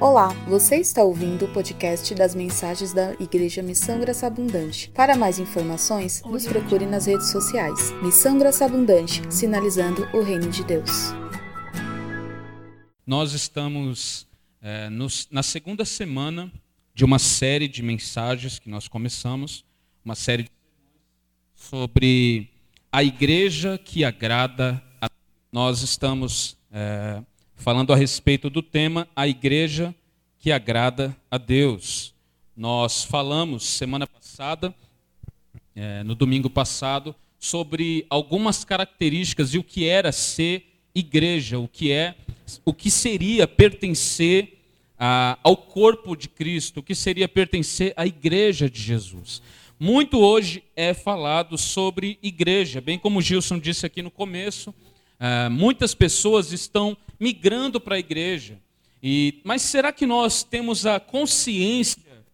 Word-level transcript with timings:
Olá, 0.00 0.28
você 0.48 0.76
está 0.76 1.04
ouvindo 1.04 1.44
o 1.44 1.52
podcast 1.52 2.12
das 2.16 2.34
mensagens 2.34 2.92
da 2.92 3.14
Igreja 3.14 3.62
Missão 3.62 4.00
Graça 4.00 4.26
Abundante. 4.26 4.90
Para 4.90 5.16
mais 5.16 5.38
informações, 5.38 6.20
nos 6.22 6.44
procure 6.46 6.84
nas 6.84 7.06
redes 7.06 7.30
sociais. 7.30 7.92
Missão 8.02 8.36
Graça 8.36 8.64
Abundante, 8.64 9.22
sinalizando 9.32 10.02
o 10.12 10.20
reino 10.20 10.50
de 10.50 10.64
Deus. 10.64 10.90
Nós 13.06 13.32
estamos 13.34 14.26
é, 14.60 14.90
nos, 14.90 15.28
na 15.30 15.44
segunda 15.44 15.84
semana 15.84 16.52
de 16.92 17.04
uma 17.04 17.20
série 17.20 17.68
de 17.68 17.82
mensagens 17.82 18.58
que 18.58 18.68
nós 18.68 18.88
começamos, 18.88 19.64
uma 20.04 20.16
série 20.16 20.48
sobre 21.54 22.50
a 22.90 23.02
igreja 23.02 23.78
que 23.78 24.04
agrada 24.04 24.82
a 25.00 25.08
nós 25.52 25.82
estamos 25.82 26.58
é, 26.72 27.22
falando 27.64 27.94
a 27.94 27.96
respeito 27.96 28.50
do 28.50 28.60
tema 28.60 29.08
A 29.16 29.26
Igreja 29.26 29.94
que 30.38 30.52
Agrada 30.52 31.16
a 31.30 31.38
Deus. 31.38 32.12
Nós 32.54 33.02
falamos 33.02 33.64
semana 33.64 34.06
passada, 34.06 34.74
é, 35.74 36.02
no 36.02 36.14
domingo 36.14 36.50
passado, 36.50 37.16
sobre 37.38 38.04
algumas 38.10 38.66
características 38.66 39.54
e 39.54 39.58
o 39.58 39.64
que 39.64 39.88
era 39.88 40.12
ser 40.12 40.62
igreja, 40.94 41.58
o 41.58 41.66
que 41.66 41.90
é, 41.90 42.14
o 42.66 42.74
que 42.74 42.90
seria 42.90 43.48
pertencer 43.48 44.58
a, 44.98 45.38
ao 45.42 45.56
corpo 45.56 46.14
de 46.14 46.28
Cristo, 46.28 46.80
o 46.80 46.82
que 46.82 46.94
seria 46.94 47.26
pertencer 47.26 47.94
à 47.96 48.06
igreja 48.06 48.68
de 48.68 48.78
Jesus. 48.78 49.40
Muito 49.80 50.18
hoje 50.18 50.62
é 50.76 50.92
falado 50.92 51.56
sobre 51.56 52.18
igreja, 52.22 52.82
bem 52.82 52.98
como 52.98 53.20
o 53.20 53.22
Gilson 53.22 53.58
disse 53.58 53.86
aqui 53.86 54.02
no 54.02 54.10
começo, 54.10 54.74
Uh, 55.14 55.48
muitas 55.48 55.94
pessoas 55.94 56.52
estão 56.52 56.96
migrando 57.18 57.80
para 57.80 57.96
a 57.96 57.98
igreja. 57.98 58.58
E, 59.02 59.40
mas 59.44 59.62
será 59.62 59.92
que 59.92 60.06
nós 60.06 60.42
temos 60.42 60.86
a 60.86 60.98
consciência, 60.98 62.24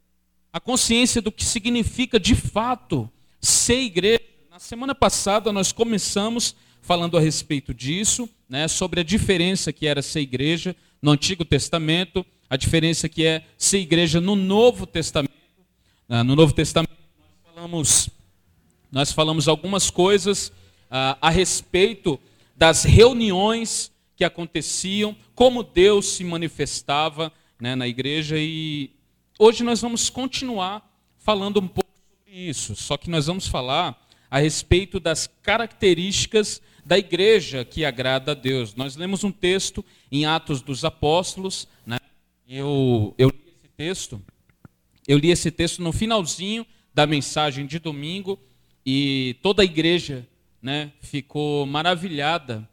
a 0.53 0.61
consciência 0.61 1.21
do 1.21 1.33
que 1.33 1.45
significa 1.45 2.19
de 2.19 2.35
fato 2.35 3.11
ser 3.41 3.81
igreja? 3.81 4.23
Na 4.51 4.59
semana 4.59 4.95
passada 4.95 5.53
nós 5.53 5.73
começamos 5.73 6.55
falando 6.81 7.17
a 7.17 7.21
respeito 7.21 7.75
disso, 7.75 8.29
né, 8.49 8.69
sobre 8.69 9.01
a 9.01 9.03
diferença 9.03 9.73
que 9.73 9.87
era 9.87 10.03
ser 10.03 10.21
igreja 10.21 10.75
no 11.03 11.11
Antigo 11.11 11.45
Testamento, 11.45 12.25
a 12.49 12.57
diferença 12.57 13.09
que 13.09 13.25
é 13.25 13.45
ser 13.57 13.79
igreja 13.79 14.21
no 14.21 14.35
Novo 14.35 14.87
Testamento. 14.87 15.33
Uh, 16.09 16.25
no 16.25 16.35
Novo 16.35 16.53
Testamento 16.53 16.91
nós 17.19 17.55
falamos, 17.55 18.11
nós 18.91 19.13
falamos 19.13 19.49
algumas 19.49 19.91
coisas 19.91 20.49
uh, 20.49 21.17
a 21.21 21.31
respeito 21.31 22.19
das 22.57 22.85
reuniões 22.85 23.91
que 24.21 24.25
aconteciam, 24.27 25.17
como 25.35 25.63
Deus 25.63 26.05
se 26.05 26.25
manifestava 26.25 27.33
né, 27.59 27.75
na 27.75 27.89
igreja. 27.89 28.37
E 28.39 28.91
hoje 29.39 29.65
nós 29.65 29.81
vamos 29.81 30.11
continuar 30.11 30.87
falando 31.17 31.59
um 31.59 31.67
pouco 31.67 31.89
sobre 31.99 32.39
isso, 32.39 32.77
só 32.77 32.99
que 32.99 33.09
nós 33.09 33.29
vamos 33.29 33.47
falar 33.47 33.99
a 34.31 34.39
respeito 34.39 35.01
das 35.01 35.27
características 35.27 36.61
da 36.85 36.99
igreja 36.99 37.65
que 37.65 37.83
agrada 37.83 38.33
a 38.33 38.35
Deus. 38.35 38.75
Nós 38.75 38.95
lemos 38.95 39.25
um 39.25 39.33
texto 39.33 39.83
em 40.13 40.27
Atos 40.27 40.61
dos 40.61 40.85
Apóstolos, 40.85 41.67
né? 41.87 41.97
eu, 42.47 43.15
eu 43.17 43.31
li 43.31 43.55
esse 43.57 43.69
texto, 43.75 44.23
eu 45.09 45.17
li 45.17 45.31
esse 45.31 45.51
texto 45.51 45.81
no 45.81 45.93
finalzinho 45.93 46.67
da 46.93 47.07
mensagem 47.07 47.65
de 47.65 47.79
domingo, 47.79 48.39
e 48.85 49.39
toda 49.41 49.63
a 49.63 49.65
igreja 49.65 50.29
né, 50.61 50.93
ficou 51.01 51.65
maravilhada 51.65 52.69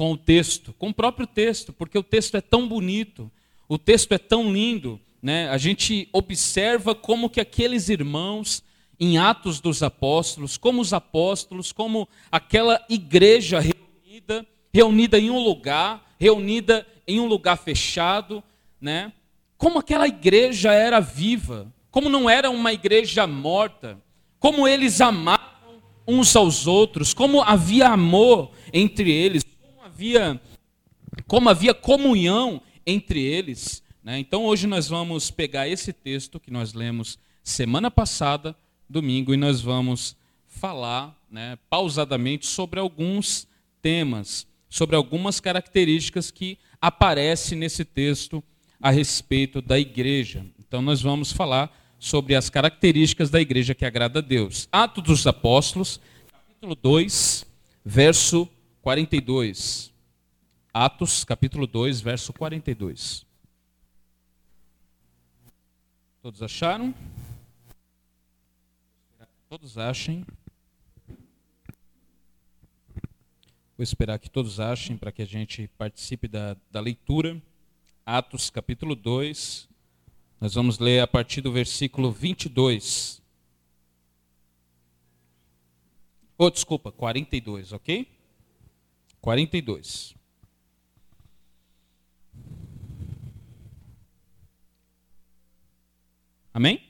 com 0.00 0.12
o 0.12 0.16
texto, 0.16 0.74
com 0.78 0.88
o 0.88 0.94
próprio 0.94 1.26
texto, 1.26 1.74
porque 1.74 1.98
o 1.98 2.02
texto 2.02 2.34
é 2.34 2.40
tão 2.40 2.66
bonito, 2.66 3.30
o 3.68 3.76
texto 3.76 4.12
é 4.12 4.16
tão 4.16 4.50
lindo, 4.50 4.98
né? 5.22 5.50
A 5.50 5.58
gente 5.58 6.08
observa 6.10 6.94
como 6.94 7.28
que 7.28 7.38
aqueles 7.38 7.90
irmãos 7.90 8.62
em 8.98 9.18
Atos 9.18 9.60
dos 9.60 9.82
Apóstolos, 9.82 10.56
como 10.56 10.80
os 10.80 10.94
apóstolos, 10.94 11.70
como 11.70 12.08
aquela 12.32 12.82
igreja 12.88 13.60
reunida, 13.60 14.46
reunida 14.72 15.18
em 15.18 15.28
um 15.28 15.38
lugar, 15.38 16.14
reunida 16.18 16.86
em 17.06 17.20
um 17.20 17.26
lugar 17.26 17.58
fechado, 17.58 18.42
né? 18.80 19.12
Como 19.58 19.78
aquela 19.78 20.08
igreja 20.08 20.72
era 20.72 20.98
viva, 20.98 21.70
como 21.90 22.08
não 22.08 22.30
era 22.30 22.48
uma 22.48 22.72
igreja 22.72 23.26
morta, 23.26 24.00
como 24.38 24.66
eles 24.66 24.98
amavam 25.02 25.50
uns 26.08 26.34
aos 26.34 26.66
outros, 26.66 27.12
como 27.12 27.42
havia 27.42 27.88
amor 27.88 28.52
entre 28.72 29.12
eles, 29.12 29.44
havia, 30.00 30.40
como 31.26 31.50
havia 31.50 31.74
comunhão 31.74 32.62
entre 32.86 33.22
eles. 33.22 33.82
Né? 34.02 34.18
Então 34.18 34.44
hoje 34.44 34.66
nós 34.66 34.88
vamos 34.88 35.30
pegar 35.30 35.68
esse 35.68 35.92
texto 35.92 36.40
que 36.40 36.50
nós 36.50 36.72
lemos 36.72 37.18
semana 37.44 37.90
passada, 37.90 38.56
domingo, 38.88 39.34
e 39.34 39.36
nós 39.36 39.60
vamos 39.60 40.16
falar 40.46 41.14
né, 41.30 41.58
pausadamente 41.68 42.46
sobre 42.46 42.80
alguns 42.80 43.46
temas, 43.82 44.46
sobre 44.70 44.96
algumas 44.96 45.38
características 45.38 46.30
que 46.30 46.56
aparecem 46.80 47.58
nesse 47.58 47.84
texto 47.84 48.42
a 48.80 48.90
respeito 48.90 49.60
da 49.60 49.78
igreja. 49.78 50.46
Então 50.58 50.80
nós 50.80 51.02
vamos 51.02 51.30
falar 51.30 51.76
sobre 51.98 52.34
as 52.34 52.48
características 52.48 53.28
da 53.28 53.38
igreja 53.38 53.74
que 53.74 53.84
agrada 53.84 54.20
a 54.20 54.22
Deus. 54.22 54.66
Atos 54.72 55.04
dos 55.04 55.26
Apóstolos, 55.26 56.00
capítulo 56.32 56.74
2, 56.74 57.44
verso 57.84 58.48
42. 58.80 59.89
Atos, 60.72 61.24
capítulo 61.24 61.66
2, 61.66 62.00
verso 62.00 62.32
42. 62.32 63.26
Todos 66.22 66.40
acharam? 66.42 66.94
Todos 69.48 69.76
achem. 69.76 70.24
Vou 73.76 73.82
esperar 73.82 74.20
que 74.20 74.30
todos 74.30 74.60
achem 74.60 74.96
para 74.96 75.10
que 75.10 75.22
a 75.22 75.26
gente 75.26 75.66
participe 75.76 76.28
da, 76.28 76.56
da 76.70 76.78
leitura. 76.78 77.42
Atos, 78.06 78.48
capítulo 78.48 78.94
2, 78.94 79.68
nós 80.40 80.54
vamos 80.54 80.78
ler 80.78 81.00
a 81.00 81.06
partir 81.06 81.40
do 81.40 81.50
versículo 81.50 82.12
22. 82.12 83.20
Oh, 86.38 86.48
desculpa, 86.48 86.92
42, 86.92 87.72
ok? 87.72 88.06
42. 89.20 90.19
Amém? 96.52 96.82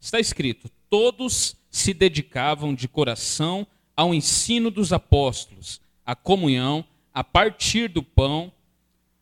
Está 0.00 0.20
escrito: 0.20 0.70
todos 0.90 1.56
se 1.70 1.94
dedicavam 1.94 2.74
de 2.74 2.88
coração 2.88 3.66
ao 3.96 4.14
ensino 4.14 4.70
dos 4.70 4.92
apóstolos, 4.92 5.80
à 6.04 6.14
comunhão, 6.14 6.84
a 7.12 7.22
partir 7.22 7.88
do 7.88 8.02
pão, 8.02 8.52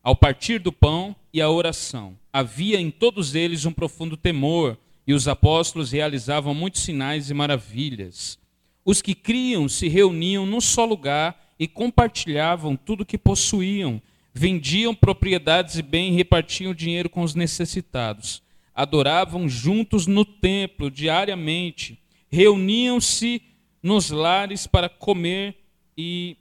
ao 0.03 0.17
partir 0.17 0.59
do 0.59 0.73
pão 0.73 1.15
e 1.33 1.41
à 1.41 1.49
oração 1.51 2.17
havia 2.33 2.81
em 2.81 2.91
todos 2.91 3.35
eles 3.35 3.67
um 3.67 3.73
profundo 3.73 4.17
temor, 4.17 4.79
e 5.07 5.13
os 5.13 5.29
apóstolos 5.29 5.93
realizavam 5.93 6.55
muitos 6.55 6.83
sinais 6.83 7.29
e 7.29 7.35
maravilhas. 7.35 8.39
Os 8.85 9.03
que 9.03 9.15
criam 9.15 9.69
se 9.69 9.89
reuniam 9.89 10.47
num 10.47 10.61
só 10.61 10.85
lugar 10.85 11.55
e 11.59 11.69
compartilhavam 11.69 12.77
tudo 12.77 13.03
o 13.03 13.07
que 13.07 13.19
possuíam, 13.19 14.01
vendiam 14.33 14.95
propriedades 14.95 15.77
e 15.77 15.83
bem 15.83 16.13
e 16.13 16.17
repartiam 16.17 16.73
dinheiro 16.73 17.11
com 17.11 17.23
os 17.23 17.35
necessitados. 17.35 18.43
Adoravam 18.75 19.49
juntos 19.49 20.07
no 20.07 20.25
templo 20.25 20.91
diariamente, 20.91 21.99
reuniam-se 22.31 23.43
nos 23.83 24.11
lares 24.11 24.67
para 24.67 24.89
comer 24.89 25.57
e 25.97 26.37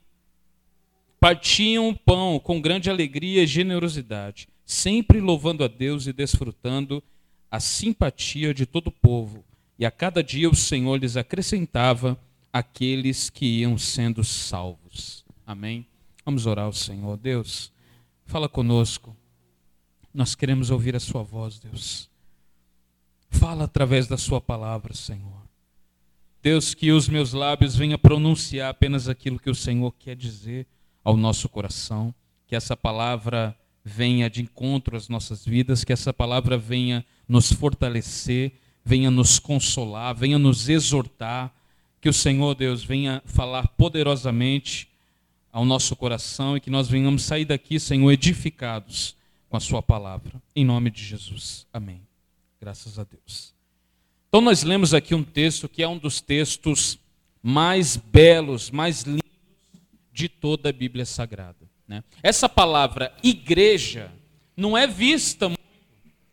partiam 1.19 1.89
o 1.89 1.95
pão 1.95 2.39
com 2.39 2.61
grande 2.61 2.89
alegria 2.89 3.43
e 3.43 3.47
generosidade 3.47 4.47
sempre 4.71 5.19
louvando 5.19 5.65
a 5.65 5.67
Deus 5.67 6.07
e 6.07 6.13
desfrutando 6.13 7.03
a 7.51 7.59
simpatia 7.59 8.53
de 8.53 8.65
todo 8.65 8.87
o 8.87 8.91
povo. 8.91 9.43
E 9.77 9.85
a 9.85 9.91
cada 9.91 10.23
dia 10.23 10.49
o 10.49 10.55
Senhor 10.55 10.95
lhes 10.95 11.17
acrescentava 11.17 12.17
aqueles 12.53 13.29
que 13.29 13.45
iam 13.59 13.77
sendo 13.77 14.23
salvos. 14.23 15.25
Amém? 15.45 15.85
Vamos 16.23 16.45
orar 16.45 16.65
ao 16.65 16.73
Senhor. 16.73 17.17
Deus, 17.17 17.71
fala 18.25 18.47
conosco. 18.47 19.15
Nós 20.13 20.35
queremos 20.35 20.69
ouvir 20.69 20.95
a 20.95 20.99
Sua 21.01 21.21
voz, 21.21 21.59
Deus. 21.59 22.09
Fala 23.31 23.63
através 23.63 24.07
da 24.07 24.17
Sua 24.17 24.39
palavra, 24.39 24.93
Senhor. 24.93 25.41
Deus, 26.43 26.73
que 26.73 26.91
os 26.91 27.07
meus 27.07 27.33
lábios 27.33 27.75
venham 27.75 27.97
pronunciar 27.97 28.69
apenas 28.69 29.07
aquilo 29.07 29.39
que 29.39 29.49
o 29.49 29.55
Senhor 29.55 29.91
quer 29.97 30.15
dizer 30.15 30.67
ao 31.03 31.17
nosso 31.17 31.49
coração. 31.49 32.13
Que 32.47 32.55
essa 32.55 32.75
palavra 32.75 33.57
venha 33.83 34.29
de 34.29 34.41
encontro 34.41 34.95
às 34.95 35.07
nossas 35.09 35.45
vidas, 35.45 35.83
que 35.83 35.93
essa 35.93 36.13
palavra 36.13 36.57
venha 36.57 37.05
nos 37.27 37.51
fortalecer, 37.51 38.53
venha 38.83 39.09
nos 39.09 39.39
consolar, 39.39 40.13
venha 40.13 40.37
nos 40.37 40.69
exortar, 40.69 41.53
que 41.99 42.09
o 42.09 42.13
Senhor 42.13 42.55
Deus 42.55 42.83
venha 42.83 43.21
falar 43.25 43.67
poderosamente 43.69 44.89
ao 45.51 45.65
nosso 45.65 45.95
coração 45.95 46.57
e 46.57 46.59
que 46.59 46.69
nós 46.69 46.87
venhamos 46.87 47.23
sair 47.23 47.45
daqui, 47.45 47.79
Senhor, 47.79 48.11
edificados 48.11 49.15
com 49.49 49.57
a 49.57 49.59
sua 49.59 49.81
palavra. 49.81 50.41
Em 50.55 50.65
nome 50.65 50.89
de 50.89 51.03
Jesus. 51.03 51.67
Amém. 51.73 52.10
Graças 52.61 52.99
a 52.99 53.03
Deus. 53.03 53.55
Então 54.29 54.39
nós 54.39 54.61
lemos 54.61 54.93
aqui 54.93 55.15
um 55.15 55.23
texto 55.23 55.67
que 55.67 55.81
é 55.81 55.87
um 55.87 55.97
dos 55.97 56.21
textos 56.21 56.99
mais 57.41 57.97
belos, 57.97 58.69
mais 58.69 59.01
lindos 59.01 59.23
de 60.13 60.29
toda 60.29 60.69
a 60.69 60.71
Bíblia 60.71 61.03
Sagrada. 61.03 61.67
Né? 61.87 62.03
Essa 62.21 62.47
palavra 62.47 63.11
igreja 63.23 64.11
não 64.55 64.77
é 64.77 64.85
vista 64.85 65.51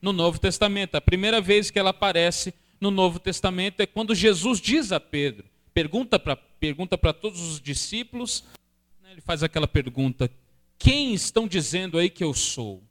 no 0.03 0.13
Novo 0.13 0.39
Testamento. 0.39 0.97
A 0.97 1.01
primeira 1.01 1.41
vez 1.41 1.71
que 1.71 1.79
ela 1.79 1.91
aparece 1.91 2.53
no 2.79 2.91
Novo 2.91 3.19
Testamento 3.19 3.81
é 3.81 3.87
quando 3.87 4.15
Jesus 4.15 4.61
diz 4.61 4.93
a 4.93 5.01
Pedro, 5.01 5.47
pergunta 5.73 6.19
para 6.19 6.37
pergunta 6.37 6.99
todos 7.15 7.41
os 7.41 7.59
discípulos, 7.59 8.45
né? 9.03 9.13
ele 9.13 9.23
faz 9.23 9.43
aquela 9.43 9.67
pergunta: 9.67 10.31
quem 10.79 11.15
estão 11.15 11.49
dizendo 11.49 11.97
aí 11.97 12.11
que 12.11 12.23
eu 12.23 12.35
sou? 12.35 12.83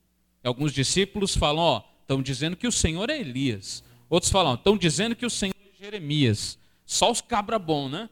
Alguns 0.43 0.73
discípulos 0.73 1.37
falam, 1.37 1.63
ó, 1.63 1.96
estão 2.07 2.21
dizendo 2.21 2.55
que 2.55 2.65
o 2.65 2.71
Senhor 2.71 3.09
é 3.09 3.19
Elias. 3.19 3.83
Outros 4.09 4.31
falam, 4.31 4.53
estão 4.53 4.77
dizendo 4.77 5.13
que 5.13 5.25
o 5.25 5.29
Senhor 5.29 5.53
é 5.53 5.83
Jeremias. 5.83 6.57
Só 6.85 7.11
os 7.11 7.19
cabra 7.19 7.59
bom, 7.59 7.89
né? 7.89 8.09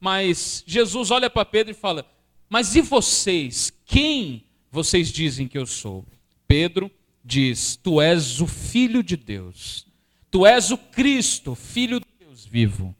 Mas 0.00 0.62
Jesus 0.64 1.10
olha 1.10 1.28
para 1.28 1.44
Pedro 1.44 1.72
e 1.72 1.74
fala: 1.74 2.06
Mas 2.48 2.76
e 2.76 2.80
vocês? 2.80 3.72
Quem 3.84 4.44
vocês 4.70 5.10
dizem 5.10 5.48
que 5.48 5.58
eu 5.58 5.66
sou? 5.66 6.06
Pedro 6.46 6.88
diz: 7.24 7.76
Tu 7.76 8.00
és 8.00 8.40
o 8.40 8.46
Filho 8.46 9.02
de 9.02 9.16
Deus. 9.16 9.86
Tu 10.30 10.46
és 10.46 10.70
o 10.70 10.78
Cristo, 10.78 11.56
Filho 11.56 11.98
de 11.98 12.06
Deus 12.20 12.46
vivo. 12.46 12.94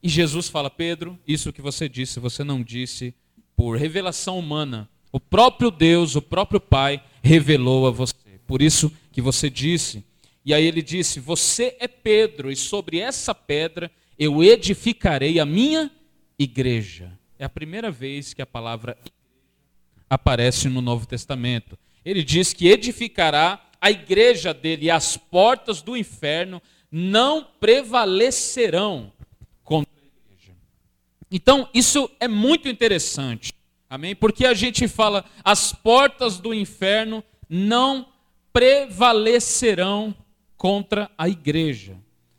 E 0.00 0.08
Jesus 0.08 0.48
fala: 0.48 0.70
Pedro, 0.70 1.18
isso 1.26 1.52
que 1.52 1.60
você 1.60 1.88
disse, 1.88 2.20
você 2.20 2.44
não 2.44 2.62
disse 2.62 3.12
por 3.56 3.76
revelação 3.76 4.38
humana. 4.38 4.88
O 5.10 5.18
próprio 5.18 5.70
Deus, 5.70 6.14
o 6.14 6.22
próprio 6.22 6.60
Pai, 6.60 7.02
revelou 7.22 7.88
a 7.88 7.90
você. 7.90 8.14
Por 8.46 8.62
isso 8.62 8.92
que 9.14 9.22
você 9.22 9.48
disse. 9.48 10.04
E 10.44 10.52
aí 10.52 10.66
ele 10.66 10.82
disse: 10.82 11.20
Você 11.20 11.76
é 11.78 11.86
Pedro, 11.86 12.50
e 12.50 12.56
sobre 12.56 12.98
essa 12.98 13.32
pedra 13.32 13.90
eu 14.18 14.42
edificarei 14.42 15.38
a 15.38 15.46
minha 15.46 15.90
igreja. 16.38 17.16
É 17.38 17.44
a 17.44 17.48
primeira 17.48 17.90
vez 17.90 18.34
que 18.34 18.42
a 18.42 18.46
palavra 18.46 18.98
aparece 20.10 20.68
no 20.68 20.82
Novo 20.82 21.06
Testamento. 21.06 21.78
Ele 22.04 22.22
diz 22.22 22.52
que 22.52 22.68
edificará 22.68 23.64
a 23.80 23.90
igreja 23.90 24.52
dele 24.52 24.86
e 24.86 24.90
as 24.90 25.16
portas 25.16 25.80
do 25.80 25.96
inferno 25.96 26.60
não 26.90 27.46
prevalecerão 27.58 29.12
contra 29.62 29.92
a 29.96 30.06
igreja. 30.06 30.52
Então, 31.30 31.68
isso 31.72 32.10
é 32.20 32.28
muito 32.28 32.68
interessante. 32.68 33.52
Amém? 33.88 34.14
Porque 34.14 34.44
a 34.44 34.54
gente 34.54 34.86
fala 34.88 35.24
as 35.44 35.72
portas 35.72 36.38
do 36.38 36.52
inferno 36.52 37.22
não 37.48 38.02
prevalecerão 38.02 38.13
contra 40.56 41.10
a 41.18 41.28
igreja. 41.28 41.96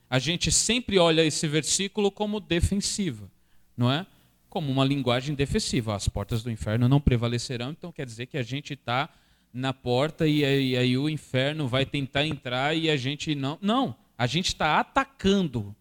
A 0.09 0.17
gente 0.17 0.49
sempre 0.49 0.97
olha 0.97 1.25
esse 1.25 1.45
versículo 1.45 2.09
como 2.09 2.39
defensiva, 2.39 3.29
não 3.75 3.91
é? 3.91 4.05
Como 4.49 4.71
uma 4.71 4.85
linguagem 4.85 5.35
defensiva. 5.35 5.93
As 5.93 6.07
portas 6.07 6.41
do 6.41 6.49
inferno 6.49 6.87
não 6.87 7.01
prevalecerão, 7.01 7.71
então 7.71 7.91
quer 7.91 8.05
dizer 8.05 8.27
que 8.27 8.37
a 8.37 8.43
gente 8.43 8.73
está 8.73 9.09
na 9.53 9.73
porta 9.73 10.25
e 10.25 10.45
aí, 10.45 10.69
e 10.69 10.77
aí, 10.77 10.97
o 10.97 11.09
inferno 11.09 11.67
vai 11.67 11.85
tentar 11.85 12.25
entrar 12.25 12.73
e 12.73 12.89
a 12.89 12.95
gente 12.95 13.35
não. 13.35 13.57
Não, 13.61 13.93
a 14.17 14.25
gente 14.25 14.47
está 14.47 14.79
atacando. 14.79 15.75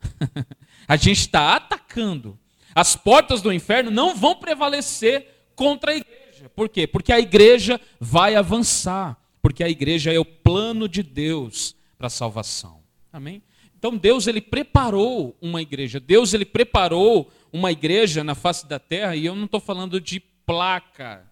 a 0.88 0.96
gente 0.96 1.20
está 1.20 1.54
atacando. 1.56 2.38
As 2.74 2.96
portas 2.96 3.42
do 3.42 3.52
inferno 3.52 3.90
não 3.90 4.14
vão 4.14 4.34
prevalecer 4.34 5.26
contra 5.54 5.92
a 5.92 5.96
igreja. 5.96 6.48
Por 6.56 6.70
quê? 6.70 6.86
Porque 6.86 7.12
a 7.12 7.20
igreja 7.20 7.78
vai 8.00 8.34
avançar. 8.34 9.16
Porque 9.48 9.64
a 9.64 9.68
igreja 9.70 10.12
é 10.12 10.18
o 10.18 10.26
plano 10.26 10.86
de 10.86 11.02
Deus 11.02 11.74
para 11.96 12.08
a 12.08 12.10
salvação. 12.10 12.82
Amém? 13.10 13.42
Então 13.78 13.96
Deus 13.96 14.26
ele 14.26 14.42
preparou 14.42 15.34
uma 15.40 15.62
igreja. 15.62 15.98
Deus 15.98 16.34
ele 16.34 16.44
preparou 16.44 17.32
uma 17.50 17.72
igreja 17.72 18.22
na 18.22 18.34
face 18.34 18.66
da 18.68 18.78
terra 18.78 19.16
e 19.16 19.24
eu 19.24 19.34
não 19.34 19.46
estou 19.46 19.58
falando 19.58 19.98
de 20.02 20.20
placa, 20.20 21.26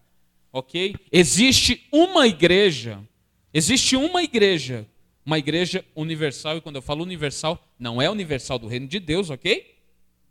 ok? 0.50 0.96
Existe 1.12 1.86
uma 1.92 2.26
igreja. 2.26 3.06
Existe 3.52 3.96
uma 3.96 4.22
igreja, 4.22 4.88
uma 5.22 5.38
igreja 5.38 5.84
universal 5.94 6.56
e 6.56 6.62
quando 6.62 6.76
eu 6.76 6.82
falo 6.82 7.02
universal 7.02 7.62
não 7.78 8.00
é 8.00 8.08
universal 8.08 8.58
do 8.58 8.66
reino 8.66 8.88
de 8.88 8.98
Deus, 8.98 9.28
ok? 9.28 9.76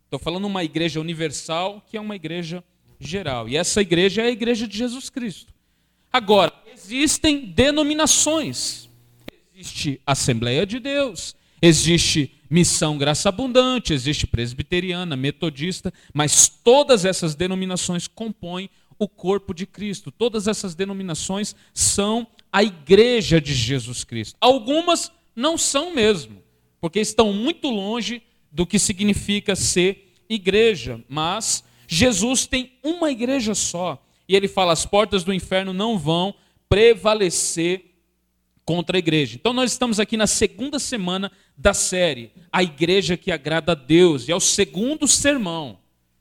Estou 0.05 0.17
falando 0.17 0.45
uma 0.45 0.63
igreja 0.63 0.99
universal 0.99 1.83
que 1.87 1.97
é 1.97 2.01
uma 2.01 2.15
igreja 2.15 2.63
geral. 2.99 3.47
E 3.47 3.55
essa 3.55 3.79
igreja 3.79 4.23
é 4.23 4.25
a 4.25 4.31
igreja 4.31 4.67
de 4.67 4.75
Jesus 4.75 5.07
Cristo. 5.07 5.53
Agora, 6.11 6.51
existem 6.85 7.45
denominações. 7.45 8.89
Existe 9.53 10.01
Assembleia 10.05 10.65
de 10.65 10.79
Deus, 10.79 11.35
existe 11.61 12.31
Missão 12.49 12.97
Graça 12.97 13.29
Abundante, 13.29 13.93
existe 13.93 14.27
Presbiteriana, 14.27 15.15
Metodista, 15.15 15.93
mas 16.13 16.47
todas 16.47 17.05
essas 17.05 17.35
denominações 17.35 18.07
compõem 18.07 18.69
o 18.99 19.07
corpo 19.07 19.53
de 19.53 19.65
Cristo. 19.65 20.11
Todas 20.11 20.47
essas 20.47 20.75
denominações 20.75 21.55
são 21.73 22.27
a 22.51 22.63
igreja 22.63 23.41
de 23.41 23.53
Jesus 23.53 24.03
Cristo. 24.03 24.37
Algumas 24.39 25.11
não 25.35 25.57
são 25.57 25.93
mesmo, 25.93 26.41
porque 26.79 26.99
estão 26.99 27.33
muito 27.33 27.69
longe 27.69 28.21
do 28.51 28.65
que 28.65 28.77
significa 28.79 29.55
ser 29.55 30.13
igreja, 30.29 31.03
mas 31.09 31.63
Jesus 31.87 32.45
tem 32.45 32.73
uma 32.83 33.11
igreja 33.11 33.55
só. 33.55 34.01
E 34.27 34.35
ele 34.35 34.47
fala: 34.47 34.73
as 34.73 34.85
portas 34.85 35.23
do 35.23 35.33
inferno 35.33 35.73
não 35.73 35.97
vão 35.97 36.33
prevalecer 36.69 37.95
contra 38.65 38.97
a 38.97 38.99
igreja. 38.99 39.35
Então 39.35 39.53
nós 39.53 39.71
estamos 39.71 39.99
aqui 39.99 40.17
na 40.17 40.27
segunda 40.27 40.79
semana 40.79 41.31
da 41.55 41.73
série, 41.73 42.31
a 42.51 42.63
igreja 42.63 43.15
que 43.15 43.31
agrada 43.31 43.73
a 43.73 43.75
Deus, 43.75 44.27
e 44.27 44.31
é 44.31 44.35
o 44.35 44.39
segundo 44.39 45.07
sermão. 45.07 45.77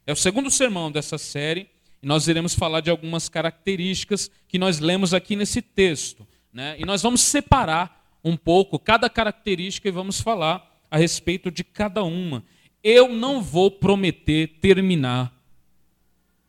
É 0.06 0.12
o 0.12 0.16
segundo 0.16 0.50
sermão 0.50 0.92
dessa 0.92 1.16
série, 1.16 1.68
e 2.02 2.06
nós 2.06 2.28
iremos 2.28 2.54
falar 2.54 2.80
de 2.80 2.90
algumas 2.90 3.28
características 3.28 4.30
que 4.46 4.58
nós 4.58 4.78
lemos 4.78 5.14
aqui 5.14 5.34
nesse 5.34 5.62
texto, 5.62 6.26
né? 6.52 6.76
E 6.78 6.84
nós 6.84 7.00
vamos 7.00 7.22
separar 7.22 8.04
um 8.22 8.36
pouco 8.36 8.78
cada 8.78 9.08
característica 9.08 9.88
e 9.88 9.92
vamos 9.92 10.20
falar 10.20 10.70
a 10.90 10.98
respeito 10.98 11.50
de 11.50 11.64
cada 11.64 12.04
uma. 12.04 12.44
Eu 12.82 13.08
não 13.08 13.42
vou 13.42 13.70
prometer 13.70 14.58
terminar 14.60 15.32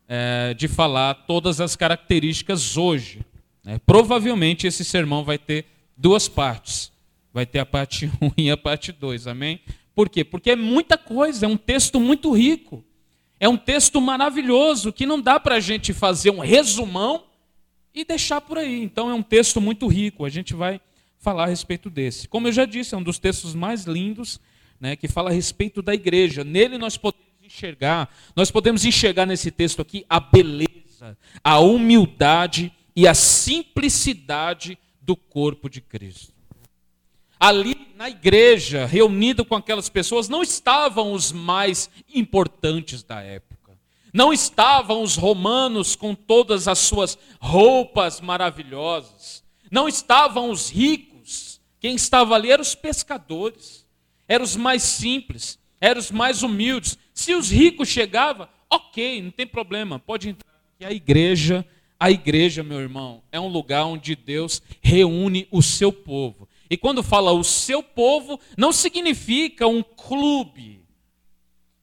é, 0.07 0.53
de 0.53 0.68
falar 0.68 1.13
todas 1.25 1.62
as 1.62 1.75
características 1.75 2.77
hoje. 2.77 3.25
Né? 3.65 3.81
Provavelmente 3.85 4.67
esse 4.67 4.85
sermão 4.85 5.23
vai 5.23 5.39
ter 5.39 5.65
duas 5.97 6.27
partes. 6.27 6.91
Vai 7.34 7.45
ter 7.45 7.60
a 7.60 7.65
parte 7.65 8.10
1 8.22 8.31
e 8.38 8.51
a 8.51 8.55
parte 8.55 8.91
2, 8.91 9.27
amém? 9.27 9.60
Por 9.95 10.07
quê? 10.07 10.24
Porque 10.24 10.51
é 10.51 10.55
muita 10.55 10.98
coisa, 10.98 11.45
é 11.45 11.50
um 11.50 11.57
texto 11.57 12.00
muito 12.00 12.31
rico. 12.31 12.86
É 13.39 13.50
um 13.50 13.57
texto 13.57 14.00
maravilhoso 14.00 14.93
que 14.93 15.05
não 15.05 15.19
dá 15.19 15.39
para 15.39 15.55
a 15.55 15.60
gente 15.60 15.91
fazer 15.91 16.29
um 16.29 16.39
resumão 16.39 17.25
e 17.93 18.05
deixar 18.05 18.39
por 18.39 18.57
aí. 18.57 18.81
Então 18.81 19.10
é 19.10 19.13
um 19.13 19.22
texto 19.22 19.60
muito 19.60 19.88
rico. 19.88 20.24
A 20.24 20.29
gente 20.29 20.53
vai 20.53 20.79
falar 21.17 21.45
a 21.45 21.48
respeito 21.48 21.89
desse. 21.89 22.27
Como 22.27 22.48
eu 22.48 22.51
já 22.51 22.65
disse, 22.65 22.93
é 22.93 22.98
um 22.98 23.03
dos 23.03 23.17
textos 23.17 23.55
mais 23.55 23.86
lindos, 23.86 24.39
né, 24.79 24.95
que 24.95 25.07
fala 25.07 25.29
a 25.29 25.34
respeito 25.34 25.81
da 25.81 25.93
igreja. 25.93 26.43
Nele 26.43 26.77
nós 26.77 26.98
podemos 26.98 27.25
enxergar, 27.43 28.10
nós 28.36 28.51
podemos 28.51 28.86
enxergar 28.86 29.25
nesse 29.25 29.50
texto 29.51 29.81
aqui 29.81 30.05
a 30.10 30.19
beleza, 30.19 31.17
a 31.43 31.60
humildade 31.60 32.72
e 32.96 33.08
a 33.08 33.14
simplicidade 33.14 34.78
do 35.02 35.16
corpo 35.16 35.70
de 35.70 35.82
Cristo. 35.82 36.34
Ali 37.40 37.94
na 37.96 38.10
igreja, 38.10 38.86
reunido 38.86 39.44
com 39.44 39.56
aquelas 39.56 39.90
pessoas, 39.90 40.30
não 40.30 40.42
estavam 40.42 41.12
os 41.12 41.32
mais 41.32 41.90
importantes 42.14 43.04
da 43.04 43.22
época. 43.22 43.78
Não 44.14 44.32
estavam 44.32 45.04
os 45.04 45.16
romanos 45.18 45.96
com 45.96 46.16
todas 46.16 46.68
as 46.68 46.80
suas 46.80 47.18
roupas 47.40 48.22
maravilhosas. 48.22 49.44
Não 49.70 49.88
estavam 49.88 50.50
os 50.50 50.70
ricos 50.70 51.16
quem 51.86 51.94
estava 51.94 52.34
ali 52.34 52.50
eram 52.50 52.64
os 52.64 52.74
pescadores, 52.74 53.86
eram 54.28 54.44
os 54.44 54.56
mais 54.56 54.82
simples, 54.82 55.60
eram 55.80 56.00
os 56.00 56.10
mais 56.10 56.42
humildes. 56.42 56.98
Se 57.14 57.36
os 57.36 57.52
ricos 57.52 57.90
chegavam, 57.90 58.48
ok, 58.68 59.22
não 59.22 59.30
tem 59.30 59.46
problema, 59.46 60.00
pode 60.00 60.30
entrar. 60.30 60.52
E 60.80 60.84
a 60.84 60.92
igreja, 60.92 61.64
a 62.00 62.12
igreja, 62.12 62.64
meu 62.64 62.80
irmão, 62.80 63.24
é 63.32 63.40
um 63.40 63.48
lugar 63.48 63.86
onde 63.86 64.16
Deus 64.16 64.62
reúne 64.82 65.48
o 65.52 65.62
seu 65.62 65.92
povo. 65.92 66.48
E 66.70 66.75
quando 66.75 67.04
fala 67.04 67.32
o 67.32 67.44
seu 67.44 67.82
povo, 67.82 68.40
não 68.58 68.72
significa 68.72 69.68
um 69.68 69.84
clube. 69.84 70.82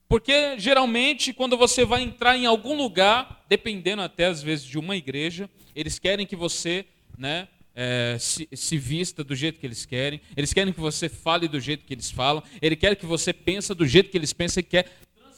Porque 0.08 0.58
geralmente, 0.58 1.32
quando 1.32 1.56
você 1.56 1.84
vai 1.84 2.02
entrar 2.02 2.36
em 2.36 2.44
algum 2.44 2.76
lugar, 2.76 3.44
dependendo 3.48 4.02
até 4.02 4.26
às 4.26 4.42
vezes 4.42 4.64
de 4.64 4.78
uma 4.78 4.96
igreja, 4.96 5.48
eles 5.74 5.98
querem 5.98 6.26
que 6.26 6.36
você 6.36 6.84
né, 7.16 7.48
é, 7.74 8.16
se, 8.20 8.48
se, 8.52 8.76
vista 8.76 9.24
do 9.24 9.34
jeito 9.34 9.58
que 9.58 9.66
eles 9.66 9.86
querem, 9.86 10.20
eles 10.36 10.52
querem 10.52 10.72
que 10.72 10.80
você 10.80 11.08
fale 11.08 11.48
do 11.48 11.58
jeito 11.58 11.86
que 11.86 11.94
eles 11.94 12.10
falam, 12.10 12.42
ele 12.60 12.76
quer 12.76 12.94
que 12.96 13.06
você 13.06 13.32
pense 13.32 13.74
do 13.74 13.86
jeito 13.86 14.10
que 14.10 14.18
eles 14.18 14.32
pensam 14.32 14.60
e 14.60 14.64
quer 14.64 14.86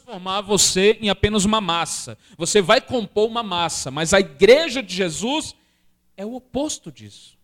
transformar 0.04 0.42
você 0.42 0.99
em 1.00 1.08
apenas 1.08 1.44
uma 1.44 1.61
massa. 1.61 2.18
Você 2.37 2.61
vai 2.61 2.80
compor 2.80 3.26
uma 3.26 3.42
massa, 3.42 3.90
mas 3.90 4.12
a 4.12 4.20
igreja 4.20 4.82
de 4.82 4.94
Jesus 4.94 5.54
é 6.16 6.25
o 6.25 6.34
oposto 6.34 6.92
disso. 6.92 7.37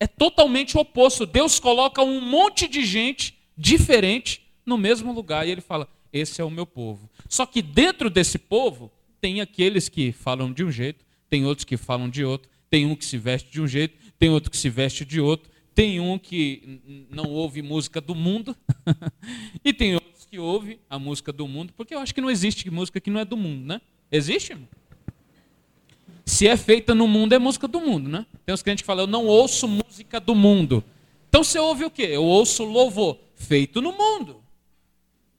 É 0.00 0.06
totalmente 0.06 0.76
o 0.76 0.80
oposto. 0.80 1.26
Deus 1.26 1.60
coloca 1.60 2.02
um 2.02 2.20
monte 2.20 2.66
de 2.66 2.84
gente 2.84 3.38
diferente 3.56 4.42
no 4.64 4.78
mesmo 4.78 5.12
lugar 5.12 5.46
e 5.46 5.50
ele 5.50 5.60
fala: 5.60 5.86
Esse 6.12 6.40
é 6.40 6.44
o 6.44 6.50
meu 6.50 6.66
povo. 6.66 7.08
Só 7.28 7.44
que 7.44 7.60
dentro 7.60 8.08
desse 8.08 8.38
povo 8.38 8.90
tem 9.20 9.40
aqueles 9.40 9.88
que 9.88 10.10
falam 10.10 10.52
de 10.52 10.64
um 10.64 10.70
jeito, 10.70 11.04
tem 11.28 11.44
outros 11.44 11.64
que 11.64 11.76
falam 11.76 12.08
de 12.08 12.24
outro, 12.24 12.50
tem 12.70 12.86
um 12.86 12.96
que 12.96 13.04
se 13.04 13.18
veste 13.18 13.50
de 13.50 13.60
um 13.60 13.68
jeito, 13.68 13.96
tem 14.18 14.30
outro 14.30 14.50
que 14.50 14.56
se 14.56 14.70
veste 14.70 15.04
de 15.04 15.20
outro, 15.20 15.50
tem 15.74 16.00
um 16.00 16.18
que 16.18 17.06
não 17.10 17.30
ouve 17.30 17.62
música 17.62 18.00
do 18.00 18.14
mundo 18.14 18.56
e 19.64 19.72
tem 19.72 19.94
outros 19.94 20.13
que 20.34 20.38
ouve 20.40 20.80
a 20.90 20.98
música 20.98 21.32
do 21.32 21.46
mundo, 21.46 21.72
porque 21.76 21.94
eu 21.94 22.00
acho 22.00 22.12
que 22.12 22.20
não 22.20 22.28
existe 22.28 22.68
música 22.68 23.00
que 23.00 23.08
não 23.08 23.20
é 23.20 23.24
do 23.24 23.36
mundo, 23.36 23.64
né? 23.64 23.80
Existe? 24.10 24.56
Se 26.26 26.48
é 26.48 26.56
feita 26.56 26.92
no 26.92 27.06
mundo, 27.06 27.34
é 27.34 27.38
música 27.38 27.68
do 27.68 27.80
mundo, 27.80 28.10
né? 28.10 28.26
Tem 28.44 28.52
uns 28.52 28.60
crentes 28.60 28.82
que 28.82 28.86
falam, 28.86 29.04
eu 29.04 29.06
não 29.06 29.26
ouço 29.26 29.68
música 29.68 30.18
do 30.18 30.34
mundo. 30.34 30.82
Então 31.28 31.44
você 31.44 31.56
ouve 31.60 31.84
o 31.84 31.90
quê? 31.90 32.08
Eu 32.10 32.24
ouço 32.24 32.64
louvor 32.64 33.16
feito 33.36 33.80
no 33.80 33.92
mundo. 33.92 34.42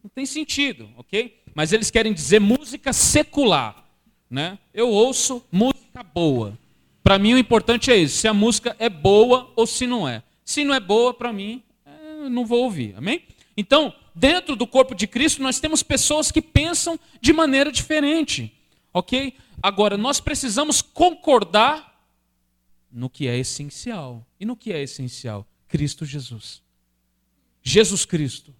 Não 0.01 0.09
tem 0.09 0.25
sentido, 0.25 0.89
ok? 0.95 1.41
Mas 1.53 1.73
eles 1.73 1.91
querem 1.91 2.13
dizer 2.13 2.39
música 2.39 2.93
secular, 2.93 3.85
né? 4.29 4.57
Eu 4.73 4.89
ouço 4.89 5.43
música 5.51 6.03
boa. 6.03 6.57
Para 7.03 7.19
mim 7.19 7.33
o 7.33 7.37
importante 7.37 7.91
é 7.91 7.97
isso, 7.97 8.19
se 8.19 8.29
a 8.29 8.33
música 8.33 8.73
é 8.79 8.87
boa 8.87 9.51
ou 9.57 9.67
se 9.67 9.85
não 9.85 10.07
é. 10.07 10.23
Se 10.45 10.63
não 10.63 10.73
é 10.73 10.79
boa, 10.79 11.13
para 11.13 11.33
mim, 11.33 11.61
é, 11.85 12.29
não 12.29 12.45
vou 12.45 12.63
ouvir, 12.63 12.93
amém? 12.95 13.23
Então, 13.57 13.93
dentro 14.15 14.55
do 14.55 14.65
corpo 14.65 14.95
de 14.95 15.05
Cristo, 15.05 15.43
nós 15.43 15.59
temos 15.59 15.83
pessoas 15.83 16.31
que 16.31 16.41
pensam 16.41 16.97
de 17.19 17.33
maneira 17.33 17.71
diferente, 17.71 18.53
ok? 18.93 19.35
Agora, 19.61 19.97
nós 19.97 20.19
precisamos 20.19 20.81
concordar 20.81 21.95
no 22.91 23.09
que 23.09 23.27
é 23.27 23.37
essencial. 23.37 24.25
E 24.39 24.45
no 24.45 24.55
que 24.55 24.71
é 24.71 24.81
essencial? 24.81 25.45
Cristo 25.67 26.05
Jesus. 26.05 26.63
Jesus 27.61 28.05
Cristo. 28.05 28.55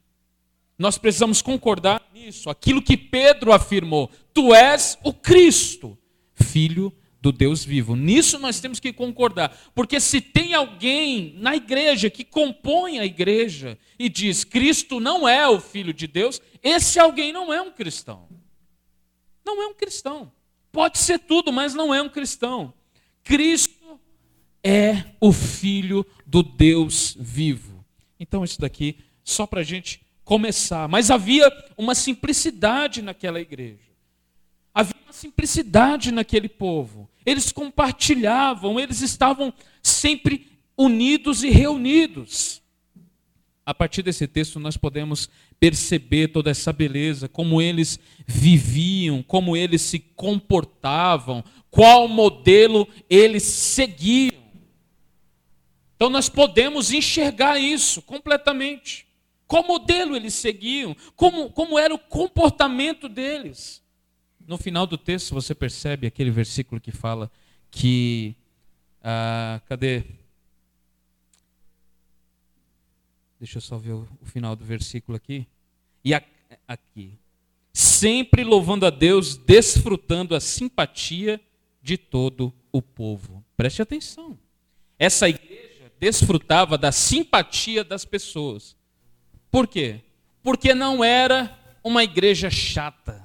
Nós 0.78 0.98
precisamos 0.98 1.42
concordar 1.42 2.06
nisso, 2.14 2.50
aquilo 2.50 2.82
que 2.82 2.98
Pedro 2.98 3.54
afirmou: 3.54 4.12
Tu 4.34 4.54
és 4.54 4.98
o 5.04 5.14
Cristo, 5.14 5.98
Filho 6.34 6.92
do 7.26 7.32
Deus 7.32 7.66
vivo. 7.66 7.96
Nisso 7.96 8.38
nós 8.38 8.60
temos 8.60 8.80
que 8.80 8.94
concordar, 8.94 9.58
porque 9.74 10.00
se 10.00 10.22
tem 10.22 10.54
alguém 10.54 11.34
na 11.40 11.56
igreja 11.56 12.08
que 12.08 12.24
compõe 12.24 13.00
a 13.00 13.06
igreja 13.06 13.80
e 13.98 14.08
diz 14.08 14.44
Cristo 14.44 15.00
não 15.00 15.28
é 15.28 15.48
o 15.48 15.60
Filho 15.60 15.92
de 15.92 16.06
Deus, 16.06 16.40
esse 16.62 17.00
alguém 17.00 17.34
não 17.34 17.52
é 17.52 17.60
um 17.60 17.72
cristão. 17.72 18.28
Não 19.44 19.60
é 19.60 19.66
um 19.66 19.74
cristão. 19.74 20.32
Pode 20.72 21.00
ser 21.00 21.18
tudo, 21.18 21.52
mas 21.52 21.74
não 21.74 21.92
é 21.92 22.00
um 22.00 22.10
cristão. 22.10 22.72
Cristo 23.24 24.00
é 24.64 25.06
o 25.20 25.32
Filho 25.34 26.06
do 26.28 26.44
Deus 26.44 27.18
vivo. 27.20 27.84
Então, 28.20 28.44
isso 28.44 28.62
daqui, 28.62 29.00
só 29.24 29.48
para 29.48 29.62
a 29.62 29.64
gente 29.64 30.00
começar. 30.24 30.88
Mas 30.88 31.10
havia 31.10 31.52
uma 31.76 31.96
simplicidade 31.96 33.02
naquela 33.02 33.42
igreja. 33.42 33.80
Havia 34.72 35.02
uma 35.04 35.14
simplicidade 35.14 36.12
naquele 36.12 36.50
povo. 36.50 37.10
Eles 37.26 37.52
compartilhavam, 37.52 38.80
eles 38.80 39.02
estavam 39.02 39.54
sempre 39.82 40.48
unidos 40.78 41.44
e 41.44 41.50
reunidos. 41.50 42.62
A 43.66 43.74
partir 43.74 44.04
desse 44.04 44.28
texto, 44.28 44.60
nós 44.60 44.78
podemos 44.78 45.28
perceber 45.60 46.28
toda 46.28 46.52
essa 46.52 46.72
beleza, 46.72 47.28
como 47.28 47.60
eles 47.60 48.00
viviam, 48.28 49.24
como 49.24 49.58
eles 49.58 49.82
se 49.82 49.98
comportavam, 49.98 51.44
qual 51.72 52.08
modelo 52.08 52.88
eles 53.10 53.44
seguiam. 53.44 54.46
Então 55.96 56.10
nós 56.10 56.30
podemos 56.30 56.92
enxergar 56.92 57.58
isso 57.58 58.02
completamente. 58.02 59.08
Qual 59.48 59.66
modelo 59.66 60.16
eles 60.16 60.34
seguiam, 60.34 60.96
como, 61.16 61.50
como 61.52 61.80
era 61.80 61.94
o 61.94 62.00
comportamento 62.00 63.08
deles. 63.08 63.84
No 64.48 64.58
final 64.58 64.86
do 64.86 64.98
texto 64.98 65.34
você 65.34 65.56
percebe 65.56 66.06
aquele 66.06 66.32
versículo 66.32 66.80
que 66.80 66.92
fala 66.92 67.32
que. 67.72 68.36
Ah, 69.04 69.62
cadê? 69.68 70.04
Deixa 73.40 73.58
eu 73.58 73.62
só 73.62 73.78
ver 73.78 73.94
o, 73.94 74.08
o 74.22 74.26
final 74.26 74.56
do 74.56 74.64
versículo 74.64 75.16
aqui. 75.16 75.48
E 76.04 76.14
a, 76.14 76.24
aqui. 76.68 77.18
Sempre 77.74 78.44
louvando 78.44 78.86
a 78.86 78.90
Deus, 78.90 79.36
desfrutando 79.36 80.36
a 80.36 80.40
simpatia 80.40 81.42
de 81.82 81.98
todo 81.98 82.54
o 82.72 82.82
povo. 82.82 83.44
Preste 83.58 83.82
atenção. 83.82 84.38
Essa 84.98 85.28
igreja 85.28 85.92
desfrutava 86.00 86.78
da 86.78 86.92
simpatia 86.92 87.84
das 87.84 88.06
pessoas. 88.06 88.76
Por 89.52 89.68
quê? 89.68 90.02
Porque 90.42 90.74
não 90.74 91.04
era 91.04 91.58
uma 91.84 92.04
igreja 92.04 92.50
chata. 92.50 93.25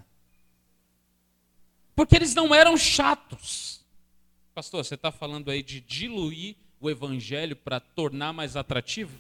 Porque 2.00 2.16
eles 2.16 2.35
não 2.35 2.54
eram 2.54 2.78
chatos. 2.78 3.85
Pastor, 4.54 4.83
você 4.83 4.95
está 4.95 5.12
falando 5.12 5.50
aí 5.50 5.62
de 5.62 5.83
diluir 5.83 6.57
o 6.80 6.88
evangelho 6.88 7.54
para 7.54 7.78
tornar 7.78 8.33
mais 8.33 8.57
atrativo? 8.57 9.19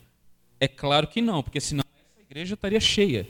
É 0.58 0.66
claro 0.66 1.06
que 1.06 1.20
não, 1.20 1.42
porque 1.42 1.60
senão 1.60 1.84
essa 1.94 2.22
igreja 2.22 2.54
estaria 2.54 2.80
cheia. 2.80 3.28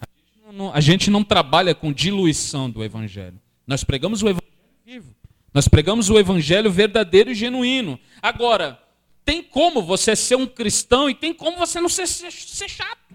A 0.00 0.06
gente 0.16 0.52
não, 0.52 0.74
a 0.74 0.80
gente 0.80 1.10
não 1.12 1.22
trabalha 1.22 1.76
com 1.76 1.92
diluição 1.92 2.68
do 2.68 2.82
evangelho. 2.82 3.40
Nós 3.64 3.84
pregamos 3.84 4.20
o 4.20 4.28
evangelho 4.28 4.50
vivo. 4.84 5.14
Nós 5.54 5.68
pregamos 5.68 6.10
o 6.10 6.18
evangelho 6.18 6.72
verdadeiro 6.72 7.30
e 7.30 7.36
genuíno. 7.36 8.00
Agora, 8.20 8.82
tem 9.24 9.44
como 9.44 9.80
você 9.80 10.16
ser 10.16 10.34
um 10.34 10.46
cristão 10.48 11.08
e 11.08 11.14
tem 11.14 11.32
como 11.32 11.56
você 11.56 11.80
não 11.80 11.88
ser, 11.88 12.08
ser, 12.08 12.32
ser 12.32 12.68
chato. 12.68 13.14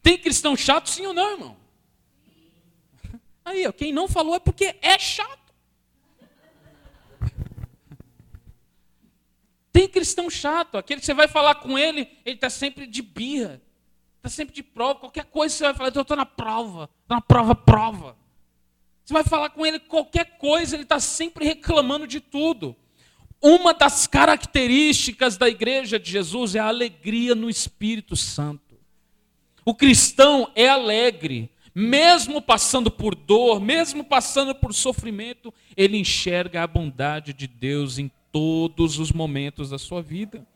Tem 0.00 0.16
cristão 0.16 0.56
chato, 0.56 0.88
sim 0.88 1.04
ou 1.04 1.12
não, 1.12 1.32
irmão? 1.32 1.59
Aí, 3.44 3.66
ó, 3.66 3.72
quem 3.72 3.92
não 3.92 4.08
falou 4.08 4.34
é 4.34 4.38
porque 4.38 4.76
é 4.80 4.98
chato. 4.98 5.38
Tem 9.72 9.88
cristão 9.88 10.28
chato, 10.28 10.76
aquele 10.76 11.00
que 11.00 11.06
você 11.06 11.14
vai 11.14 11.28
falar 11.28 11.54
com 11.56 11.78
ele, 11.78 12.08
ele 12.24 12.34
está 12.34 12.50
sempre 12.50 12.86
de 12.86 13.02
birra, 13.02 13.62
está 14.16 14.28
sempre 14.28 14.54
de 14.54 14.62
prova. 14.62 15.00
Qualquer 15.00 15.24
coisa 15.26 15.54
você 15.54 15.64
vai 15.64 15.74
falar, 15.74 15.92
eu 15.94 16.02
estou 16.02 16.16
na 16.16 16.26
prova, 16.26 16.90
estou 17.02 17.16
na 17.16 17.20
prova, 17.20 17.54
prova. 17.54 18.16
Você 19.04 19.14
vai 19.14 19.24
falar 19.24 19.50
com 19.50 19.64
ele 19.64 19.78
qualquer 19.78 20.38
coisa, 20.38 20.76
ele 20.76 20.82
está 20.82 21.00
sempre 21.00 21.44
reclamando 21.44 22.06
de 22.06 22.20
tudo. 22.20 22.76
Uma 23.40 23.72
das 23.72 24.06
características 24.06 25.36
da 25.36 25.48
igreja 25.48 25.98
de 25.98 26.10
Jesus 26.10 26.54
é 26.54 26.58
a 26.58 26.66
alegria 26.66 27.34
no 27.34 27.48
Espírito 27.48 28.14
Santo. 28.14 28.78
O 29.64 29.74
cristão 29.74 30.50
é 30.54 30.68
alegre, 30.68 31.50
mesmo 31.74 32.42
passando 32.42 32.90
por 32.90 33.14
dor, 33.14 33.60
mesmo 33.60 34.04
passando 34.04 34.54
por 34.54 34.74
sofrimento, 34.74 35.52
ele 35.76 35.96
enxerga 35.96 36.62
a 36.62 36.66
bondade 36.66 37.32
de 37.32 37.46
Deus 37.46 37.98
em 37.98 38.10
todos 38.32 38.98
os 38.98 39.12
momentos 39.12 39.70
da 39.70 39.78
sua 39.78 40.02
vida. 40.02 40.46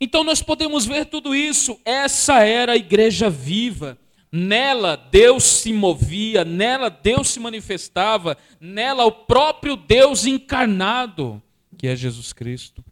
Então 0.00 0.22
nós 0.22 0.42
podemos 0.42 0.86
ver 0.86 1.06
tudo 1.06 1.34
isso. 1.34 1.78
Essa 1.84 2.44
era 2.44 2.72
a 2.72 2.76
igreja 2.76 3.28
viva. 3.28 3.98
Nela 4.30 4.94
Deus 4.94 5.42
se 5.44 5.72
movia, 5.72 6.44
nela 6.44 6.90
Deus 6.90 7.28
se 7.28 7.40
manifestava, 7.40 8.36
nela 8.60 9.06
o 9.06 9.10
próprio 9.10 9.74
Deus 9.74 10.26
encarnado, 10.26 11.42
que 11.78 11.88
é 11.88 11.96
Jesus 11.96 12.34
Cristo. 12.34 12.84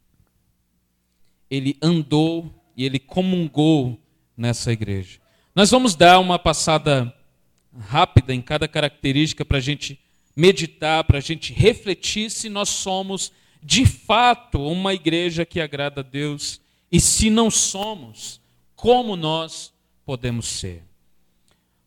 Ele 1.50 1.76
andou 1.82 2.50
e 2.74 2.86
ele 2.86 2.98
comungou 2.98 4.00
nessa 4.34 4.72
igreja. 4.72 5.20
Nós 5.56 5.70
vamos 5.70 5.94
dar 5.94 6.18
uma 6.18 6.38
passada 6.38 7.10
rápida 7.88 8.34
em 8.34 8.42
cada 8.42 8.68
característica 8.68 9.42
para 9.42 9.56
a 9.56 9.60
gente 9.60 9.98
meditar, 10.36 11.02
para 11.04 11.16
a 11.16 11.20
gente 11.22 11.50
refletir 11.54 12.30
se 12.30 12.50
nós 12.50 12.68
somos 12.68 13.32
de 13.62 13.86
fato 13.86 14.60
uma 14.60 14.92
igreja 14.92 15.46
que 15.46 15.58
agrada 15.58 16.02
a 16.02 16.04
Deus 16.04 16.60
e 16.92 17.00
se 17.00 17.30
não 17.30 17.50
somos, 17.50 18.38
como 18.74 19.16
nós 19.16 19.72
podemos 20.04 20.44
ser. 20.44 20.84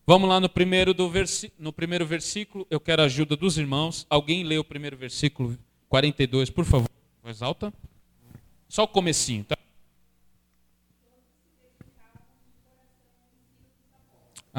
Vamos 0.04 0.28
lá 0.28 0.40
no 0.40 0.48
primeiro, 0.48 0.92
do 0.92 1.08
versi 1.08 1.52
no 1.56 1.72
primeiro 1.72 2.04
versículo, 2.04 2.66
eu 2.68 2.80
quero 2.80 3.02
a 3.02 3.04
ajuda 3.04 3.36
dos 3.36 3.56
irmãos. 3.56 4.04
Alguém 4.10 4.42
lê 4.42 4.58
o 4.58 4.64
primeiro 4.64 4.96
versículo 4.96 5.56
42, 5.88 6.50
por 6.50 6.64
favor, 6.64 6.90
voz 7.22 7.40
alta. 7.40 7.72
Só 8.68 8.82
o 8.82 8.88
comecinho, 8.88 9.44
tá? 9.44 9.59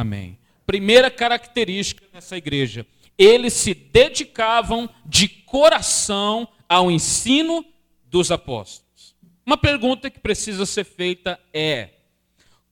Amém. 0.02 0.40
Primeira 0.66 1.12
característica 1.12 2.04
dessa 2.12 2.36
igreja 2.36 2.88
eles 3.18 3.54
se 3.54 3.76
dedicavam 3.76 4.90
de 5.06 5.28
coração 5.28 6.48
ao 6.68 6.90
ensino 6.90 7.64
dos 8.06 8.32
apóstolos. 8.32 9.16
Uma 9.46 9.58
pergunta 9.58 10.10
que 10.10 10.20
precisa 10.20 10.66
ser 10.66 10.86
feita 10.86 11.40
é: 11.54 11.92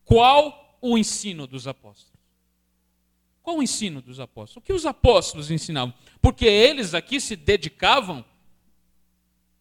qual 0.04 0.80
o 0.82 0.98
ensino 0.98 1.46
dos 1.46 1.68
apóstolos? 1.68 2.20
Qual 3.44 3.58
o 3.58 3.64
ensino 3.64 4.02
dos 4.02 4.20
apóstolos? 4.20 4.64
O 4.64 4.66
que 4.66 4.74
os 4.74 4.88
apóstolos 4.88 5.52
ensinavam? 5.52 5.94
Porque 6.20 6.48
eles 6.48 6.96
aqui 6.96 7.22
se 7.22 7.36
dedicavam 7.36 8.26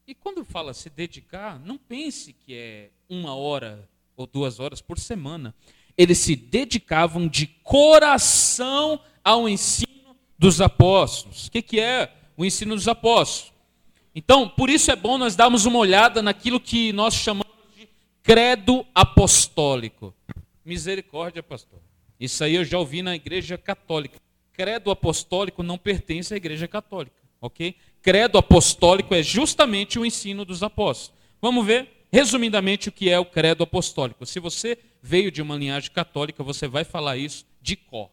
E 0.06 0.14
quando 0.14 0.42
fala 0.42 0.72
se 0.72 0.88
dedicar, 0.88 1.58
não 1.60 1.76
pense 1.76 2.32
que 2.32 2.54
é 2.54 2.90
uma 3.10 3.34
hora 3.34 3.86
ou 4.16 4.26
duas 4.26 4.58
horas 4.58 4.80
por 4.80 4.98
semana. 4.98 5.54
Eles 5.98 6.18
se 6.18 6.36
dedicavam 6.36 7.26
de 7.26 7.48
coração 7.64 9.00
ao 9.22 9.48
ensino 9.48 10.16
dos 10.38 10.60
apóstolos. 10.60 11.48
O 11.48 11.50
que, 11.50 11.60
que 11.60 11.80
é 11.80 12.12
o 12.36 12.44
ensino 12.44 12.76
dos 12.76 12.86
apóstolos? 12.86 13.52
Então, 14.14 14.48
por 14.48 14.70
isso 14.70 14.90
é 14.90 14.96
bom 14.96 15.18
nós 15.18 15.36
darmos 15.36 15.66
uma 15.66 15.78
olhada 15.78 16.22
naquilo 16.22 16.58
que 16.58 16.92
nós 16.92 17.14
chamamos 17.14 17.52
de 17.76 17.88
credo 18.22 18.86
apostólico. 18.94 20.14
Misericórdia, 20.64 21.42
pastor. 21.42 21.80
Isso 22.18 22.42
aí 22.42 22.54
eu 22.54 22.64
já 22.64 22.78
ouvi 22.78 23.02
na 23.02 23.14
igreja 23.14 23.56
católica. 23.56 24.18
Credo 24.52 24.90
apostólico 24.90 25.62
não 25.62 25.78
pertence 25.78 26.34
à 26.34 26.36
igreja 26.36 26.66
católica, 26.66 27.16
ok? 27.40 27.76
Credo 28.02 28.38
apostólico 28.38 29.14
é 29.14 29.22
justamente 29.22 29.98
o 29.98 30.04
ensino 30.04 30.44
dos 30.44 30.62
apóstolos. 30.62 31.16
Vamos 31.40 31.64
ver 31.64 31.88
resumidamente 32.10 32.88
o 32.88 32.92
que 32.92 33.08
é 33.08 33.18
o 33.18 33.24
credo 33.24 33.62
apostólico. 33.62 34.26
Se 34.26 34.40
você 34.40 34.76
veio 35.08 35.32
de 35.32 35.40
uma 35.40 35.56
linhagem 35.56 35.90
católica, 35.90 36.44
você 36.44 36.68
vai 36.68 36.84
falar 36.84 37.16
isso 37.16 37.46
de 37.62 37.76
có. 37.76 38.10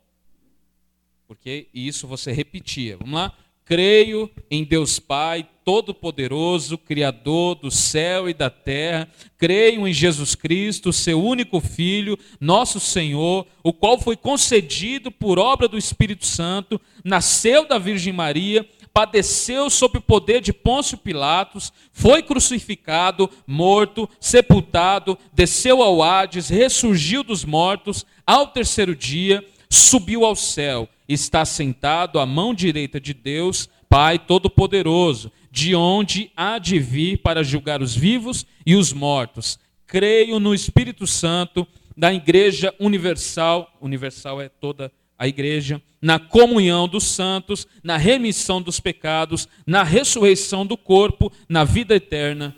Porque 1.27 1.67
isso 1.73 2.07
você 2.07 2.31
repetia. 2.31 2.95
Vamos 2.95 3.15
lá? 3.15 3.33
Creio 3.65 4.29
em 4.49 4.63
Deus 4.63 4.97
Pai 4.97 5.45
Todo-Poderoso, 5.65 6.77
Criador 6.77 7.55
do 7.55 7.69
céu 7.69 8.29
e 8.29 8.33
da 8.33 8.49
terra. 8.49 9.09
Creio 9.37 9.85
em 9.85 9.91
Jesus 9.91 10.35
Cristo, 10.35 10.93
seu 10.93 11.21
único 11.21 11.59
Filho, 11.59 12.17
nosso 12.39 12.79
Senhor, 12.79 13.45
o 13.63 13.73
qual 13.73 13.99
foi 13.99 14.15
concedido 14.15 15.11
por 15.11 15.37
obra 15.37 15.67
do 15.67 15.77
Espírito 15.77 16.25
Santo, 16.25 16.79
nasceu 17.03 17.67
da 17.67 17.77
Virgem 17.77 18.13
Maria 18.13 18.63
padeceu 18.95 19.69
sob 19.69 19.97
o 19.97 20.01
poder 20.01 20.39
de 20.39 20.53
Pôncio 20.53 20.97
Pilatos, 20.97 21.73
foi 21.91 22.23
crucificado, 22.23 23.29
morto, 23.45 24.09
sepultado, 24.21 25.17
desceu 25.33 25.83
ao 25.83 26.01
Hades, 26.01 26.47
ressurgiu 26.47 27.21
dos 27.21 27.43
mortos, 27.43 28.05
ao 28.25 28.47
terceiro 28.47 28.95
dia 28.95 29.45
subiu 29.69 30.23
ao 30.23 30.33
céu, 30.33 30.87
está 31.09 31.43
sentado 31.43 32.19
à 32.19 32.25
mão 32.25 32.53
direita 32.53 32.97
de 32.97 33.13
Deus, 33.13 33.69
Pai 33.89 34.17
Todo-Poderoso, 34.17 35.29
de 35.51 35.75
onde 35.75 36.31
há 36.33 36.57
de 36.57 36.79
vir 36.79 37.17
para 37.17 37.43
julgar 37.43 37.81
os 37.81 37.93
vivos 37.93 38.45
e 38.65 38.77
os 38.77 38.93
mortos. 38.93 39.59
Creio 39.85 40.39
no 40.39 40.53
Espírito 40.53 41.05
Santo, 41.05 41.67
da 41.97 42.13
Igreja 42.13 42.73
Universal, 42.79 43.69
universal 43.81 44.41
é 44.41 44.47
toda 44.47 44.85
a 44.85 45.04
igreja, 45.19 45.81
na 46.01 46.19
comunhão 46.19 46.87
dos 46.87 47.05
santos, 47.05 47.67
na 47.83 47.97
remissão 47.97 48.61
dos 48.61 48.79
pecados, 48.79 49.47
na 49.65 49.81
ressurreição 49.83 50.65
do 50.65 50.77
corpo, 50.77 51.31
na 51.47 51.63
vida 51.63 51.95
eterna. 51.95 52.55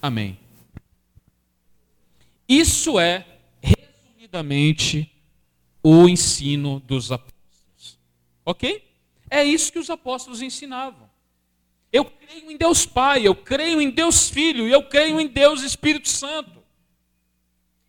Amém. 0.00 0.38
Isso 2.48 2.98
é, 3.00 3.26
resumidamente, 3.60 5.10
o 5.82 6.08
ensino 6.08 6.80
dos 6.80 7.10
apóstolos. 7.10 7.98
Ok? 8.44 8.84
É 9.28 9.42
isso 9.42 9.72
que 9.72 9.78
os 9.78 9.90
apóstolos 9.90 10.40
ensinavam. 10.40 11.10
Eu 11.92 12.04
creio 12.04 12.50
em 12.50 12.56
Deus 12.56 12.86
Pai, 12.86 13.26
eu 13.26 13.34
creio 13.34 13.80
em 13.80 13.90
Deus 13.90 14.28
Filho, 14.28 14.68
eu 14.68 14.82
creio 14.84 15.20
em 15.20 15.26
Deus 15.26 15.62
Espírito 15.62 16.08
Santo. 16.08 16.62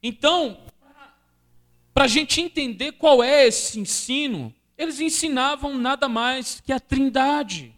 Então, 0.02 0.60
para 1.98 2.06
a 2.06 2.08
gente 2.08 2.40
entender 2.40 2.92
qual 2.92 3.24
é 3.24 3.48
esse 3.48 3.80
ensino, 3.80 4.54
eles 4.78 5.00
ensinavam 5.00 5.76
nada 5.76 6.08
mais 6.08 6.62
que 6.64 6.72
a 6.72 6.80
trindade. 6.80 7.74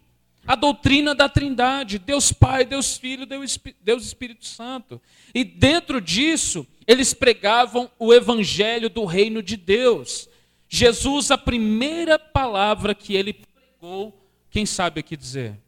A 0.46 0.54
doutrina 0.54 1.14
da 1.14 1.26
trindade, 1.26 1.98
Deus 1.98 2.30
Pai, 2.30 2.66
Deus 2.66 2.98
Filho, 2.98 3.24
Deus 3.24 4.04
Espírito 4.04 4.44
Santo. 4.44 5.00
E 5.34 5.42
dentro 5.42 6.02
disso, 6.02 6.66
eles 6.86 7.14
pregavam 7.14 7.90
o 7.98 8.12
evangelho 8.12 8.90
do 8.90 9.06
reino 9.06 9.42
de 9.42 9.56
Deus. 9.56 10.28
Jesus, 10.68 11.30
a 11.30 11.38
primeira 11.38 12.18
palavra 12.18 12.94
que 12.94 13.16
ele 13.16 13.32
pregou, 13.32 14.22
quem 14.50 14.66
sabe 14.66 15.00
aqui 15.00 15.16
dizer? 15.16 15.58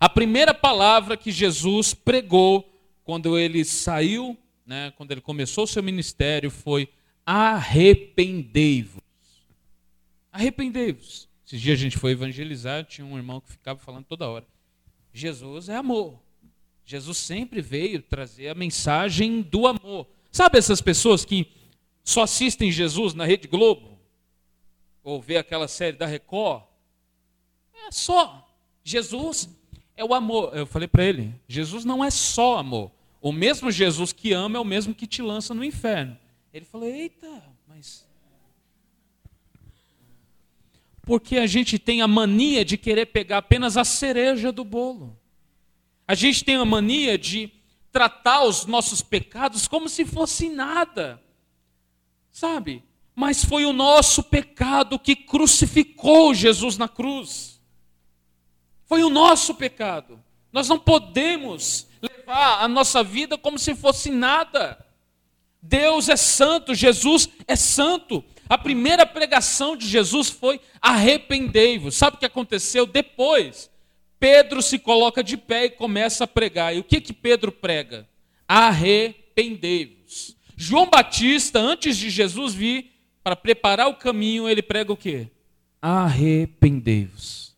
A 0.00 0.08
primeira 0.08 0.52
palavra 0.52 1.16
que 1.16 1.30
Jesus 1.30 1.94
pregou 1.94 2.68
quando 3.04 3.38
ele 3.38 3.64
saiu, 3.64 4.36
né, 4.66 4.92
quando 4.96 5.12
ele 5.12 5.20
começou 5.20 5.62
o 5.62 5.68
seu 5.68 5.84
ministério, 5.84 6.50
foi 6.50 6.88
arrependei-vos. 7.30 9.02
Arrependei-vos. 10.32 11.28
Esses 11.46 11.60
dias 11.60 11.78
a 11.78 11.82
gente 11.82 11.98
foi 11.98 12.12
evangelizar, 12.12 12.86
tinha 12.86 13.06
um 13.06 13.18
irmão 13.18 13.38
que 13.38 13.52
ficava 13.52 13.78
falando 13.78 14.06
toda 14.06 14.26
hora. 14.26 14.46
Jesus 15.12 15.68
é 15.68 15.76
amor. 15.76 16.18
Jesus 16.86 17.18
sempre 17.18 17.60
veio 17.60 18.00
trazer 18.00 18.48
a 18.48 18.54
mensagem 18.54 19.42
do 19.42 19.66
amor. 19.66 20.06
Sabe 20.32 20.56
essas 20.56 20.80
pessoas 20.80 21.22
que 21.22 21.46
só 22.02 22.22
assistem 22.22 22.72
Jesus 22.72 23.12
na 23.12 23.26
Rede 23.26 23.46
Globo? 23.46 23.98
Ou 25.02 25.20
vê 25.20 25.36
aquela 25.36 25.68
série 25.68 25.98
da 25.98 26.06
Record? 26.06 26.62
É 27.86 27.92
só. 27.92 28.48
Jesus 28.82 29.50
é 29.94 30.02
o 30.02 30.14
amor. 30.14 30.56
Eu 30.56 30.66
falei 30.66 30.88
para 30.88 31.04
ele: 31.04 31.34
Jesus 31.46 31.84
não 31.84 32.02
é 32.02 32.10
só 32.10 32.56
amor. 32.56 32.90
O 33.20 33.32
mesmo 33.32 33.70
Jesus 33.70 34.14
que 34.14 34.32
ama 34.32 34.56
é 34.56 34.60
o 34.60 34.64
mesmo 34.64 34.94
que 34.94 35.06
te 35.06 35.20
lança 35.20 35.52
no 35.52 35.62
inferno. 35.62 36.16
Ele 36.58 36.64
falou: 36.64 36.88
Eita, 36.88 37.42
mas. 37.68 38.04
Porque 41.02 41.38
a 41.38 41.46
gente 41.46 41.78
tem 41.78 42.02
a 42.02 42.08
mania 42.08 42.64
de 42.64 42.76
querer 42.76 43.06
pegar 43.06 43.38
apenas 43.38 43.76
a 43.76 43.84
cereja 43.84 44.50
do 44.50 44.64
bolo. 44.64 45.16
A 46.06 46.16
gente 46.16 46.44
tem 46.44 46.56
a 46.56 46.64
mania 46.64 47.16
de 47.16 47.52
tratar 47.92 48.42
os 48.42 48.66
nossos 48.66 49.00
pecados 49.00 49.68
como 49.68 49.88
se 49.88 50.04
fosse 50.04 50.48
nada. 50.48 51.22
Sabe? 52.32 52.82
Mas 53.14 53.44
foi 53.44 53.64
o 53.64 53.72
nosso 53.72 54.22
pecado 54.24 54.98
que 54.98 55.14
crucificou 55.14 56.34
Jesus 56.34 56.76
na 56.76 56.88
cruz. 56.88 57.62
Foi 58.84 59.04
o 59.04 59.10
nosso 59.10 59.54
pecado. 59.54 60.22
Nós 60.52 60.68
não 60.68 60.78
podemos 60.78 61.86
levar 62.02 62.64
a 62.64 62.68
nossa 62.68 63.04
vida 63.04 63.38
como 63.38 63.60
se 63.60 63.76
fosse 63.76 64.10
nada. 64.10 64.84
Deus 65.60 66.08
é 66.08 66.16
santo, 66.16 66.74
Jesus 66.74 67.28
é 67.46 67.56
santo. 67.56 68.24
A 68.48 68.56
primeira 68.56 69.04
pregação 69.04 69.76
de 69.76 69.86
Jesus 69.86 70.30
foi 70.30 70.60
arrependei-vos. 70.80 71.96
Sabe 71.96 72.16
o 72.16 72.18
que 72.18 72.26
aconteceu 72.26 72.86
depois? 72.86 73.70
Pedro 74.18 74.62
se 74.62 74.78
coloca 74.78 75.22
de 75.22 75.36
pé 75.36 75.66
e 75.66 75.70
começa 75.70 76.24
a 76.24 76.26
pregar. 76.26 76.74
E 76.74 76.78
o 76.78 76.84
que 76.84 77.00
que 77.00 77.12
Pedro 77.12 77.52
prega? 77.52 78.08
Arrependei-vos. 78.46 80.36
João 80.56 80.88
Batista, 80.88 81.60
antes 81.60 81.96
de 81.96 82.10
Jesus 82.10 82.54
vir 82.54 82.90
para 83.22 83.36
preparar 83.36 83.88
o 83.88 83.94
caminho, 83.94 84.48
ele 84.48 84.62
prega 84.62 84.92
o 84.92 84.96
quê? 84.96 85.28
Arrependei-vos. 85.80 87.54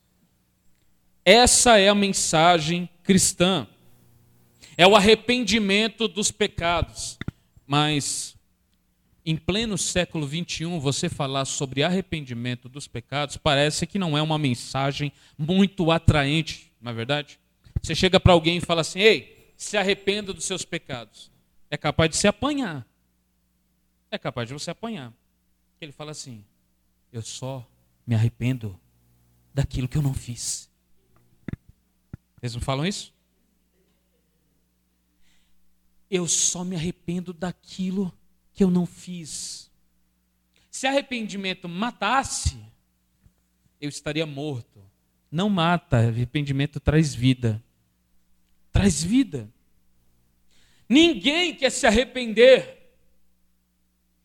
Essa 1.25 1.79
é 1.79 1.89
a 1.89 1.95
mensagem 1.95 2.89
cristã. 3.03 3.67
É 4.77 4.87
o 4.87 4.97
arrependimento 4.97 6.09
dos 6.09 6.31
pecados. 6.31 7.19
Mas 7.71 8.37
em 9.25 9.37
pleno 9.37 9.79
século 9.79 10.27
21, 10.27 10.81
você 10.81 11.09
falar 11.09 11.45
sobre 11.45 11.85
arrependimento 11.85 12.69
dos 12.69 12.89
pecados 12.89 13.37
parece 13.37 13.87
que 13.87 13.97
não 13.97 14.19
é 14.19 14.23
uma 14.23 14.37
mensagem 14.37 15.13
muito 15.39 15.93
atraente, 15.93 16.73
não 16.81 16.91
é 16.91 16.95
verdade? 16.97 17.39
Você 17.81 17.95
chega 17.95 18.19
para 18.19 18.33
alguém 18.33 18.57
e 18.57 18.61
fala 18.61 18.81
assim: 18.81 18.99
"Ei, 18.99 19.55
se 19.57 19.77
arrependa 19.77 20.33
dos 20.33 20.47
seus 20.47 20.65
pecados". 20.65 21.31
É 21.71 21.77
capaz 21.77 22.11
de 22.11 22.17
se 22.17 22.27
apanhar. 22.27 22.85
É 24.11 24.19
capaz 24.19 24.49
de 24.49 24.55
você 24.55 24.73
apanhar. 24.73 25.13
Ele 25.81 25.93
fala 25.93 26.11
assim: 26.11 26.45
"Eu 27.13 27.23
só 27.23 27.65
me 28.05 28.17
arrependo 28.17 28.77
daquilo 29.55 29.87
que 29.87 29.97
eu 29.97 30.03
não 30.03 30.13
fiz". 30.13 30.69
Eles 32.43 32.53
não 32.53 32.61
falam 32.61 32.85
isso? 32.85 33.15
Eu 36.11 36.27
só 36.27 36.65
me 36.65 36.75
arrependo 36.75 37.33
daquilo 37.33 38.13
que 38.53 38.65
eu 38.65 38.71
não 38.71 38.85
fiz. 38.85 39.71
Se 40.71 40.87
arrependimento 40.87 41.69
matasse, 41.69 42.59
eu 43.81 43.89
estaria 43.89 44.27
morto. 44.27 44.83
Não 45.31 45.49
mata, 45.49 45.99
arrependimento 45.99 46.81
traz 46.81 47.15
vida. 47.15 47.63
Traz 48.73 49.03
vida. 49.03 49.49
Ninguém 50.89 51.55
quer 51.55 51.71
se 51.71 51.87
arrepender. 51.87 52.79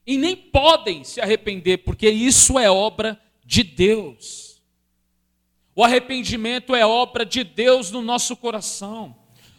E 0.08 0.18
nem 0.18 0.36
podem 0.36 1.04
se 1.04 1.22
arrepender, 1.22 1.80
porque 1.80 2.10
isso 2.10 2.58
é 2.58 2.70
obra 2.70 3.20
de 3.44 3.64
Deus. 3.64 4.62
O 5.76 5.84
arrependimento 5.84 6.74
é 6.74 6.86
obra 6.86 7.26
de 7.26 7.44
Deus 7.44 7.92
no 7.92 8.02
nosso 8.02 8.36
coração. 8.36 9.16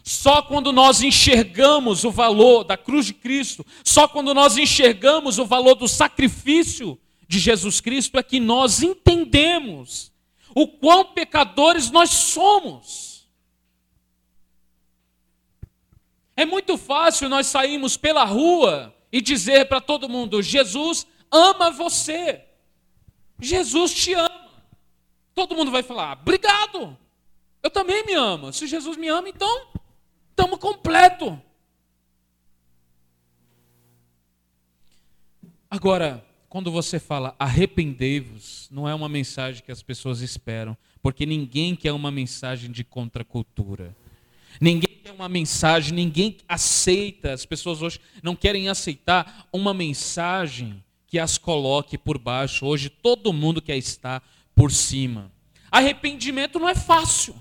Só 0.07 0.41
quando 0.41 0.71
nós 0.71 1.01
enxergamos 1.01 2.05
o 2.05 2.11
valor 2.11 2.63
da 2.63 2.77
cruz 2.77 3.07
de 3.07 3.13
Cristo, 3.13 3.65
só 3.83 4.07
quando 4.07 4.33
nós 4.33 4.57
enxergamos 4.57 5.37
o 5.37 5.45
valor 5.45 5.75
do 5.75 5.85
sacrifício 5.85 6.97
de 7.27 7.37
Jesus 7.37 7.81
Cristo 7.81 8.17
é 8.17 8.23
que 8.23 8.39
nós 8.39 8.81
entendemos 8.81 10.13
o 10.55 10.65
quão 10.65 11.03
pecadores 11.03 11.91
nós 11.91 12.09
somos. 12.09 13.27
É 16.37 16.45
muito 16.45 16.77
fácil 16.77 17.27
nós 17.27 17.47
sairmos 17.47 17.97
pela 17.97 18.23
rua 18.23 18.95
e 19.11 19.19
dizer 19.19 19.67
para 19.67 19.81
todo 19.81 20.07
mundo: 20.07 20.41
Jesus 20.41 21.05
ama 21.29 21.69
você. 21.69 22.45
Jesus 23.41 23.93
te 23.93 24.13
ama. 24.13 24.63
Todo 25.35 25.53
mundo 25.53 25.69
vai 25.69 25.83
falar: 25.83 26.17
obrigado. 26.21 26.97
Eu 27.61 27.69
também 27.69 28.05
me 28.05 28.13
amo. 28.13 28.53
Se 28.53 28.67
Jesus 28.67 28.95
me 28.95 29.09
ama, 29.09 29.27
então 29.27 29.75
estamos 30.37 30.59
completo. 30.59 31.41
Agora, 35.67 36.23
quando 36.47 36.71
você 36.71 36.99
fala 36.99 37.35
arrependei-vos, 37.39 38.69
não 38.71 38.87
é 38.87 38.93
uma 38.93 39.09
mensagem 39.09 39.63
que 39.63 39.71
as 39.71 39.81
pessoas 39.81 40.21
esperam, 40.21 40.77
porque 41.01 41.25
ninguém 41.25 41.75
quer 41.75 41.91
uma 41.91 42.11
mensagem 42.11 42.71
de 42.71 42.83
contracultura. 42.83 43.97
Ninguém 44.61 44.99
quer 45.03 45.11
uma 45.11 45.27
mensagem, 45.27 45.93
ninguém 45.93 46.37
aceita, 46.47 47.33
as 47.33 47.45
pessoas 47.45 47.81
hoje 47.81 47.99
não 48.21 48.35
querem 48.35 48.69
aceitar 48.69 49.47
uma 49.51 49.73
mensagem 49.73 50.83
que 51.07 51.17
as 51.17 51.37
coloque 51.39 51.97
por 51.97 52.19
baixo. 52.19 52.65
Hoje 52.65 52.89
todo 52.89 53.33
mundo 53.33 53.59
quer 53.59 53.77
estar 53.77 54.23
por 54.55 54.71
cima. 54.71 55.31
Arrependimento 55.71 56.59
não 56.59 56.69
é 56.69 56.75
fácil. 56.75 57.35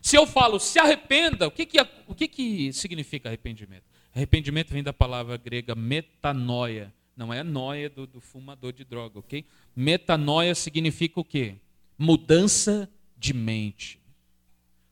Se 0.00 0.16
eu 0.16 0.26
falo 0.26 0.58
se 0.58 0.78
arrependa, 0.78 1.46
o 1.46 1.50
que, 1.50 1.66
que, 1.66 1.78
o 2.06 2.14
que, 2.14 2.26
que 2.26 2.72
significa 2.72 3.28
arrependimento? 3.28 3.84
Arrependimento 4.14 4.70
vem 4.70 4.82
da 4.82 4.92
palavra 4.92 5.36
grega 5.36 5.74
metanoia. 5.74 6.92
Não 7.16 7.32
é 7.32 7.42
noia 7.42 7.90
do, 7.90 8.06
do 8.06 8.20
fumador 8.20 8.72
de 8.72 8.84
droga, 8.84 9.18
ok? 9.18 9.44
Metanoia 9.76 10.54
significa 10.54 11.20
o 11.20 11.24
quê? 11.24 11.56
Mudança 11.98 12.90
de 13.16 13.34
mente. 13.34 14.00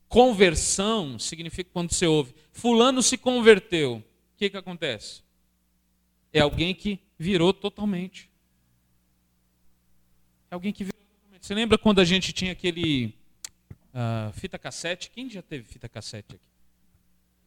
Conversão 0.09 1.19
significa 1.19 1.71
quando 1.73 1.93
você 1.93 2.07
ouve, 2.07 2.35
fulano 2.53 3.03
se 3.03 3.17
converteu. 3.17 3.97
O 3.97 4.03
que, 4.37 4.51
que 4.51 4.57
acontece? 4.57 5.23
É 6.33 6.41
alguém 6.41 6.75
que 6.75 6.99
virou 7.19 7.53
totalmente. 7.53 8.31
É 10.51 10.55
alguém 10.55 10.73
que 10.73 10.85
virou 10.85 11.01
totalmente. 11.01 11.47
Você 11.47 11.55
lembra 11.55 11.77
quando 11.79 12.01
a 12.01 12.05
gente 12.05 12.33
tinha 12.33 12.53
aquele 12.53 13.18
uh, 13.95 14.33
fita 14.33 14.59
cassete? 14.59 15.11
Quem 15.11 15.29
já 15.29 15.43
teve 15.43 15.65
fita 15.65 15.89
cassete 15.89 16.37
aqui? 16.37 16.45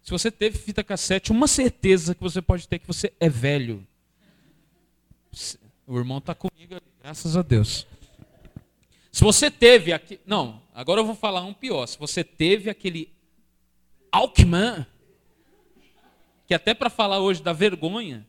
Se 0.03 0.09
você 0.09 0.31
teve 0.31 0.57
fita 0.57 0.83
cassete, 0.83 1.31
uma 1.31 1.47
certeza 1.47 2.15
que 2.15 2.21
você 2.21 2.41
pode 2.41 2.67
ter 2.67 2.79
que 2.79 2.87
você 2.87 3.13
é 3.19 3.29
velho. 3.29 3.85
O 5.85 5.97
irmão 5.97 6.17
está 6.17 6.33
comigo, 6.33 6.81
graças 7.01 7.37
a 7.37 7.41
Deus. 7.41 7.85
Se 9.11 9.23
você 9.23 9.51
teve 9.51 9.93
aqui. 9.93 10.19
Não, 10.25 10.61
agora 10.73 11.01
eu 11.01 11.05
vou 11.05 11.15
falar 11.15 11.43
um 11.43 11.53
pior. 11.53 11.85
Se 11.85 11.97
você 11.99 12.23
teve 12.23 12.69
aquele 12.69 13.11
Alckmin, 14.11 14.85
que 16.47 16.53
até 16.53 16.73
para 16.73 16.89
falar 16.89 17.19
hoje 17.19 17.43
da 17.43 17.53
vergonha, 17.53 18.25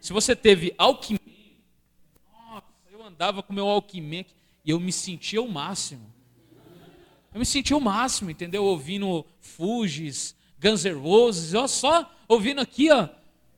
se 0.00 0.12
você 0.12 0.34
teve 0.34 0.74
Alckmin, 0.78 1.18
nossa, 2.32 2.66
eu 2.90 3.04
andava 3.04 3.42
com 3.42 3.52
meu 3.52 3.68
Alckmin 3.68 4.24
e 4.64 4.70
eu 4.70 4.80
me 4.80 4.92
sentia 4.92 5.42
o 5.42 5.50
máximo. 5.50 6.12
Eu 7.32 7.38
me 7.38 7.46
sentia 7.46 7.76
o 7.76 7.80
máximo, 7.80 8.30
entendeu? 8.30 8.64
Ouvindo 8.64 9.24
Fugis, 9.40 10.36
Guns 10.60 10.84
N' 10.84 10.92
Roses, 10.92 11.54
ó, 11.54 11.66
só 11.66 12.10
ouvindo 12.28 12.60
aqui, 12.60 12.90
ó. 12.90 13.08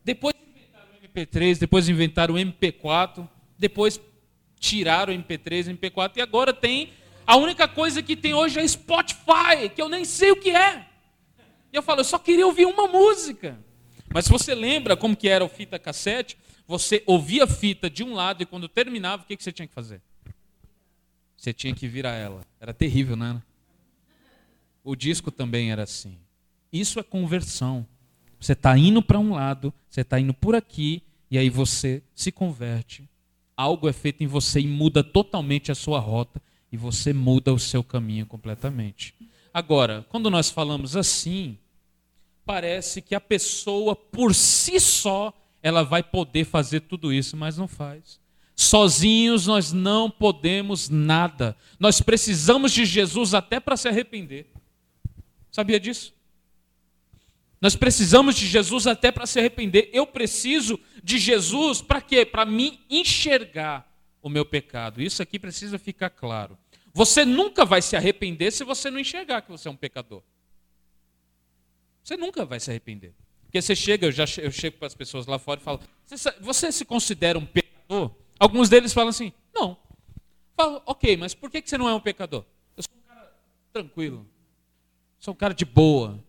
Depois 0.04 0.34
inventaram 0.34 0.88
o 0.92 1.06
MP3, 1.06 1.58
depois 1.58 1.88
inventaram 1.88 2.34
o 2.34 2.38
MP4, 2.38 3.28
depois 3.58 4.00
tiraram 4.60 5.12
o 5.12 5.16
MP3, 5.16 5.68
o 5.68 5.76
MP4 5.76 6.16
e 6.16 6.20
agora 6.20 6.52
tem 6.52 6.92
a 7.26 7.36
única 7.36 7.66
coisa 7.66 8.02
que 8.02 8.16
tem 8.16 8.34
hoje 8.34 8.60
é 8.60 8.68
Spotify, 8.68 9.68
que 9.74 9.80
eu 9.80 9.88
nem 9.88 10.04
sei 10.04 10.30
o 10.30 10.36
que 10.36 10.50
é. 10.50 10.86
E 11.72 11.76
eu 11.76 11.82
falo, 11.82 12.00
eu 12.00 12.04
só 12.04 12.18
queria 12.18 12.46
ouvir 12.46 12.66
uma 12.66 12.86
música. 12.86 13.58
Mas 14.12 14.26
se 14.26 14.30
você 14.30 14.54
lembra 14.54 14.96
como 14.96 15.16
que 15.16 15.28
era 15.28 15.44
o 15.44 15.48
fita 15.48 15.78
cassete, 15.78 16.36
você 16.66 17.02
ouvia 17.06 17.44
a 17.44 17.46
fita 17.46 17.90
de 17.90 18.04
um 18.04 18.14
lado 18.14 18.42
e 18.42 18.46
quando 18.46 18.68
terminava, 18.68 19.22
o 19.22 19.26
que, 19.26 19.36
que 19.36 19.42
você 19.42 19.52
tinha 19.52 19.66
que 19.66 19.74
fazer? 19.74 20.00
Você 21.36 21.52
tinha 21.52 21.74
que 21.74 21.88
virar 21.88 22.14
ela. 22.14 22.42
Era 22.60 22.72
terrível, 22.72 23.16
não 23.16 23.26
era? 23.26 23.53
O 24.84 24.94
disco 24.94 25.32
também 25.32 25.72
era 25.72 25.82
assim. 25.82 26.16
Isso 26.72 27.00
é 27.00 27.02
conversão. 27.02 27.84
Você 28.38 28.52
está 28.52 28.78
indo 28.78 29.02
para 29.02 29.18
um 29.18 29.32
lado, 29.32 29.74
você 29.88 30.02
está 30.02 30.20
indo 30.20 30.34
por 30.34 30.54
aqui, 30.54 31.02
e 31.30 31.38
aí 31.38 31.48
você 31.48 32.02
se 32.14 32.30
converte 32.30 33.08
algo 33.56 33.88
é 33.88 33.92
feito 33.92 34.22
em 34.22 34.26
você 34.26 34.60
e 34.60 34.66
muda 34.66 35.02
totalmente 35.02 35.70
a 35.70 35.74
sua 35.74 35.98
rota 35.98 36.42
e 36.70 36.76
você 36.76 37.12
muda 37.12 37.52
o 37.52 37.58
seu 37.58 37.84
caminho 37.84 38.26
completamente. 38.26 39.14
Agora, 39.52 40.04
quando 40.08 40.30
nós 40.30 40.50
falamos 40.50 40.96
assim, 40.96 41.56
parece 42.44 43.00
que 43.00 43.14
a 43.14 43.20
pessoa 43.20 43.94
por 43.94 44.34
si 44.34 44.80
só 44.80 45.32
ela 45.62 45.82
vai 45.82 46.02
poder 46.02 46.44
fazer 46.44 46.80
tudo 46.80 47.12
isso, 47.12 47.36
mas 47.36 47.56
não 47.56 47.68
faz. 47.68 48.20
Sozinhos 48.56 49.46
nós 49.46 49.72
não 49.72 50.10
podemos 50.10 50.88
nada. 50.88 51.56
Nós 51.78 52.00
precisamos 52.00 52.72
de 52.72 52.84
Jesus 52.84 53.34
até 53.34 53.58
para 53.58 53.76
se 53.76 53.88
arrepender. 53.88 54.50
Sabia 55.54 55.78
disso? 55.78 56.12
Nós 57.60 57.76
precisamos 57.76 58.34
de 58.34 58.44
Jesus 58.44 58.88
até 58.88 59.12
para 59.12 59.24
se 59.24 59.38
arrepender. 59.38 59.88
Eu 59.92 60.04
preciso 60.04 60.80
de 61.00 61.16
Jesus 61.16 61.80
para 61.80 62.00
quê? 62.00 62.26
Para 62.26 62.44
me 62.44 62.80
enxergar 62.90 63.88
o 64.20 64.28
meu 64.28 64.44
pecado. 64.44 65.00
Isso 65.00 65.22
aqui 65.22 65.38
precisa 65.38 65.78
ficar 65.78 66.10
claro. 66.10 66.58
Você 66.92 67.24
nunca 67.24 67.64
vai 67.64 67.80
se 67.80 67.94
arrepender 67.94 68.50
se 68.50 68.64
você 68.64 68.90
não 68.90 68.98
enxergar 68.98 69.42
que 69.42 69.48
você 69.52 69.68
é 69.68 69.70
um 69.70 69.76
pecador. 69.76 70.24
Você 72.02 72.16
nunca 72.16 72.44
vai 72.44 72.58
se 72.58 72.72
arrepender. 72.72 73.14
Porque 73.44 73.62
você 73.62 73.76
chega, 73.76 74.08
eu 74.08 74.10
já 74.10 74.24
eu 74.42 74.50
chego 74.50 74.78
para 74.78 74.88
as 74.88 74.94
pessoas 74.96 75.24
lá 75.24 75.38
fora 75.38 75.60
e 75.60 75.62
falo: 75.62 75.78
você, 76.04 76.34
você 76.40 76.72
se 76.72 76.84
considera 76.84 77.38
um 77.38 77.46
pecador? 77.46 78.10
Alguns 78.40 78.68
deles 78.68 78.92
falam 78.92 79.10
assim: 79.10 79.32
não. 79.54 79.78
Falo, 80.56 80.82
ok, 80.84 81.16
mas 81.16 81.32
por 81.32 81.48
que 81.48 81.62
você 81.64 81.78
não 81.78 81.88
é 81.88 81.94
um 81.94 82.00
pecador? 82.00 82.44
Eu 82.76 82.82
sou 82.82 82.92
um 82.96 83.06
cara 83.06 83.32
tranquilo. 83.72 84.33
Sou 85.24 85.32
um 85.32 85.36
cara 85.38 85.54
de 85.54 85.64
boa 85.64 86.22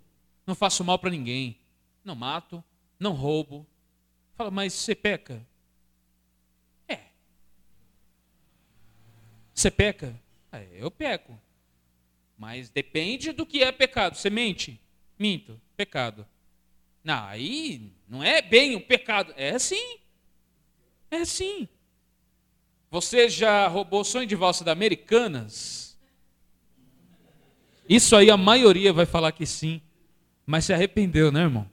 não 0.47 0.55
faço 0.55 0.81
mal 0.81 0.97
para 0.97 1.09
ninguém, 1.09 1.59
não 2.01 2.15
mato, 2.15 2.63
não 2.97 3.11
roubo. 3.11 3.67
Fala, 4.35 4.49
mas 4.49 4.71
você 4.71 4.95
peca? 4.95 5.45
É. 6.87 6.99
Você 9.53 9.69
peca? 9.69 10.17
É, 10.49 10.65
eu 10.71 10.89
peco. 10.89 11.37
Mas 12.37 12.69
depende 12.69 13.33
do 13.33 13.45
que 13.45 13.61
é 13.61 13.69
pecado. 13.69 14.15
Você 14.15 14.29
mente? 14.29 14.79
Minto. 15.19 15.59
Pecado. 15.75 16.25
Não, 17.03 17.25
aí 17.25 17.91
não 18.07 18.23
é 18.23 18.41
bem 18.41 18.77
o 18.77 18.81
pecado. 18.81 19.33
É 19.35 19.59
sim. 19.59 19.99
É 21.11 21.25
sim. 21.25 21.67
Você 22.89 23.27
já 23.27 23.67
roubou 23.67 24.05
sonho 24.05 24.25
de 24.25 24.37
valsa 24.37 24.63
da 24.63 24.71
Americanas? 24.71 25.84
Isso 27.87 28.15
aí 28.15 28.29
a 28.31 28.37
maioria 28.37 28.91
vai 28.91 29.05
falar 29.05 29.31
que 29.31 29.45
sim. 29.45 29.81
Mas 30.45 30.65
se 30.65 30.73
arrependeu, 30.73 31.31
né, 31.31 31.41
irmão? 31.41 31.69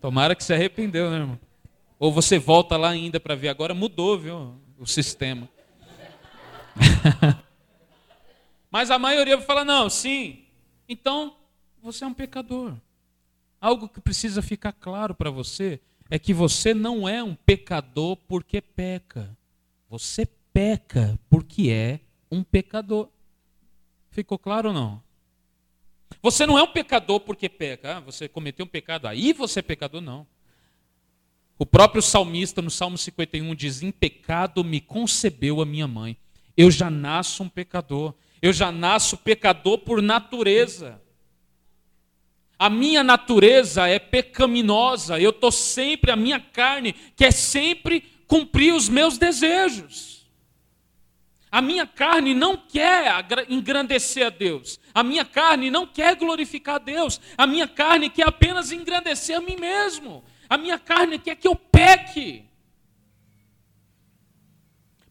Tomara 0.00 0.34
que 0.34 0.44
se 0.44 0.52
arrependeu, 0.52 1.10
né, 1.10 1.18
irmão? 1.18 1.40
Ou 1.98 2.12
você 2.12 2.38
volta 2.38 2.76
lá 2.76 2.90
ainda 2.90 3.18
para 3.18 3.34
ver. 3.34 3.48
Agora 3.48 3.74
mudou, 3.74 4.18
viu, 4.18 4.54
o 4.78 4.86
sistema. 4.86 5.48
Mas 8.70 8.90
a 8.90 8.98
maioria 8.98 9.36
vai 9.36 9.44
falar: 9.44 9.64
não, 9.64 9.90
sim. 9.90 10.44
Então, 10.88 11.36
você 11.82 12.04
é 12.04 12.06
um 12.06 12.14
pecador. 12.14 12.74
Algo 13.60 13.88
que 13.88 14.00
precisa 14.00 14.40
ficar 14.40 14.72
claro 14.72 15.14
para 15.14 15.30
você 15.30 15.80
é 16.08 16.18
que 16.18 16.32
você 16.32 16.72
não 16.72 17.08
é 17.08 17.22
um 17.22 17.34
pecador 17.34 18.16
porque 18.16 18.60
peca. 18.60 19.36
Você 19.90 20.26
peca 20.52 21.18
porque 21.28 21.70
é 21.70 22.00
um 22.30 22.42
pecador. 22.42 23.08
Ficou 24.18 24.36
claro 24.36 24.70
ou 24.70 24.74
não? 24.74 25.00
Você 26.20 26.44
não 26.44 26.58
é 26.58 26.62
um 26.64 26.72
pecador 26.72 27.20
porque 27.20 27.48
peca. 27.48 27.98
Ah, 27.98 28.00
você 28.00 28.28
cometeu 28.28 28.66
um 28.66 28.68
pecado, 28.68 29.06
aí 29.06 29.32
você 29.32 29.60
é 29.60 29.62
pecador, 29.62 30.00
não. 30.00 30.26
O 31.56 31.64
próprio 31.64 32.02
salmista, 32.02 32.60
no 32.60 32.68
Salmo 32.68 32.98
51, 32.98 33.54
diz: 33.54 33.80
Em 33.80 33.92
pecado 33.92 34.64
me 34.64 34.80
concebeu 34.80 35.60
a 35.60 35.64
minha 35.64 35.86
mãe. 35.86 36.16
Eu 36.56 36.68
já 36.68 36.90
nasço 36.90 37.44
um 37.44 37.48
pecador. 37.48 38.12
Eu 38.42 38.52
já 38.52 38.72
nasço 38.72 39.16
pecador 39.16 39.78
por 39.78 40.02
natureza. 40.02 41.00
A 42.58 42.68
minha 42.68 43.04
natureza 43.04 43.86
é 43.86 44.00
pecaminosa. 44.00 45.20
Eu 45.20 45.30
estou 45.30 45.52
sempre, 45.52 46.10
a 46.10 46.16
minha 46.16 46.40
carne 46.40 46.92
quer 47.14 47.32
sempre 47.32 48.00
cumprir 48.26 48.74
os 48.74 48.88
meus 48.88 49.16
desejos. 49.16 50.17
A 51.50 51.62
minha 51.62 51.86
carne 51.86 52.34
não 52.34 52.56
quer 52.56 53.24
engrandecer 53.48 54.26
a 54.26 54.30
Deus. 54.30 54.78
A 54.94 55.02
minha 55.02 55.24
carne 55.24 55.70
não 55.70 55.86
quer 55.86 56.14
glorificar 56.16 56.76
a 56.76 56.78
Deus. 56.78 57.20
A 57.36 57.46
minha 57.46 57.66
carne 57.66 58.10
quer 58.10 58.28
apenas 58.28 58.70
engrandecer 58.70 59.36
a 59.36 59.40
mim 59.40 59.56
mesmo. 59.56 60.22
A 60.48 60.58
minha 60.58 60.78
carne 60.78 61.18
quer 61.18 61.36
que 61.36 61.48
eu 61.48 61.56
peque. 61.56 62.44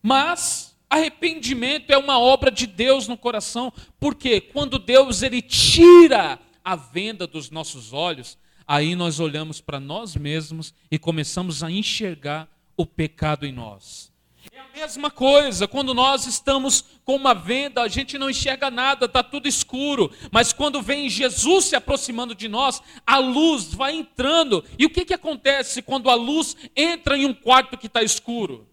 Mas 0.02 0.78
arrependimento 0.89 1.91
é 1.91 1.97
uma 1.97 2.19
obra 2.19 2.50
de 2.50 2.65
Deus 2.65 3.08
no 3.08 3.17
coração, 3.17 3.73
porque 4.00 4.39
quando 4.39 4.80
Deus 4.80 5.21
ele 5.21 5.41
tira 5.41 6.39
a 6.63 6.76
venda 6.76 7.28
dos 7.28 7.50
nossos 7.50 7.93
olhos, 7.93 8.38
aí 8.65 8.95
nós 8.95 9.19
olhamos 9.19 9.60
para 9.60 9.80
nós 9.80 10.15
mesmos 10.15 10.73
e 10.89 10.97
começamos 10.97 11.63
a 11.63 11.71
enxergar 11.71 12.47
o 12.76 12.86
pecado 12.86 13.45
em 13.45 13.52
nós. 13.52 14.12
É 14.57 14.59
a 14.59 14.67
mesma 14.73 15.11
coisa, 15.11 15.67
quando 15.67 15.93
nós 15.93 16.25
estamos 16.25 16.83
com 17.05 17.15
uma 17.15 17.35
venda, 17.35 17.83
a 17.83 17.87
gente 17.87 18.17
não 18.17 18.27
enxerga 18.27 18.71
nada, 18.71 19.05
está 19.05 19.21
tudo 19.21 19.47
escuro. 19.47 20.11
Mas 20.31 20.51
quando 20.51 20.81
vem 20.81 21.07
Jesus 21.07 21.65
se 21.65 21.75
aproximando 21.75 22.33
de 22.33 22.47
nós, 22.47 22.81
a 23.05 23.19
luz 23.19 23.71
vai 23.71 23.93
entrando. 23.93 24.65
E 24.79 24.83
o 24.83 24.89
que, 24.89 25.05
que 25.05 25.13
acontece 25.13 25.83
quando 25.83 26.09
a 26.09 26.15
luz 26.15 26.57
entra 26.75 27.15
em 27.15 27.27
um 27.27 27.35
quarto 27.35 27.77
que 27.77 27.85
está 27.85 28.01
escuro? 28.01 28.67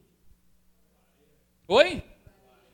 Oi? 1.68 2.02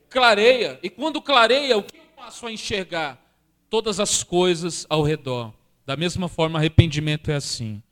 Clareia. 0.09 0.79
E 0.81 0.89
quando 0.89 1.21
clareia, 1.21 1.77
o 1.77 1.83
que 1.83 1.97
eu 1.97 2.05
passo 2.17 2.47
a 2.47 2.53
enxergar? 2.53 3.21
Todas 3.69 3.99
as 3.99 4.23
coisas 4.23 4.87
ao 4.89 5.03
redor. 5.03 5.53
Da 5.85 5.97
mesma 5.97 6.29
forma, 6.29 6.61
arrependimento 6.61 7.29
é 7.29 7.35
assim. 7.35 7.83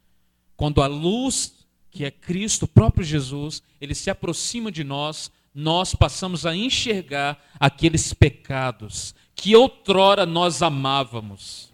Quando 0.57 0.81
a 0.81 0.87
luz 0.87 1.58
que 1.99 2.05
é 2.05 2.13
Cristo, 2.13 2.63
o 2.63 2.69
próprio 2.69 3.05
Jesus, 3.05 3.61
ele 3.81 3.93
se 3.93 4.09
aproxima 4.09 4.71
de 4.71 4.85
nós, 4.85 5.33
nós 5.53 5.97
passamos 5.97 6.47
a 6.47 6.55
enxergar 6.55 7.45
aqueles 7.59 8.15
pecados 8.15 9.17
que 9.35 9.57
outrora 9.57 10.25
nós 10.25 10.63
amávamos. 10.63 11.73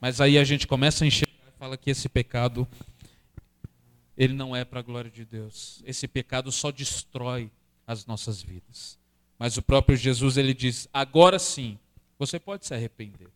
Mas 0.00 0.20
aí 0.20 0.38
a 0.38 0.44
gente 0.44 0.64
começa 0.64 1.02
a 1.02 1.08
enxergar 1.08 1.34
e 1.48 1.58
fala 1.58 1.76
que 1.76 1.90
esse 1.90 2.08
pecado 2.08 2.68
ele 4.16 4.32
não 4.32 4.54
é 4.54 4.64
para 4.64 4.78
a 4.78 4.82
glória 4.84 5.10
de 5.10 5.24
Deus. 5.24 5.82
Esse 5.84 6.06
pecado 6.06 6.52
só 6.52 6.70
destrói 6.70 7.50
as 7.84 8.06
nossas 8.06 8.40
vidas. 8.40 8.96
Mas 9.36 9.56
o 9.56 9.62
próprio 9.62 9.96
Jesus 9.96 10.36
ele 10.36 10.54
diz: 10.54 10.88
agora 10.92 11.40
sim, 11.40 11.76
você 12.16 12.38
pode 12.38 12.64
se 12.64 12.72
arrepender. 12.72 13.30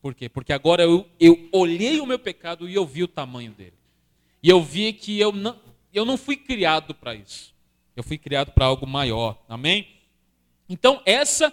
Por 0.00 0.14
quê? 0.14 0.28
Porque 0.28 0.52
agora 0.52 0.84
eu, 0.84 1.08
eu 1.18 1.48
olhei 1.50 1.98
o 1.98 2.06
meu 2.06 2.20
pecado 2.20 2.68
e 2.68 2.74
eu 2.76 2.86
vi 2.86 3.02
o 3.02 3.08
tamanho 3.08 3.50
dele. 3.50 3.83
E 4.44 4.50
eu 4.50 4.62
vi 4.62 4.92
que 4.92 5.18
eu 5.18 5.32
não, 5.32 5.58
eu 5.90 6.04
não 6.04 6.18
fui 6.18 6.36
criado 6.36 6.94
para 6.94 7.14
isso. 7.14 7.54
Eu 7.96 8.02
fui 8.02 8.18
criado 8.18 8.52
para 8.52 8.66
algo 8.66 8.86
maior. 8.86 9.42
Amém? 9.48 9.88
Então, 10.68 11.00
essa, 11.06 11.50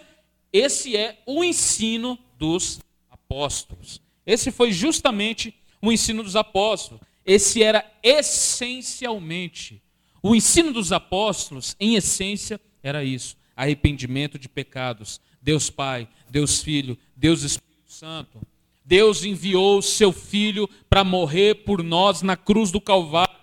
esse 0.52 0.94
é 0.94 1.18
o 1.24 1.42
ensino 1.42 2.18
dos 2.36 2.80
apóstolos. 3.10 3.98
Esse 4.26 4.50
foi 4.50 4.72
justamente 4.72 5.54
o 5.80 5.90
ensino 5.90 6.22
dos 6.22 6.36
apóstolos. 6.36 7.00
Esse 7.24 7.62
era 7.62 7.90
essencialmente. 8.02 9.82
O 10.22 10.34
ensino 10.34 10.70
dos 10.70 10.92
apóstolos, 10.92 11.74
em 11.80 11.94
essência, 11.94 12.60
era 12.82 13.02
isso: 13.02 13.38
arrependimento 13.56 14.38
de 14.38 14.50
pecados. 14.50 15.18
Deus 15.40 15.70
Pai, 15.70 16.06
Deus 16.28 16.60
Filho, 16.60 16.98
Deus 17.16 17.42
Espírito 17.42 17.90
Santo. 17.90 18.38
Deus 18.84 19.24
enviou 19.24 19.78
o 19.78 19.82
seu 19.82 20.12
filho 20.12 20.68
para 20.88 21.04
morrer 21.04 21.64
por 21.64 21.82
nós 21.82 22.22
na 22.22 22.36
cruz 22.36 22.70
do 22.70 22.80
Calvário. 22.80 23.34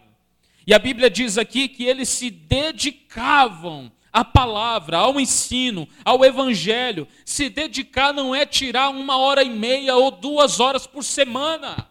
E 0.67 0.73
a 0.73 0.79
Bíblia 0.79 1.09
diz 1.09 1.37
aqui 1.37 1.67
que 1.67 1.83
eles 1.83 2.09
se 2.09 2.29
dedicavam 2.29 3.91
à 4.11 4.23
palavra, 4.23 4.97
ao 4.97 5.19
ensino, 5.19 5.87
ao 6.03 6.23
evangelho. 6.25 7.07
Se 7.25 7.49
dedicar 7.49 8.13
não 8.13 8.35
é 8.35 8.45
tirar 8.45 8.89
uma 8.89 9.17
hora 9.17 9.43
e 9.43 9.49
meia 9.49 9.95
ou 9.95 10.11
duas 10.11 10.59
horas 10.59 10.85
por 10.85 11.03
semana. 11.03 11.89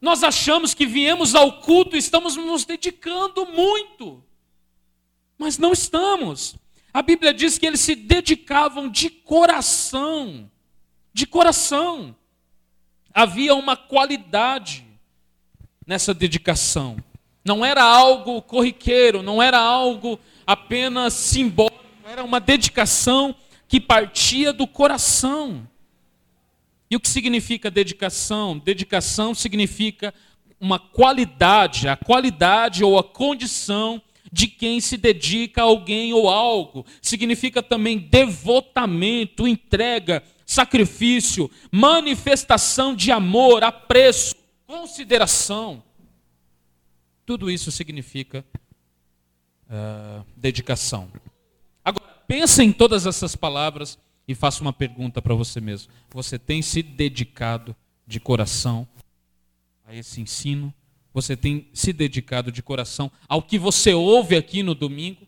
Nós 0.00 0.22
achamos 0.22 0.74
que 0.74 0.86
viemos 0.86 1.34
ao 1.34 1.60
culto 1.60 1.96
e 1.96 1.98
estamos 1.98 2.36
nos 2.36 2.64
dedicando 2.64 3.46
muito, 3.46 4.22
mas 5.36 5.58
não 5.58 5.72
estamos. 5.72 6.56
A 6.92 7.02
Bíblia 7.02 7.34
diz 7.34 7.58
que 7.58 7.66
eles 7.66 7.80
se 7.80 7.94
dedicavam 7.94 8.88
de 8.88 9.10
coração 9.10 10.50
de 11.18 11.26
coração. 11.26 12.14
Havia 13.12 13.52
uma 13.54 13.76
qualidade 13.76 14.86
nessa 15.84 16.14
dedicação. 16.14 16.96
Não 17.44 17.64
era 17.64 17.82
algo 17.82 18.40
corriqueiro, 18.40 19.20
não 19.20 19.42
era 19.42 19.58
algo 19.58 20.20
apenas 20.46 21.14
simbólico, 21.14 21.84
era 22.06 22.22
uma 22.22 22.38
dedicação 22.38 23.34
que 23.66 23.80
partia 23.80 24.52
do 24.52 24.66
coração. 24.66 25.68
E 26.88 26.94
o 26.94 27.00
que 27.00 27.08
significa 27.08 27.68
dedicação? 27.68 28.56
Dedicação 28.56 29.34
significa 29.34 30.14
uma 30.60 30.78
qualidade, 30.78 31.88
a 31.88 31.96
qualidade 31.96 32.84
ou 32.84 32.96
a 32.96 33.02
condição 33.02 34.00
de 34.32 34.46
quem 34.46 34.80
se 34.80 34.96
dedica 34.96 35.62
a 35.62 35.64
alguém 35.64 36.12
ou 36.12 36.28
algo. 36.28 36.84
Significa 37.00 37.62
também 37.62 37.98
devotamento, 37.98 39.46
entrega, 39.46 40.22
sacrifício, 40.44 41.50
manifestação 41.70 42.94
de 42.94 43.10
amor, 43.10 43.62
apreço, 43.62 44.34
consideração. 44.66 45.82
Tudo 47.26 47.50
isso 47.50 47.70
significa 47.70 48.44
uh, 49.68 50.24
dedicação. 50.36 51.10
Agora, 51.84 52.06
pensa 52.26 52.64
em 52.64 52.72
todas 52.72 53.06
essas 53.06 53.36
palavras 53.36 53.98
e 54.26 54.34
faça 54.34 54.62
uma 54.62 54.72
pergunta 54.72 55.20
para 55.20 55.34
você 55.34 55.60
mesmo. 55.60 55.92
Você 56.10 56.38
tem 56.38 56.62
se 56.62 56.82
dedicado 56.82 57.74
de 58.06 58.18
coração 58.18 58.86
a 59.86 59.94
esse 59.94 60.20
ensino? 60.20 60.72
Você 61.12 61.36
tem 61.36 61.68
se 61.72 61.92
dedicado 61.92 62.52
de 62.52 62.62
coração 62.62 63.10
ao 63.28 63.42
que 63.42 63.58
você 63.58 63.94
ouve 63.94 64.36
aqui 64.36 64.62
no 64.62 64.74
domingo? 64.74 65.26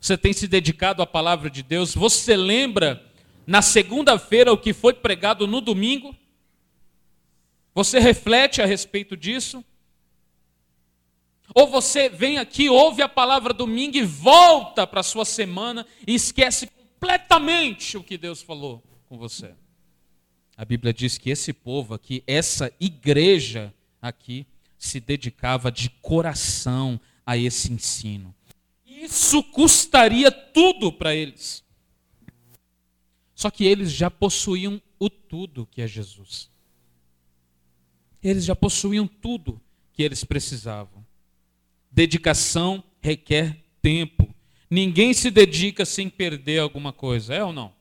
Você 0.00 0.18
tem 0.18 0.32
se 0.32 0.46
dedicado 0.46 1.02
à 1.02 1.06
palavra 1.06 1.48
de 1.48 1.62
Deus? 1.62 1.94
Você 1.94 2.36
lembra 2.36 3.02
na 3.46 3.62
segunda-feira 3.62 4.52
o 4.52 4.58
que 4.58 4.72
foi 4.72 4.92
pregado 4.92 5.46
no 5.46 5.60
domingo? 5.60 6.14
Você 7.74 7.98
reflete 7.98 8.60
a 8.60 8.66
respeito 8.66 9.16
disso? 9.16 9.64
Ou 11.54 11.66
você 11.66 12.08
vem 12.08 12.38
aqui, 12.38 12.68
ouve 12.68 13.02
a 13.02 13.08
palavra 13.08 13.52
domingo 13.52 13.96
e 13.96 14.02
volta 14.02 14.86
para 14.86 15.00
a 15.00 15.04
sua 15.04 15.24
semana 15.24 15.86
e 16.06 16.14
esquece 16.14 16.68
completamente 16.68 17.96
o 17.96 18.02
que 18.02 18.16
Deus 18.16 18.40
falou 18.40 18.82
com 19.06 19.18
você? 19.18 19.54
A 20.56 20.64
Bíblia 20.64 20.92
diz 20.92 21.18
que 21.18 21.30
esse 21.30 21.52
povo 21.52 21.94
aqui, 21.94 22.22
essa 22.26 22.72
igreja 22.78 23.74
aqui, 24.08 24.46
se 24.78 25.00
dedicava 25.00 25.72
de 25.72 25.88
coração 25.88 27.00
a 27.24 27.36
esse 27.36 27.72
ensino. 27.72 28.34
Isso 28.86 29.42
custaria 29.42 30.30
tudo 30.30 30.92
para 30.92 31.14
eles. 31.14 31.64
Só 33.34 33.50
que 33.50 33.64
eles 33.64 33.90
já 33.90 34.10
possuíam 34.10 34.80
o 34.98 35.08
tudo 35.08 35.66
que 35.66 35.82
é 35.82 35.86
Jesus. 35.86 36.50
Eles 38.22 38.44
já 38.44 38.54
possuíam 38.54 39.06
tudo 39.06 39.60
que 39.92 40.02
eles 40.02 40.22
precisavam. 40.22 41.04
Dedicação 41.90 42.82
requer 43.00 43.56
tempo. 43.82 44.34
Ninguém 44.70 45.12
se 45.14 45.30
dedica 45.30 45.84
sem 45.84 46.08
perder 46.08 46.58
alguma 46.58 46.92
coisa, 46.92 47.34
é 47.34 47.44
ou 47.44 47.52
não? 47.52 47.72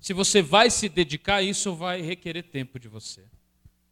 Se 0.00 0.12
você 0.12 0.42
vai 0.42 0.68
se 0.68 0.88
dedicar, 0.88 1.42
isso 1.42 1.74
vai 1.74 2.02
requerer 2.02 2.42
tempo 2.42 2.78
de 2.78 2.88
você. 2.88 3.24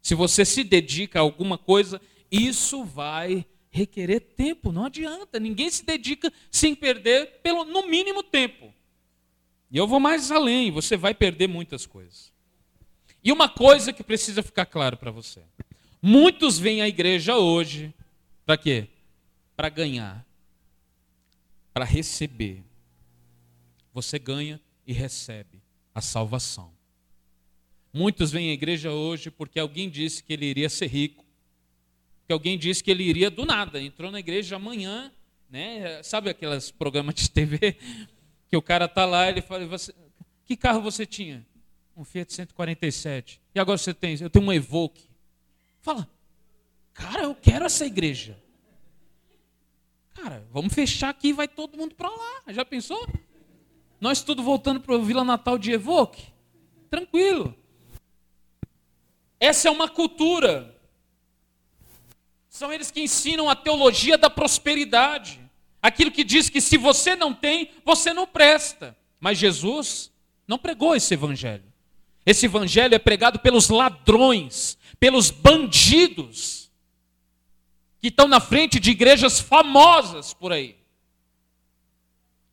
Se 0.03 0.15
você 0.15 0.45
se 0.45 0.65
dedica 0.65 1.19
a 1.19 1.23
alguma 1.23 1.59
coisa, 1.59 2.01
isso 2.31 2.85
vai 2.85 3.45
requerer 3.71 4.21
tempo, 4.21 4.73
não 4.73 4.87
adianta. 4.87 5.39
Ninguém 5.39 5.71
se 5.71 5.85
dedica 5.85 6.33
sem 6.51 6.75
perder 6.75 7.41
pelo 7.43 7.65
no 7.65 7.87
mínimo 7.87 8.23
tempo. 8.23 8.73
E 9.71 9.77
eu 9.77 9.87
vou 9.87 10.01
mais 10.01 10.31
além, 10.31 10.71
você 10.71 10.97
vai 10.97 11.15
perder 11.15 11.47
muitas 11.47 11.87
coisas. 11.87 12.33
E 13.23 13.31
uma 13.31 13.49
coisa 13.49 13.93
que 13.93 14.03
precisa 14.03 14.43
ficar 14.43 14.67
claro 14.67 14.97
para 14.97 15.11
você: 15.11 15.43
muitos 16.03 16.59
vêm 16.59 16.83
à 16.83 16.89
igreja 16.89 17.37
hoje 17.37 17.95
para 18.45 18.57
quê? 18.57 18.89
Para 19.55 19.69
ganhar, 19.69 20.27
para 21.73 21.85
receber. 21.85 22.65
Você 23.93 24.19
ganha 24.19 24.61
e 24.87 24.93
recebe 24.93 25.63
a 25.95 26.01
salvação. 26.01 26.73
Muitos 27.93 28.31
vêm 28.31 28.51
à 28.51 28.53
igreja 28.53 28.93
hoje 28.93 29.31
porque 29.31 29.59
alguém 29.59 29.91
disse 29.91 30.23
que 30.23 30.33
ele 30.33 30.47
iria 30.47 30.69
ser 30.69 30.87
rico, 30.87 31.25
que 32.27 32.33
alguém 32.33 32.57
disse 32.57 32.85
que 32.85 32.91
ele 32.91 33.03
iria 33.03 33.31
do 33.31 33.45
nada, 33.45 33.81
entrou 33.81 34.11
na 34.11 34.21
igreja 34.21 34.57
amanhã, 34.57 35.13
né? 35.49 36.01
Sabe 36.03 36.31
aqueles 36.31 36.71
programas 36.71 37.17
de 37.17 37.29
TV 37.29 37.77
que 38.49 38.57
o 38.57 38.63
cara 38.63 38.87
tá 38.87 39.05
lá, 39.05 39.29
ele 39.29 39.43
fala, 39.43 39.67
você, 39.67 39.93
que 40.47 40.57
carro 40.57 40.81
você 40.81 41.05
tinha? 41.05 41.45
Um 41.97 42.05
Fiat 42.05 42.33
147. 42.33 43.41
E 43.55 43.59
agora 43.59 43.77
você 43.77 43.93
tem? 43.93 44.17
Eu 44.21 44.31
tenho 44.31 44.45
um 44.45 44.53
Evoque. 44.53 45.11
Fala, 45.81 46.09
cara, 46.95 47.25
eu 47.25 47.35
quero 47.35 47.65
essa 47.65 47.85
igreja. 47.85 48.39
Cara, 50.15 50.47
vamos 50.53 50.73
fechar 50.73 51.09
aqui 51.09 51.29
e 51.29 51.33
vai 51.33 51.49
todo 51.49 51.77
mundo 51.77 51.95
para 51.95 52.09
lá. 52.09 52.43
Já 52.49 52.65
pensou? 52.65 53.07
Nós 54.01 54.23
tudo 54.23 54.43
voltando 54.43 54.81
para 54.81 54.95
o 54.95 55.03
Vila 55.03 55.25
Natal 55.25 55.59
de 55.59 55.73
Evoque. 55.73 56.27
Tranquilo. 56.89 57.55
Essa 59.41 59.69
é 59.69 59.71
uma 59.71 59.89
cultura. 59.89 60.79
São 62.51 62.71
eles 62.71 62.91
que 62.91 63.01
ensinam 63.01 63.49
a 63.49 63.57
teologia 63.57 64.19
da 64.19 64.29
prosperidade. 64.29 65.41
Aquilo 65.83 66.11
que 66.11 66.23
diz 66.23 66.51
que 66.51 66.61
se 66.61 66.77
você 66.77 67.17
não 67.17 67.33
tem, 67.33 67.71
você 67.85 68.13
não 68.13 68.27
presta. 68.27 68.95
Mas 69.19 69.39
Jesus 69.39 70.13
não 70.47 70.59
pregou 70.59 70.95
esse 70.95 71.15
evangelho. 71.15 71.65
Esse 72.27 72.45
evangelho 72.47 72.95
é 72.95 72.99
pregado 72.99 73.39
pelos 73.39 73.71
ladrões, 73.71 74.77
pelos 74.99 75.31
bandidos, 75.31 76.71
que 77.99 78.09
estão 78.09 78.29
na 78.29 78.41
frente 78.41 78.79
de 78.79 78.91
igrejas 78.91 79.41
famosas 79.41 80.35
por 80.35 80.53
aí. 80.53 80.77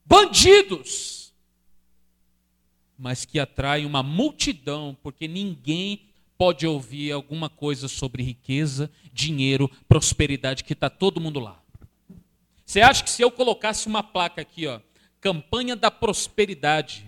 Bandidos, 0.06 1.34
mas 2.98 3.26
que 3.26 3.40
atraem 3.40 3.86
uma 3.86 4.02
multidão, 4.02 4.98
porque 5.04 5.28
ninguém 5.28 6.07
pode 6.38 6.68
ouvir 6.68 7.12
alguma 7.12 7.50
coisa 7.50 7.88
sobre 7.88 8.24
riqueza, 8.24 8.92
dinheiro, 9.12 9.70
prosperidade, 9.88 10.64
que 10.64 10.74
está 10.74 10.90
todo 10.90 11.20
mundo 11.20 11.40
lá. 11.40 11.60
Você 12.66 12.82
acha 12.82 13.04
que 13.04 13.10
se 13.10 13.22
eu 13.22 13.32
colocasse 13.32 13.88
uma 13.88 14.04
placa 14.04 14.42
aqui, 14.42 14.68
ó, 14.68 14.80
campanha 15.20 15.76
da 15.76 15.90
prosperidade, 15.90 17.06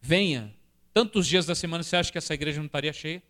venha, 0.00 0.54
tantos 0.92 1.26
dias 1.26 1.46
da 1.46 1.54
semana, 1.54 1.82
você 1.82 1.96
acha 1.96 2.12
que 2.12 2.18
essa 2.18 2.32
igreja 2.32 2.58
não 2.58 2.66
estaria 2.66 2.92
cheia? 2.92 3.22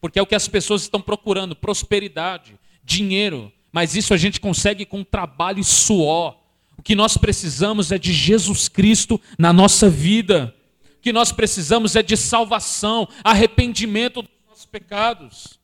Porque 0.00 0.18
é 0.18 0.22
o 0.22 0.26
que 0.26 0.34
as 0.34 0.48
pessoas 0.48 0.82
estão 0.82 1.00
procurando: 1.00 1.54
prosperidade, 1.54 2.58
dinheiro. 2.82 3.52
Mas 3.72 3.94
isso 3.94 4.14
a 4.14 4.16
gente 4.16 4.40
consegue 4.40 4.84
com 4.84 5.04
trabalho 5.04 5.60
e 5.60 5.64
suor. 5.64 6.36
O 6.76 6.82
que 6.82 6.94
nós 6.94 7.16
precisamos 7.16 7.92
é 7.92 7.98
de 7.98 8.12
Jesus 8.12 8.68
Cristo 8.68 9.20
na 9.38 9.52
nossa 9.52 9.88
vida. 9.88 10.54
Que 11.00 11.12
nós 11.12 11.32
precisamos 11.32 11.96
é 11.96 12.02
de 12.02 12.16
salvação, 12.16 13.08
arrependimento 13.24 14.22
dos 14.22 14.30
nossos 14.48 14.66
pecados. 14.66 15.58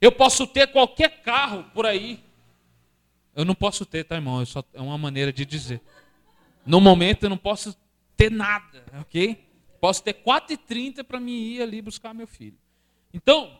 Eu 0.00 0.10
posso 0.10 0.46
ter 0.46 0.68
qualquer 0.68 1.22
carro 1.22 1.64
por 1.74 1.84
aí. 1.84 2.22
Eu 3.34 3.44
não 3.44 3.54
posso 3.54 3.84
ter, 3.84 4.04
tá, 4.04 4.16
irmão? 4.16 4.44
Só, 4.46 4.64
é 4.72 4.80
uma 4.80 4.98
maneira 4.98 5.32
de 5.32 5.44
dizer. 5.44 5.80
No 6.64 6.80
momento 6.80 7.24
eu 7.24 7.30
não 7.30 7.36
posso 7.36 7.76
ter 8.16 8.30
nada, 8.30 8.84
ok? 9.00 9.46
Posso 9.80 10.02
ter 10.02 10.14
4h30 10.14 11.04
para 11.04 11.18
mim 11.18 11.32
ir 11.32 11.62
ali 11.62 11.80
buscar 11.80 12.12
meu 12.12 12.26
filho. 12.26 12.58
Então, 13.12 13.58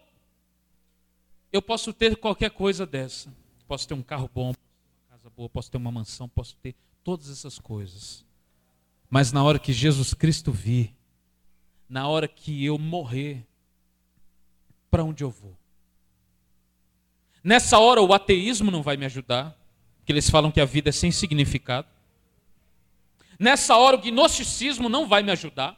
eu 1.52 1.62
posso 1.62 1.92
ter 1.92 2.16
qualquer 2.16 2.50
coisa 2.50 2.86
dessa. 2.86 3.32
Posso 3.66 3.88
ter 3.88 3.94
um 3.94 4.02
carro 4.02 4.30
bom, 4.32 4.48
uma 4.48 4.56
casa 5.08 5.30
boa, 5.30 5.48
posso 5.48 5.70
ter 5.70 5.76
uma 5.76 5.90
mansão, 5.90 6.28
posso 6.28 6.56
ter 6.56 6.74
todas 7.02 7.30
essas 7.30 7.58
coisas. 7.58 8.24
Mas 9.10 9.32
na 9.32 9.42
hora 9.42 9.58
que 9.58 9.72
Jesus 9.72 10.14
Cristo 10.14 10.52
vir, 10.52 10.94
na 11.88 12.06
hora 12.06 12.28
que 12.28 12.64
eu 12.64 12.78
morrer, 12.78 13.44
para 14.88 15.02
onde 15.02 15.24
eu 15.24 15.30
vou? 15.30 15.58
Nessa 17.42 17.78
hora 17.80 18.00
o 18.00 18.14
ateísmo 18.14 18.70
não 18.70 18.82
vai 18.82 18.96
me 18.96 19.04
ajudar, 19.06 19.58
porque 19.98 20.12
eles 20.12 20.30
falam 20.30 20.52
que 20.52 20.60
a 20.60 20.64
vida 20.64 20.90
é 20.90 20.92
sem 20.92 21.10
significado. 21.10 21.88
Nessa 23.36 23.76
hora 23.76 23.96
o 23.96 24.00
gnosticismo 24.00 24.88
não 24.88 25.08
vai 25.08 25.22
me 25.24 25.32
ajudar. 25.32 25.76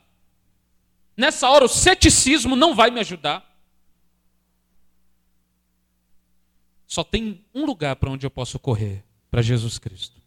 Nessa 1.17 1.49
hora 1.49 1.65
o 1.65 1.69
ceticismo 1.69 2.55
não 2.55 2.75
vai 2.75 2.91
me 2.91 3.01
ajudar. 3.01 3.49
Só 6.87 7.03
tem 7.03 7.43
um 7.55 7.65
lugar 7.65 7.97
para 7.97 8.11
onde 8.11 8.27
eu 8.27 8.31
posso 8.31 8.59
correr, 8.59 9.03
para 9.31 9.41
Jesus 9.41 9.79
Cristo. 9.79 10.21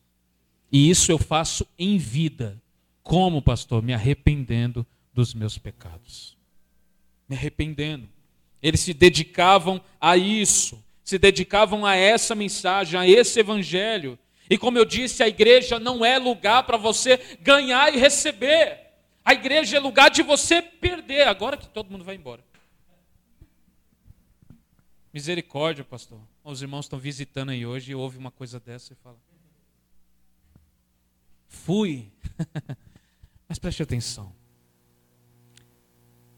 E 0.71 0.89
isso 0.89 1.11
eu 1.11 1.19
faço 1.19 1.67
em 1.77 1.97
vida. 1.97 2.59
Como, 3.05 3.41
pastor? 3.41 3.81
Me 3.81 3.93
arrependendo 3.93 4.85
dos 5.13 5.33
meus 5.33 5.57
pecados. 5.57 6.37
Me 7.29 7.37
arrependendo. 7.37 8.09
Eles 8.61 8.81
se 8.81 8.93
dedicavam 8.93 9.81
a 10.01 10.17
isso 10.17 10.83
se 11.05 11.19
dedicavam 11.19 11.85
a 11.85 11.95
essa 11.95 12.33
mensagem, 12.33 12.99
a 12.99 13.07
esse 13.07 13.39
evangelho. 13.39 14.17
E 14.49 14.57
como 14.57 14.79
eu 14.79 14.83
disse, 14.83 15.21
a 15.21 15.27
igreja 15.27 15.79
não 15.79 16.03
é 16.03 16.17
lugar 16.17 16.63
para 16.63 16.77
você 16.77 17.37
ganhar 17.41 17.93
e 17.93 17.97
receber. 17.99 18.79
A 19.23 19.33
igreja 19.33 19.77
é 19.77 19.79
lugar 19.79 20.09
de 20.09 20.23
você 20.23 20.63
perder. 20.63 21.27
Agora 21.27 21.57
que 21.57 21.69
todo 21.69 21.91
mundo 21.91 22.03
vai 22.03 22.15
embora. 22.15 22.43
Misericórdia, 25.13 25.83
pastor. 25.83 26.19
Os 26.43 26.63
irmãos 26.63 26.85
estão 26.85 26.97
visitando 26.97 27.51
aí 27.51 27.65
hoje 27.65 27.91
e 27.91 27.95
ouve 27.95 28.17
uma 28.17 28.31
coisa 28.31 28.59
dessa 28.59 28.93
e 28.93 28.95
fala: 28.95 29.17
Fui. 31.47 32.11
Mas 33.47 33.59
preste 33.59 33.83
atenção. 33.83 34.33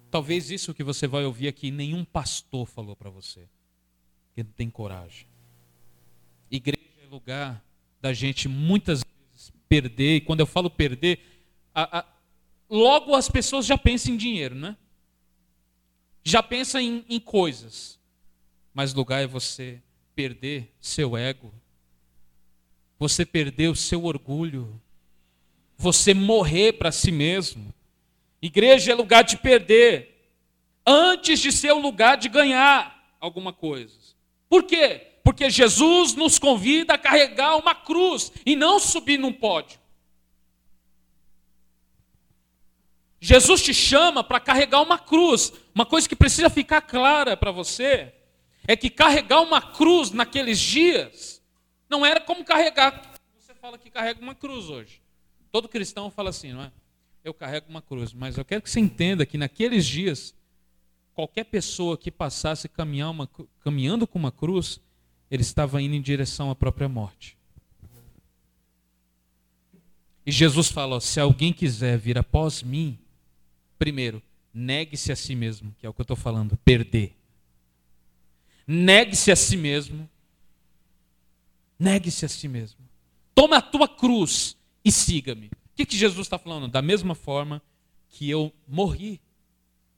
Talvez 0.09 0.49
isso 0.51 0.73
que 0.73 0.83
você 0.83 1.07
vai 1.07 1.25
ouvir 1.25 1.47
aqui, 1.47 1.69
nenhum 1.69 2.03
pastor 2.03 2.65
falou 2.65 2.95
para 2.95 3.09
você 3.09 3.47
que 4.33 4.43
não 4.43 4.51
tem 4.51 4.69
coragem. 4.69 5.27
Igreja 6.49 7.01
é 7.03 7.07
lugar 7.07 7.63
da 8.01 8.13
gente 8.13 8.47
muitas 8.47 9.01
vezes 9.03 9.51
perder, 9.67 10.17
e 10.17 10.21
quando 10.21 10.39
eu 10.39 10.45
falo 10.45 10.69
perder, 10.69 11.19
a, 11.73 11.99
a, 11.99 12.05
logo 12.69 13.15
as 13.15 13.29
pessoas 13.29 13.65
já 13.65 13.77
pensam 13.77 14.13
em 14.13 14.17
dinheiro, 14.17 14.55
né? 14.55 14.77
Já 16.23 16.41
pensam 16.41 16.79
em, 16.79 17.05
em 17.09 17.19
coisas. 17.19 17.99
Mas 18.73 18.93
lugar 18.93 19.21
é 19.21 19.27
você 19.27 19.81
perder 20.15 20.73
seu 20.79 21.17
ego, 21.17 21.53
você 22.99 23.25
perder 23.25 23.69
o 23.69 23.75
seu 23.75 24.05
orgulho, 24.05 24.81
você 25.77 26.13
morrer 26.13 26.73
para 26.73 26.91
si 26.91 27.11
mesmo. 27.11 27.73
Igreja 28.41 28.91
é 28.91 28.95
lugar 28.95 29.23
de 29.23 29.37
perder, 29.37 30.29
antes 30.85 31.39
de 31.39 31.51
ser 31.51 31.71
o 31.71 31.79
lugar 31.79 32.17
de 32.17 32.27
ganhar 32.27 33.15
alguma 33.19 33.53
coisa. 33.53 33.95
Por 34.49 34.63
quê? 34.63 35.07
Porque 35.23 35.49
Jesus 35.49 36.13
nos 36.13 36.39
convida 36.39 36.93
a 36.93 36.97
carregar 36.97 37.57
uma 37.57 37.75
cruz 37.75 38.31
e 38.45 38.55
não 38.55 38.79
subir 38.79 39.17
num 39.17 39.33
pódio. 39.33 39.79
Jesus 43.19 43.61
te 43.61 43.73
chama 43.73 44.23
para 44.23 44.39
carregar 44.39 44.81
uma 44.81 44.97
cruz. 44.97 45.51
Uma 45.73 45.85
coisa 45.85 46.07
que 46.07 46.15
precisa 46.15 46.49
ficar 46.49 46.81
clara 46.81 47.35
para 47.35 47.51
você 47.51 48.13
é 48.67 48.75
que 48.75 48.89
carregar 48.89 49.41
uma 49.41 49.61
cruz 49.61 50.11
naqueles 50.11 50.59
dias 50.59 51.41
não 51.89 52.05
era 52.05 52.19
como 52.19 52.45
carregar. 52.45 53.13
Você 53.39 53.53
fala 53.55 53.77
que 53.77 53.89
carrega 53.89 54.21
uma 54.21 54.35
cruz 54.35 54.69
hoje. 54.69 55.01
Todo 55.57 55.67
cristão 55.67 56.11
fala 56.11 56.29
assim, 56.29 56.53
não 56.53 56.61
é? 56.61 56.71
Eu 57.23 57.33
carrego 57.33 57.65
uma 57.67 57.81
cruz, 57.81 58.13
mas 58.13 58.37
eu 58.37 58.45
quero 58.45 58.61
que 58.61 58.69
você 58.69 58.79
entenda 58.79 59.25
que 59.25 59.39
naqueles 59.39 59.87
dias 59.87 60.35
qualquer 61.15 61.45
pessoa 61.45 61.97
que 61.97 62.11
passasse 62.11 62.69
uma, 63.09 63.27
caminhando 63.63 64.05
com 64.05 64.19
uma 64.19 64.31
cruz, 64.31 64.79
ele 65.31 65.41
estava 65.41 65.81
indo 65.81 65.95
em 65.95 66.01
direção 66.01 66.51
à 66.51 66.55
própria 66.55 66.87
morte. 66.87 67.35
E 70.23 70.31
Jesus 70.31 70.69
falou: 70.69 71.01
se 71.01 71.19
alguém 71.19 71.51
quiser 71.51 71.97
vir 71.97 72.19
após 72.19 72.61
mim, 72.61 72.95
primeiro, 73.79 74.21
negue-se 74.53 75.11
a 75.11 75.15
si 75.15 75.33
mesmo, 75.33 75.75
que 75.79 75.87
é 75.87 75.89
o 75.89 75.93
que 75.93 76.01
eu 76.01 76.03
estou 76.03 76.15
falando, 76.15 76.55
perder. 76.57 77.17
Negue-se 78.67 79.31
a 79.31 79.35
si 79.35 79.57
mesmo. 79.57 80.07
Negue-se 81.79 82.25
a 82.25 82.29
si 82.29 82.47
mesmo. 82.47 82.79
Tome 83.33 83.55
a 83.55 83.61
tua 83.61 83.87
cruz 83.87 84.55
e 84.87 84.91
siga-me. 84.91 85.47
O 85.47 85.51
que, 85.75 85.85
que 85.85 85.97
Jesus 85.97 86.25
está 86.25 86.39
falando? 86.39 86.69
Da 86.69 86.81
mesma 86.81 87.13
forma 87.13 87.61
que 88.07 88.29
eu 88.29 88.53
morri 88.65 89.19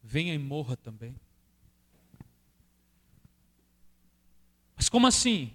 venha 0.01 0.33
e 0.33 0.39
morra 0.39 0.75
também. 0.75 1.15
Mas 4.75 4.89
como 4.89 5.05
assim? 5.05 5.53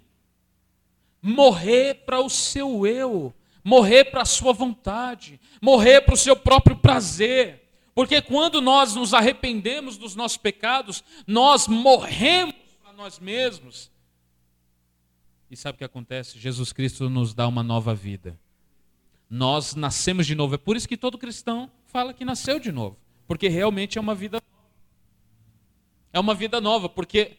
Morrer 1.21 2.05
para 2.07 2.21
o 2.21 2.31
seu 2.31 2.87
eu, 2.87 3.35
morrer 3.65 4.05
para 4.05 4.23
a 4.23 4.27
sua 4.27 4.53
vontade, 4.53 5.41
morrer 5.61 6.03
para 6.03 6.15
o 6.15 6.19
seu 6.19 6.37
próprio 6.37 6.77
prazer. 6.77 7.69
Porque 7.93 8.23
quando 8.23 8.61
nós 8.61 8.95
nos 8.95 9.13
arrependemos 9.13 9.99
dos 9.99 10.15
nossos 10.15 10.39
pecados, 10.39 11.03
nós 11.27 11.67
morremos 11.67 12.55
para 12.81 12.93
nós 12.93 13.19
mesmos. 13.19 13.91
E 15.51 15.57
sabe 15.57 15.75
o 15.75 15.79
que 15.79 15.85
acontece? 15.85 16.39
Jesus 16.39 16.73
Cristo 16.73 17.11
nos 17.11 17.35
dá 17.35 17.49
uma 17.49 17.65
nova 17.65 17.97
vida. 17.97 18.39
Nós 19.35 19.75
nascemos 19.75 20.29
de 20.29 20.35
novo. 20.37 20.55
É 20.55 20.59
por 20.59 20.77
isso 20.77 20.87
que 20.87 20.97
todo 20.97 21.19
cristão 21.19 21.69
fala 21.87 22.15
que 22.15 22.25
nasceu 22.25 22.61
de 22.61 22.71
novo. 22.71 22.97
Porque 23.27 23.49
realmente 23.49 23.99
é 23.99 24.01
uma 24.01 24.15
vida 24.15 24.41
é 26.13 26.21
uma 26.21 26.37
vida 26.37 26.61
nova, 26.61 26.89
porque 26.89 27.39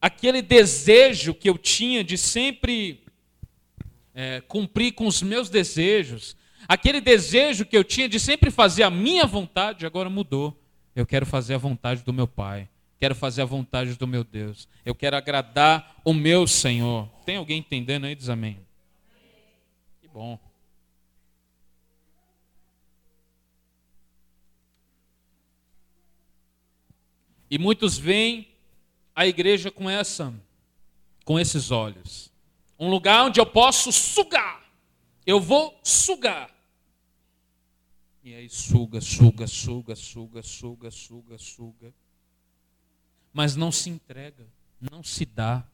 aquele 0.00 0.40
desejo 0.40 1.34
que 1.34 1.50
eu 1.50 1.58
tinha 1.58 2.04
de 2.04 2.16
sempre 2.16 3.02
é, 4.14 4.40
cumprir 4.42 4.92
com 4.92 5.08
os 5.08 5.20
meus 5.20 5.50
desejos, 5.50 6.36
aquele 6.68 7.00
desejo 7.00 7.66
que 7.66 7.76
eu 7.76 7.82
tinha 7.82 8.08
de 8.08 8.20
sempre 8.20 8.48
fazer 8.48 8.84
a 8.84 8.90
minha 8.90 9.26
vontade, 9.26 9.84
agora 9.84 10.08
mudou. 10.08 10.56
Eu 10.94 11.04
quero 11.04 11.26
fazer 11.26 11.54
a 11.54 11.58
vontade 11.58 12.04
do 12.04 12.12
meu 12.12 12.28
Pai, 12.28 12.68
quero 13.00 13.16
fazer 13.16 13.42
a 13.42 13.46
vontade 13.46 13.96
do 13.96 14.06
meu 14.06 14.22
Deus, 14.22 14.68
eu 14.84 14.94
quero 14.94 15.16
agradar 15.16 15.96
o 16.04 16.14
meu 16.14 16.46
Senhor. 16.46 17.08
Tem 17.24 17.34
alguém 17.34 17.58
entendendo 17.58 18.04
aí? 18.04 18.14
Diz 18.14 18.28
amém. 18.28 18.60
Que 20.00 20.06
bom. 20.06 20.45
E 27.50 27.58
muitos 27.58 27.96
veem 27.96 28.48
a 29.14 29.26
igreja 29.26 29.70
com 29.70 29.88
essa 29.88 30.32
com 31.26 31.40
esses 31.40 31.72
olhos. 31.72 32.32
Um 32.78 32.88
lugar 32.88 33.26
onde 33.26 33.40
eu 33.40 33.44
posso 33.44 33.90
sugar. 33.90 34.64
Eu 35.26 35.40
vou 35.40 35.78
sugar. 35.82 36.54
E 38.22 38.32
aí 38.32 38.48
suga, 38.48 39.00
suga, 39.00 39.46
suga, 39.46 39.96
suga, 39.96 40.42
suga, 40.42 40.90
suga, 40.90 41.38
suga. 41.38 41.94
Mas 43.32 43.56
não 43.56 43.72
se 43.72 43.90
entrega, 43.90 44.46
não 44.80 45.02
se 45.02 45.24
dá. 45.24 45.66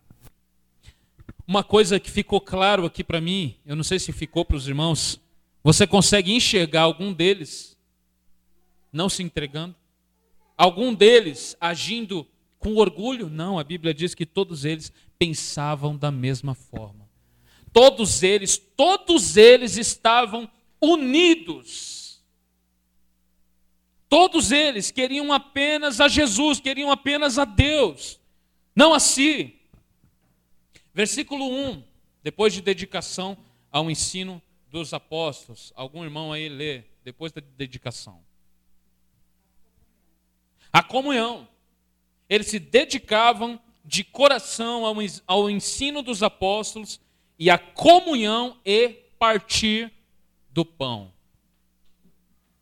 Uma 1.46 1.62
coisa 1.62 2.00
que 2.00 2.10
ficou 2.10 2.40
claro 2.40 2.86
aqui 2.86 3.04
para 3.04 3.20
mim, 3.20 3.56
eu 3.66 3.76
não 3.76 3.84
sei 3.84 3.98
se 3.98 4.10
ficou 4.10 4.44
para 4.44 4.56
os 4.56 4.66
irmãos, 4.66 5.20
você 5.62 5.86
consegue 5.86 6.32
enxergar 6.32 6.82
algum 6.82 7.12
deles 7.12 7.76
não 8.90 9.08
se 9.08 9.22
entregando? 9.22 9.74
Algum 10.56 10.94
deles 10.94 11.56
agindo 11.60 12.26
com 12.58 12.76
orgulho? 12.76 13.28
Não, 13.28 13.58
a 13.58 13.64
Bíblia 13.64 13.92
diz 13.92 14.14
que 14.14 14.26
todos 14.26 14.64
eles 14.64 14.92
pensavam 15.18 15.96
da 15.96 16.10
mesma 16.10 16.54
forma. 16.54 17.08
Todos 17.72 18.22
eles, 18.22 18.58
todos 18.58 19.36
eles 19.36 19.76
estavam 19.76 20.50
unidos. 20.80 22.22
Todos 24.08 24.52
eles 24.52 24.90
queriam 24.90 25.32
apenas 25.32 25.98
a 25.98 26.06
Jesus, 26.06 26.60
queriam 26.60 26.90
apenas 26.90 27.38
a 27.38 27.46
Deus, 27.46 28.20
não 28.76 28.92
a 28.92 29.00
si. 29.00 29.58
Versículo 30.92 31.48
1, 31.48 31.82
depois 32.22 32.52
de 32.52 32.60
dedicação 32.60 33.38
ao 33.70 33.90
ensino 33.90 34.42
dos 34.68 34.92
apóstolos. 34.92 35.72
Algum 35.74 36.04
irmão 36.04 36.30
aí 36.30 36.48
lê, 36.48 36.84
depois 37.02 37.32
da 37.32 37.40
dedicação. 37.56 38.22
A 40.72 40.82
comunhão. 40.82 41.46
Eles 42.28 42.46
se 42.46 42.58
dedicavam 42.58 43.60
de 43.84 44.04
coração 44.04 44.84
ao, 45.26 45.50
ensino 45.50 46.02
dos 46.02 46.22
apóstolos 46.22 47.00
e 47.38 47.50
a 47.50 47.58
comunhão 47.58 48.56
e 48.64 48.88
partir 49.18 49.92
do 50.50 50.64
pão. 50.64 51.12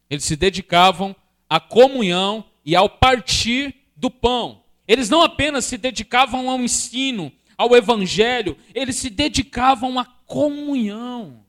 Eles 0.09 0.25
se 0.25 0.35
dedicavam 0.35 1.15
à 1.49 1.61
comunhão 1.61 2.45
e 2.65 2.75
ao 2.75 2.89
partir 2.89 3.75
do 3.97 4.11
pão. 4.11 4.65
Eles 4.89 5.09
não 5.09 5.23
apenas 5.23 5.65
se 5.67 5.79
dedicavam 5.79 6.51
ao 6.51 6.59
ensino, 6.61 7.31
ao 7.57 7.77
evangelho, 7.77 8.57
eles 8.75 8.97
se 8.97 9.11
dedicavam 9.11 9.99
à 9.99 10.05
comunhão. 10.05 11.45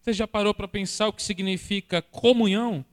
Você 0.00 0.12
já 0.12 0.26
parou 0.26 0.52
para 0.52 0.66
pensar 0.66 1.06
o 1.06 1.12
que 1.12 1.22
significa 1.22 2.02
comunhão? 2.02 2.84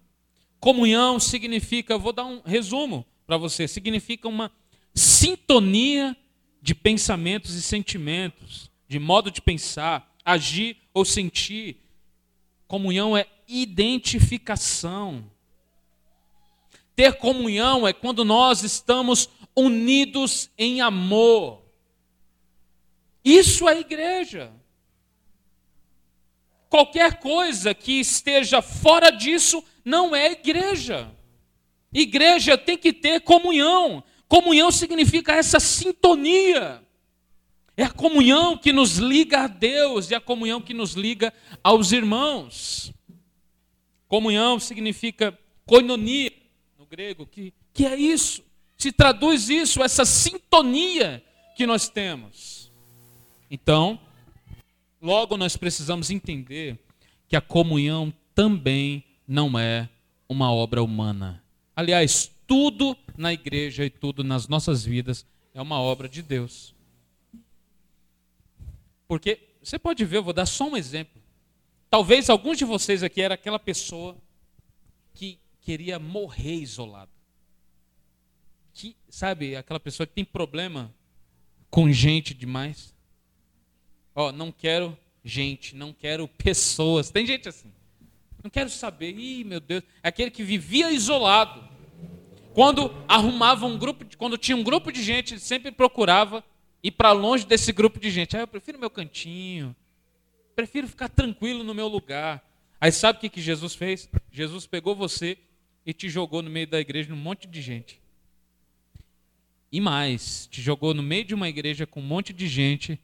Comunhão 0.60 1.20
significa, 1.20 1.98
vou 1.98 2.12
dar 2.12 2.26
um 2.26 2.42
resumo 2.42 3.06
para 3.26 3.38
você, 3.38 3.68
significa 3.68 4.28
uma 4.28 4.52
sintonia 4.94 6.16
de 6.62 6.76
pensamentos 6.76 7.54
e 7.56 7.62
sentimentos, 7.62 8.70
de 8.88 9.00
modo 9.00 9.32
de 9.32 9.42
pensar, 9.42 10.14
agir 10.26 10.78
ou 10.94 11.06
sentir. 11.06 11.78
Comunhão 12.68 13.16
é 13.16 13.26
identificação. 13.48 15.24
Ter 16.96 17.14
comunhão 17.14 17.88
é 17.88 17.94
quando 17.94 18.26
nós 18.26 18.64
estamos 18.64 19.30
unidos 19.56 20.50
em 20.58 20.82
amor. 20.82 21.62
Isso 23.24 23.70
é 23.70 23.80
igreja. 23.80 24.52
Qualquer 26.70 27.20
coisa 27.20 27.74
que 27.74 27.94
esteja 28.00 28.62
fora 28.62 29.10
disso 29.10 29.64
não 29.84 30.16
é 30.16 30.32
igreja. 30.32 31.12
Igreja 31.94 32.58
tem 32.58 32.78
que 32.78 32.94
ter 32.94 33.22
comunhão. 33.22 34.04
Comunhão 34.28 34.72
significa 34.72 35.34
essa 35.34 35.60
sintonia. 35.60 36.82
É 37.76 37.84
a 37.84 37.92
comunhão 37.92 38.58
que 38.58 38.74
nos 38.74 38.98
liga 38.98 39.44
a 39.44 39.48
Deus 39.48 40.12
e 40.12 40.16
a 40.16 40.20
comunhão 40.22 40.62
que 40.62 40.74
nos 40.74 40.94
liga 40.94 41.34
aos 41.64 41.92
irmãos. 41.92 42.92
Comunhão 44.08 44.60
significa 44.60 45.38
koinonia 45.66 46.32
no 46.78 46.86
grego, 46.86 47.26
que, 47.26 47.54
que 47.74 47.86
é 47.86 47.96
isso 47.96 48.44
se 48.80 48.94
traduz 48.94 49.50
isso, 49.50 49.84
essa 49.84 50.06
sintonia 50.06 51.22
que 51.56 51.68
nós 51.68 51.90
temos. 51.90 52.72
Então, 53.52 54.00
logo 55.02 55.36
nós 55.36 55.58
precisamos 55.58 56.10
entender 56.10 56.80
que 57.28 57.36
a 57.36 57.42
comunhão 57.42 58.14
também 58.34 59.04
não 59.30 59.58
é 59.58 59.88
uma 60.28 60.52
obra 60.52 60.84
humana. 60.84 61.44
Aliás, 61.76 62.32
tudo 62.48 62.98
na 63.16 63.32
igreja 63.32 63.86
e 63.86 63.90
tudo 63.90 64.24
nas 64.24 64.48
nossas 64.48 64.84
vidas 64.84 65.26
é 65.54 65.62
uma 65.62 65.80
obra 65.80 66.10
de 66.10 66.22
Deus. 66.22 66.76
Porque 69.08 69.40
você 69.62 69.78
pode 69.78 70.04
ver, 70.04 70.18
eu 70.18 70.24
vou 70.24 70.34
dar 70.34 70.46
só 70.46 70.68
um 70.68 70.76
exemplo. 70.76 71.22
Talvez 71.90 72.30
alguns 72.30 72.58
de 72.58 72.66
vocês 72.66 73.04
aqui 73.04 73.22
era 73.22 73.36
aquela 73.36 73.60
pessoa 73.60 74.18
que 75.14 75.40
queria 75.62 76.00
morrer 76.00 76.56
isolado 76.56 77.12
que, 78.80 78.96
sabe, 79.10 79.58
aquela 79.58 79.80
pessoa 79.80 80.08
que 80.08 80.14
tem 80.14 80.24
problema 80.24 80.96
com 81.70 81.92
gente 81.92 82.34
demais. 82.34 82.96
Ó, 84.16 84.30
oh, 84.30 84.32
não 84.32 84.54
quero 84.54 84.98
gente, 85.22 85.76
não 85.76 85.92
quero 85.92 86.30
pessoas. 86.30 87.12
Tem 87.12 87.26
gente 87.26 87.50
assim. 87.50 87.74
Não 88.44 88.50
quero 88.50 88.70
saber. 88.70 89.18
Ih, 89.18 89.44
meu 89.44 89.60
Deus. 89.60 89.84
É 90.02 90.10
aquele 90.10 90.32
que 90.32 90.44
vivia 90.44 90.92
isolado. 90.92 91.68
Quando 92.54 92.94
arrumava 93.08 93.66
um 93.66 93.78
grupo, 93.78 94.06
quando 94.18 94.38
tinha 94.38 94.56
um 94.56 94.64
grupo 94.64 94.92
de 94.92 95.04
gente, 95.04 95.34
ele 95.34 95.42
sempre 95.42 95.72
procurava 95.72 96.44
ir 96.84 96.92
para 96.92 97.12
longe 97.12 97.46
desse 97.46 97.72
grupo 97.72 98.00
de 98.00 98.10
gente. 98.10 98.36
Ah, 98.36 98.42
eu 98.42 98.48
prefiro 98.48 98.80
meu 98.80 98.90
cantinho. 98.90 99.76
Prefiro 100.56 100.88
ficar 100.88 101.10
tranquilo 101.10 101.64
no 101.64 101.74
meu 101.74 101.88
lugar. 101.88 102.44
Aí 102.82 102.92
sabe 102.92 103.18
o 103.18 103.22
que, 103.22 103.30
que 103.30 103.42
Jesus 103.42 103.76
fez? 103.76 104.10
Jesus 104.32 104.66
pegou 104.66 104.96
você 104.96 105.38
e 105.86 105.94
te 105.94 106.10
jogou 106.10 106.42
no 106.42 106.50
meio 106.50 106.68
da 106.68 106.80
igreja 106.80 107.10
num 107.10 107.16
monte 107.16 107.48
de 107.48 107.62
gente. 107.62 108.02
E 109.72 109.80
mais, 109.80 110.48
te 110.48 110.62
jogou 110.62 110.94
no 110.94 111.04
meio 111.04 111.26
de 111.26 111.36
uma 111.36 111.48
igreja 111.48 111.86
com 111.86 112.00
um 112.00 112.06
monte 112.06 112.34
de 112.34 112.48
gente 112.48 113.00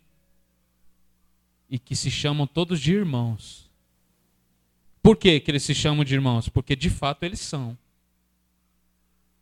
e 1.69 1.77
que 1.77 1.95
se 1.95 2.09
chamam 2.09 2.47
todos 2.47 2.79
de 2.79 2.93
irmãos. 2.93 3.64
Por 5.05 5.15
que, 5.15 5.39
que 5.39 5.51
eles 5.51 5.61
se 5.61 5.75
chamam 5.75 6.03
de 6.03 6.15
irmãos? 6.15 6.49
Porque 6.49 6.75
de 6.75 6.89
fato 6.89 7.21
eles 7.21 7.39
são. 7.39 7.77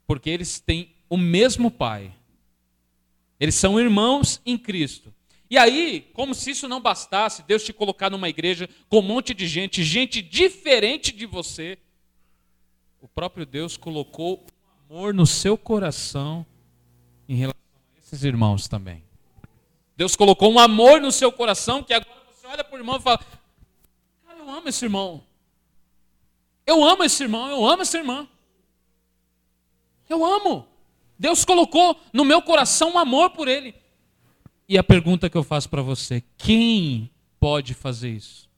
Porque 0.05 0.29
eles 0.29 0.59
têm 0.59 0.93
o 1.09 1.15
mesmo 1.15 1.71
Pai. 1.71 2.13
Eles 3.39 3.55
são 3.55 3.79
irmãos 3.79 4.41
em 4.45 4.57
Cristo. 4.57 5.13
E 5.49 5.57
aí, 5.57 6.01
como 6.11 6.35
se 6.35 6.51
isso 6.51 6.67
não 6.67 6.81
bastasse, 6.81 7.43
Deus 7.43 7.63
te 7.63 7.71
colocar 7.71 8.09
numa 8.09 8.27
igreja 8.27 8.69
com 8.89 8.99
um 8.99 9.03
monte 9.03 9.33
de 9.33 9.47
gente, 9.47 9.85
gente 9.85 10.21
diferente 10.21 11.13
de 11.13 11.25
você, 11.25 11.77
o 12.99 13.07
próprio 13.07 13.45
Deus 13.45 13.77
colocou 13.77 14.45
amor 14.89 15.13
no 15.13 15.25
seu 15.25 15.57
coração 15.57 16.45
em 17.25 17.35
relação 17.35 17.61
a 17.95 17.99
esses 17.99 18.25
irmãos 18.25 18.67
também. 18.67 19.01
Deus 19.95 20.13
colocou 20.17 20.51
um 20.51 20.59
amor 20.59 20.99
no 20.99 21.09
seu 21.09 21.31
coração 21.31 21.81
que 21.81 21.93
agora 21.93 22.21
você 22.29 22.47
olha 22.47 22.65
para 22.65 22.75
o 22.75 22.79
irmão 22.79 22.97
e 22.97 23.01
fala: 23.01 23.19
Cara, 24.27 24.39
eu 24.39 24.49
amo 24.49 24.67
esse 24.67 24.83
irmão. 24.83 25.23
Eu 26.65 26.83
amo 26.83 27.03
esse 27.03 27.23
irmão, 27.23 27.49
eu 27.49 27.65
amo 27.65 27.81
essa 27.81 27.97
irmã. 27.97 28.27
Eu 30.09 30.25
amo. 30.25 30.67
Deus 31.17 31.45
colocou 31.45 31.99
no 32.11 32.25
meu 32.25 32.41
coração 32.41 32.93
um 32.93 32.97
amor 32.97 33.31
por 33.31 33.47
ele. 33.47 33.75
E 34.67 34.77
a 34.77 34.83
pergunta 34.83 35.29
que 35.29 35.37
eu 35.37 35.43
faço 35.43 35.69
para 35.69 35.81
você: 35.81 36.23
quem 36.37 37.09
pode 37.39 37.73
fazer 37.73 38.09
isso? 38.09 38.49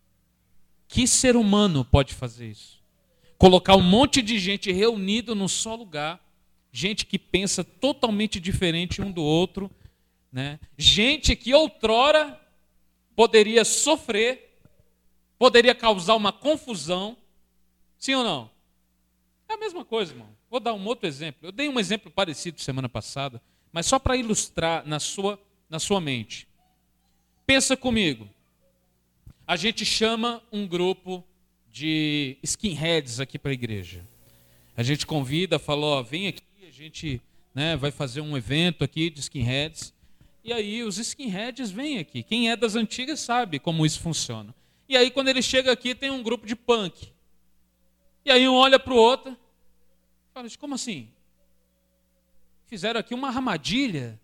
Que 0.88 1.08
ser 1.08 1.36
humano 1.36 1.84
pode 1.84 2.14
fazer 2.14 2.50
isso? 2.50 2.84
Colocar 3.38 3.76
um 3.76 3.82
monte 3.82 4.22
de 4.22 4.40
gente 4.40 4.72
reunido 4.72 5.36
num 5.36 5.48
só 5.48 5.76
lugar 5.76 6.26
gente 6.76 7.06
que 7.06 7.18
pensa 7.18 7.64
totalmente 7.64 8.38
diferente 8.38 9.02
um 9.02 9.10
do 9.10 9.24
outro, 9.24 9.72
né? 10.30 10.60
gente 10.78 11.34
que 11.34 11.54
outrora 11.54 12.38
poderia 13.16 13.64
sofrer, 13.64 14.60
poderia 15.40 15.74
causar 15.74 16.16
uma 16.16 16.34
confusão, 16.34 17.16
sim 18.06 18.16
ou 18.16 18.24
não? 18.24 18.50
É 19.50 19.54
a 19.54 19.58
mesma 19.58 19.84
coisa, 19.84 20.14
irmão. 20.14 20.30
Vou 20.50 20.60
dar 20.60 20.74
um 20.74 20.86
outro 20.86 21.08
exemplo. 21.08 21.48
Eu 21.48 21.52
dei 21.52 21.68
um 21.68 21.80
exemplo 21.80 22.12
parecido 22.12 22.62
semana 22.62 22.88
passada, 22.88 23.42
mas 23.72 23.86
só 23.86 24.00
para 24.00 24.16
ilustrar 24.16 24.86
na 24.88 25.00
sua, 25.00 25.40
na 25.70 25.80
sua 25.80 26.00
mente. 26.00 26.48
Pensa 27.46 27.76
comigo. 27.76 28.30
A 29.46 29.56
gente 29.56 29.86
chama 29.86 30.42
um 30.52 30.66
grupo 30.68 31.24
de 31.72 32.38
skinheads 32.42 33.20
aqui 33.20 33.38
para 33.38 33.52
a 33.52 33.54
igreja. 33.54 34.04
A 34.76 34.82
gente 34.82 35.06
convida, 35.06 35.60
fala, 35.60 35.86
ó, 35.86 36.02
vem 36.02 36.28
aqui 36.28 36.42
gente 36.76 37.22
né, 37.54 37.78
vai 37.78 37.90
fazer 37.90 38.20
um 38.20 38.36
evento 38.36 38.84
aqui 38.84 39.10
de 39.10 39.22
skinheads. 39.22 39.94
E 40.44 40.52
aí 40.52 40.84
os 40.84 40.98
skinheads 40.98 41.72
vêm 41.72 42.00
aqui. 42.00 42.22
Quem 42.22 42.52
é 42.52 42.56
das 42.58 42.76
antigas 42.76 43.22
sabe 43.22 43.60
como 43.60 43.86
isso 43.86 44.02
funciona. 44.02 44.54
E 44.90 44.98
aí 44.98 45.10
quando 45.10 45.30
ele 45.30 45.42
chega 45.42 45.72
aqui 45.72 45.96
tem 45.96 46.12
um 46.12 46.22
grupo 46.22 46.46
de 46.46 46.54
punk. 46.54 47.14
E 48.26 48.32
aí 48.32 48.50
um 48.50 48.56
olha 48.56 48.80
para 48.80 48.94
o 48.94 48.98
outro. 48.98 49.38
Fala, 50.34 50.50
como 50.60 50.74
assim? 50.74 51.10
Fizeram 52.66 53.00
aqui 53.00 53.14
uma 53.14 53.28
armadilha. 53.28 54.20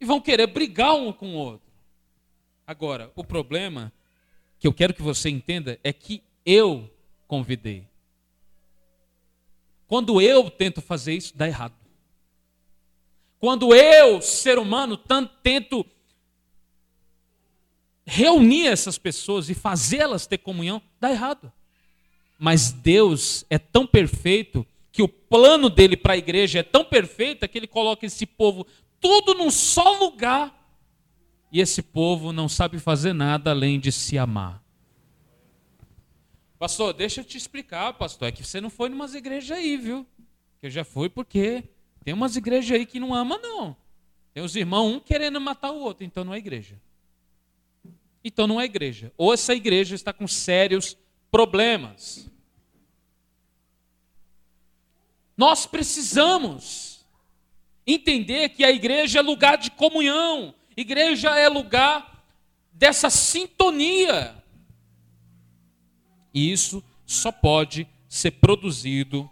E 0.00 0.04
vão 0.04 0.20
querer 0.20 0.46
brigar 0.46 0.94
um 0.94 1.12
com 1.12 1.34
o 1.34 1.38
outro. 1.38 1.66
Agora, 2.64 3.10
o 3.16 3.24
problema 3.24 3.92
que 4.58 4.66
eu 4.66 4.72
quero 4.72 4.94
que 4.94 5.02
você 5.02 5.28
entenda 5.28 5.80
é 5.82 5.92
que 5.92 6.22
eu 6.44 6.88
convidei. 7.26 7.86
Quando 9.88 10.20
eu 10.20 10.48
tento 10.50 10.80
fazer 10.80 11.14
isso, 11.14 11.36
dá 11.36 11.46
errado. 11.46 11.74
Quando 13.38 13.74
eu, 13.74 14.22
ser 14.22 14.58
humano, 14.58 14.96
tento 15.42 15.84
reunir 18.04 18.68
essas 18.68 18.96
pessoas 18.96 19.50
e 19.50 19.54
fazê-las 19.54 20.26
ter 20.26 20.38
comunhão, 20.38 20.80
dá 21.00 21.10
errado. 21.10 21.52
Mas 22.38 22.72
Deus 22.72 23.44
é 23.48 23.58
tão 23.58 23.86
perfeito 23.86 24.66
que 24.92 25.02
o 25.02 25.08
plano 25.08 25.68
dele 25.68 25.96
para 25.96 26.14
a 26.14 26.16
igreja 26.16 26.60
é 26.60 26.62
tão 26.62 26.84
perfeito 26.84 27.46
que 27.48 27.58
ele 27.58 27.66
coloca 27.66 28.06
esse 28.06 28.26
povo 28.26 28.66
tudo 29.00 29.34
num 29.34 29.50
só 29.50 29.98
lugar. 29.98 30.54
E 31.52 31.60
esse 31.60 31.82
povo 31.82 32.32
não 32.32 32.48
sabe 32.48 32.78
fazer 32.78 33.12
nada 33.12 33.50
além 33.50 33.78
de 33.78 33.92
se 33.92 34.18
amar. 34.18 34.62
Pastor, 36.58 36.92
deixa 36.92 37.20
eu 37.20 37.24
te 37.24 37.36
explicar, 37.36 37.92
pastor. 37.94 38.28
É 38.28 38.32
que 38.32 38.44
você 38.44 38.60
não 38.60 38.70
foi 38.70 38.88
em 38.88 38.94
umas 38.94 39.14
igrejas 39.14 39.56
aí, 39.56 39.76
viu? 39.76 40.06
Que 40.60 40.66
eu 40.66 40.70
já 40.70 40.84
fui 40.84 41.08
porque 41.08 41.64
tem 42.02 42.14
umas 42.14 42.36
igrejas 42.36 42.78
aí 42.78 42.86
que 42.86 42.98
não 42.98 43.14
ama, 43.14 43.38
não. 43.38 43.76
Tem 44.32 44.42
os 44.42 44.56
irmãos, 44.56 44.94
um 44.94 45.00
querendo 45.00 45.40
matar 45.40 45.72
o 45.72 45.80
outro, 45.80 46.04
então 46.04 46.24
não 46.24 46.34
é 46.34 46.38
igreja. 46.38 46.80
Então 48.24 48.46
não 48.46 48.60
é 48.60 48.64
igreja. 48.64 49.12
Ou 49.16 49.32
essa 49.32 49.54
igreja 49.54 49.94
está 49.94 50.12
com 50.12 50.26
sérios 50.26 50.96
problemas. 51.36 52.26
Nós 55.36 55.66
precisamos 55.66 57.04
entender 57.86 58.48
que 58.48 58.64
a 58.64 58.70
igreja 58.70 59.18
é 59.18 59.22
lugar 59.22 59.58
de 59.58 59.70
comunhão, 59.70 60.54
igreja 60.74 61.38
é 61.38 61.46
lugar 61.46 62.24
dessa 62.72 63.10
sintonia. 63.10 64.34
E 66.32 66.50
isso 66.50 66.82
só 67.04 67.30
pode 67.30 67.86
ser 68.08 68.30
produzido 68.30 69.30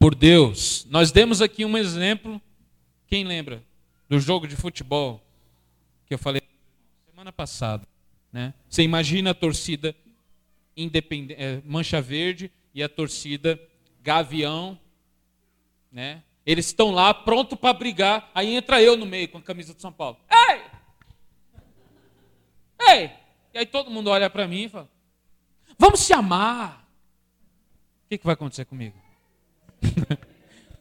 por 0.00 0.16
Deus. 0.16 0.84
Nós 0.90 1.12
demos 1.12 1.40
aqui 1.40 1.64
um 1.64 1.78
exemplo, 1.78 2.42
quem 3.06 3.22
lembra? 3.22 3.62
Do 4.08 4.18
jogo 4.18 4.48
de 4.48 4.56
futebol 4.56 5.24
que 6.06 6.14
eu 6.14 6.18
falei 6.18 6.42
semana 7.08 7.30
passada. 7.30 7.86
Né? 8.32 8.52
Você 8.68 8.82
imagina 8.82 9.30
a 9.30 9.34
torcida 9.34 9.94
Mancha 11.64 12.00
Verde 12.00 12.52
e 12.74 12.82
a 12.82 12.88
torcida 12.88 13.60
Gavião. 14.02 14.78
Né? 15.90 16.22
Eles 16.46 16.66
estão 16.66 16.90
lá 16.90 17.12
pronto 17.12 17.56
para 17.56 17.72
brigar, 17.72 18.30
aí 18.34 18.54
entra 18.54 18.82
eu 18.82 18.96
no 18.96 19.06
meio 19.06 19.28
com 19.28 19.38
a 19.38 19.42
camisa 19.42 19.74
de 19.74 19.82
São 19.82 19.92
Paulo. 19.92 20.18
Ei! 20.30 20.62
Ei! 22.88 23.10
E 23.52 23.58
aí 23.58 23.66
todo 23.66 23.90
mundo 23.90 24.08
olha 24.10 24.30
para 24.30 24.46
mim 24.46 24.64
e 24.64 24.68
fala: 24.68 24.88
Vamos 25.78 26.00
se 26.00 26.12
amar. 26.12 26.86
O 28.04 28.08
que, 28.08 28.18
que 28.18 28.24
vai 28.24 28.34
acontecer 28.34 28.64
comigo? 28.64 28.96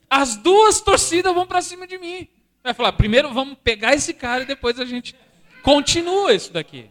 As 0.09 0.37
duas 0.37 0.79
torcidas 0.79 1.33
vão 1.33 1.45
para 1.45 1.61
cima 1.61 1.85
de 1.85 1.97
mim. 1.97 2.27
Vai 2.63 2.73
falar: 2.73 2.93
primeiro 2.93 3.33
vamos 3.33 3.57
pegar 3.63 3.93
esse 3.93 4.13
cara 4.13 4.43
e 4.43 4.45
depois 4.45 4.79
a 4.79 4.85
gente 4.85 5.15
continua 5.61 6.33
isso 6.33 6.51
daqui. 6.51 6.89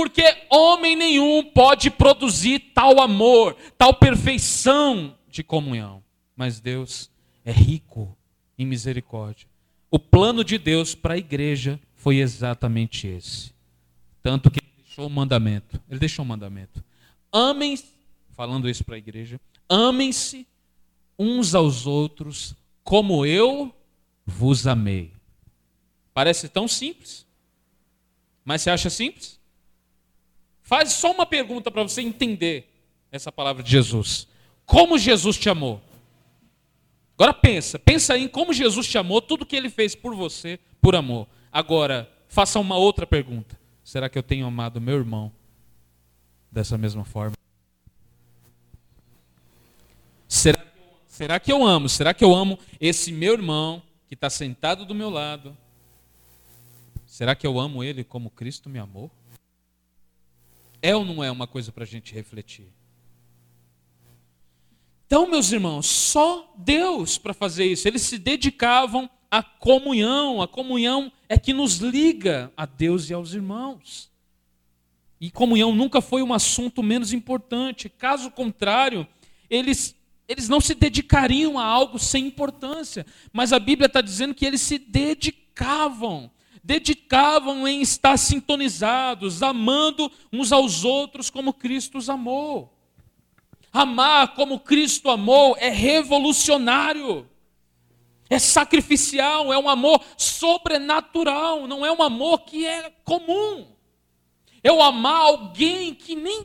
Porque 0.00 0.24
homem 0.48 0.96
nenhum 0.96 1.44
pode 1.44 1.90
produzir 1.90 2.58
tal 2.72 3.02
amor, 3.02 3.54
tal 3.76 3.92
perfeição 3.92 5.14
de 5.28 5.42
comunhão. 5.42 6.02
Mas 6.34 6.58
Deus 6.58 7.10
é 7.44 7.52
rico 7.52 8.16
em 8.58 8.64
misericórdia. 8.64 9.46
O 9.90 9.98
plano 9.98 10.42
de 10.42 10.56
Deus 10.56 10.94
para 10.94 11.12
a 11.12 11.18
igreja 11.18 11.78
foi 11.92 12.16
exatamente 12.16 13.06
esse. 13.06 13.52
Tanto 14.22 14.50
que 14.50 14.60
ele 14.60 14.72
deixou 14.82 15.06
o 15.06 15.10
mandamento. 15.10 15.78
Ele 15.86 16.00
deixou 16.00 16.24
o 16.24 16.28
mandamento. 16.28 16.82
Amem, 17.30 17.78
falando 18.30 18.70
isso 18.70 18.82
para 18.82 18.94
a 18.94 18.98
igreja, 18.98 19.38
amem-se 19.68 20.46
uns 21.18 21.54
aos 21.54 21.86
outros 21.86 22.54
como 22.82 23.26
eu 23.26 23.70
vos 24.24 24.66
amei. 24.66 25.12
Parece 26.14 26.48
tão 26.48 26.66
simples, 26.66 27.26
mas 28.42 28.62
você 28.62 28.70
acha 28.70 28.88
simples? 28.88 29.39
Faz 30.70 30.92
só 30.92 31.10
uma 31.10 31.26
pergunta 31.26 31.68
para 31.68 31.82
você 31.82 32.00
entender 32.00 32.64
essa 33.10 33.32
palavra 33.32 33.60
de 33.60 33.68
Jesus. 33.68 34.28
Como 34.64 34.96
Jesus 34.96 35.36
te 35.36 35.48
amou? 35.48 35.82
Agora 37.18 37.34
pensa, 37.34 37.76
pensa 37.76 38.16
em 38.16 38.28
como 38.28 38.52
Jesus 38.52 38.86
te 38.86 38.96
amou, 38.96 39.20
tudo 39.20 39.44
que 39.44 39.56
ele 39.56 39.68
fez 39.68 39.96
por 39.96 40.14
você, 40.14 40.60
por 40.80 40.94
amor. 40.94 41.26
Agora, 41.50 42.08
faça 42.28 42.60
uma 42.60 42.76
outra 42.76 43.04
pergunta. 43.04 43.58
Será 43.82 44.08
que 44.08 44.16
eu 44.16 44.22
tenho 44.22 44.46
amado 44.46 44.80
meu 44.80 44.96
irmão 44.96 45.32
dessa 46.52 46.78
mesma 46.78 47.04
forma? 47.04 47.34
Será, 50.28 50.64
será 51.08 51.40
que 51.40 51.50
eu 51.50 51.66
amo? 51.66 51.88
Será 51.88 52.14
que 52.14 52.22
eu 52.22 52.32
amo 52.32 52.56
esse 52.80 53.10
meu 53.10 53.32
irmão 53.32 53.82
que 54.06 54.14
está 54.14 54.30
sentado 54.30 54.84
do 54.86 54.94
meu 54.94 55.10
lado? 55.10 55.56
Será 57.06 57.34
que 57.34 57.44
eu 57.44 57.58
amo 57.58 57.82
ele 57.82 58.04
como 58.04 58.30
Cristo 58.30 58.70
me 58.70 58.78
amou? 58.78 59.10
É 60.82 60.94
ou 60.94 61.04
não 61.04 61.22
é 61.22 61.30
uma 61.30 61.46
coisa 61.46 61.70
para 61.70 61.84
a 61.84 61.86
gente 61.86 62.14
refletir? 62.14 62.68
Então, 65.06 65.28
meus 65.28 65.50
irmãos, 65.50 65.86
só 65.86 66.54
Deus 66.56 67.18
para 67.18 67.34
fazer 67.34 67.64
isso. 67.64 67.88
Eles 67.88 68.02
se 68.02 68.16
dedicavam 68.16 69.10
à 69.28 69.42
comunhão. 69.42 70.40
A 70.40 70.46
comunhão 70.46 71.10
é 71.28 71.36
que 71.36 71.52
nos 71.52 71.78
liga 71.78 72.52
a 72.56 72.64
Deus 72.64 73.10
e 73.10 73.12
aos 73.12 73.34
irmãos. 73.34 74.08
E 75.20 75.30
comunhão 75.30 75.74
nunca 75.74 76.00
foi 76.00 76.22
um 76.22 76.32
assunto 76.32 76.82
menos 76.82 77.12
importante. 77.12 77.88
Caso 77.88 78.30
contrário, 78.30 79.06
eles, 79.50 79.96
eles 80.28 80.48
não 80.48 80.60
se 80.60 80.74
dedicariam 80.74 81.58
a 81.58 81.64
algo 81.64 81.98
sem 81.98 82.26
importância. 82.26 83.04
Mas 83.32 83.52
a 83.52 83.58
Bíblia 83.58 83.86
está 83.86 84.00
dizendo 84.00 84.32
que 84.32 84.46
eles 84.46 84.60
se 84.60 84.78
dedicavam. 84.78 86.30
Dedicavam 86.62 87.66
em 87.66 87.80
estar 87.80 88.16
sintonizados, 88.16 89.42
amando 89.42 90.10
uns 90.32 90.52
aos 90.52 90.84
outros 90.84 91.30
como 91.30 91.54
Cristo 91.54 91.98
os 91.98 92.10
amou. 92.10 92.76
Amar 93.72 94.34
como 94.34 94.60
Cristo 94.60 95.08
amou 95.08 95.56
é 95.58 95.68
revolucionário, 95.68 97.28
é 98.28 98.38
sacrificial, 98.38 99.52
é 99.52 99.58
um 99.58 99.68
amor 99.68 100.02
sobrenatural, 100.16 101.66
não 101.66 101.86
é 101.86 101.92
um 101.92 102.02
amor 102.02 102.40
que 102.40 102.66
é 102.66 102.90
comum. 103.04 103.66
Eu 104.62 104.82
amar 104.82 105.22
alguém 105.22 105.94
que 105.94 106.14
nem 106.14 106.44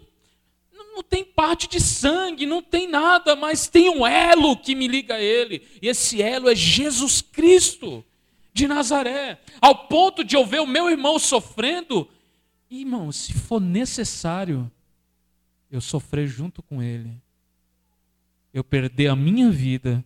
não 0.96 1.04
tem 1.04 1.26
parte 1.26 1.68
de 1.68 1.82
sangue, 1.82 2.46
não 2.46 2.62
tem 2.62 2.88
nada, 2.88 3.36
mas 3.36 3.68
tem 3.68 3.90
um 3.90 4.08
elo 4.08 4.56
que 4.56 4.74
me 4.74 4.88
liga 4.88 5.16
a 5.16 5.22
ele. 5.22 5.68
E 5.82 5.90
esse 5.90 6.22
elo 6.22 6.50
é 6.50 6.56
Jesus 6.56 7.22
Cristo 7.22 8.04
de 8.56 8.70
Nazaré. 8.70 9.42
Ao 9.62 9.88
ponto 9.90 10.24
de 10.24 10.38
eu 10.38 10.46
ver 10.46 10.62
o 10.62 10.66
meu 10.66 10.90
irmão 10.90 11.20
sofrendo, 11.20 12.10
irmão, 12.72 13.12
se 13.12 13.34
for 13.34 13.60
necessário, 13.60 14.72
eu 15.70 15.82
sofrer 15.82 16.26
junto 16.26 16.64
com 16.64 16.82
ele. 16.82 17.22
Eu 18.54 18.64
perder 18.64 19.10
a 19.10 19.16
minha 19.16 19.52
vida 19.52 20.04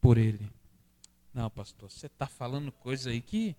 por 0.00 0.18
ele. 0.18 0.50
Não, 1.32 1.48
pastor, 1.48 1.88
você 1.88 2.06
está 2.06 2.26
falando 2.26 2.72
coisa 2.72 3.10
aí 3.10 3.20
que, 3.20 3.54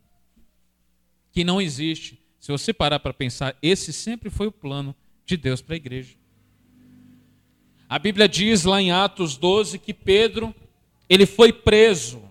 que 1.31 1.45
não 1.45 1.61
existe. 1.61 2.21
Se 2.41 2.51
você 2.51 2.73
parar 2.73 2.99
para 2.99 3.13
pensar, 3.13 3.55
esse 3.61 3.93
sempre 3.93 4.29
foi 4.29 4.47
o 4.47 4.51
plano 4.51 4.93
de 5.25 5.37
Deus 5.37 5.61
para 5.61 5.75
a 5.75 5.77
igreja. 5.77 6.17
A 7.87 7.97
Bíblia 7.97 8.27
diz 8.27 8.65
lá 8.65 8.81
em 8.81 8.91
Atos 8.91 9.37
12 9.37 9.79
que 9.79 9.93
Pedro, 9.93 10.53
ele 11.07 11.25
foi 11.25 11.53
preso. 11.53 12.28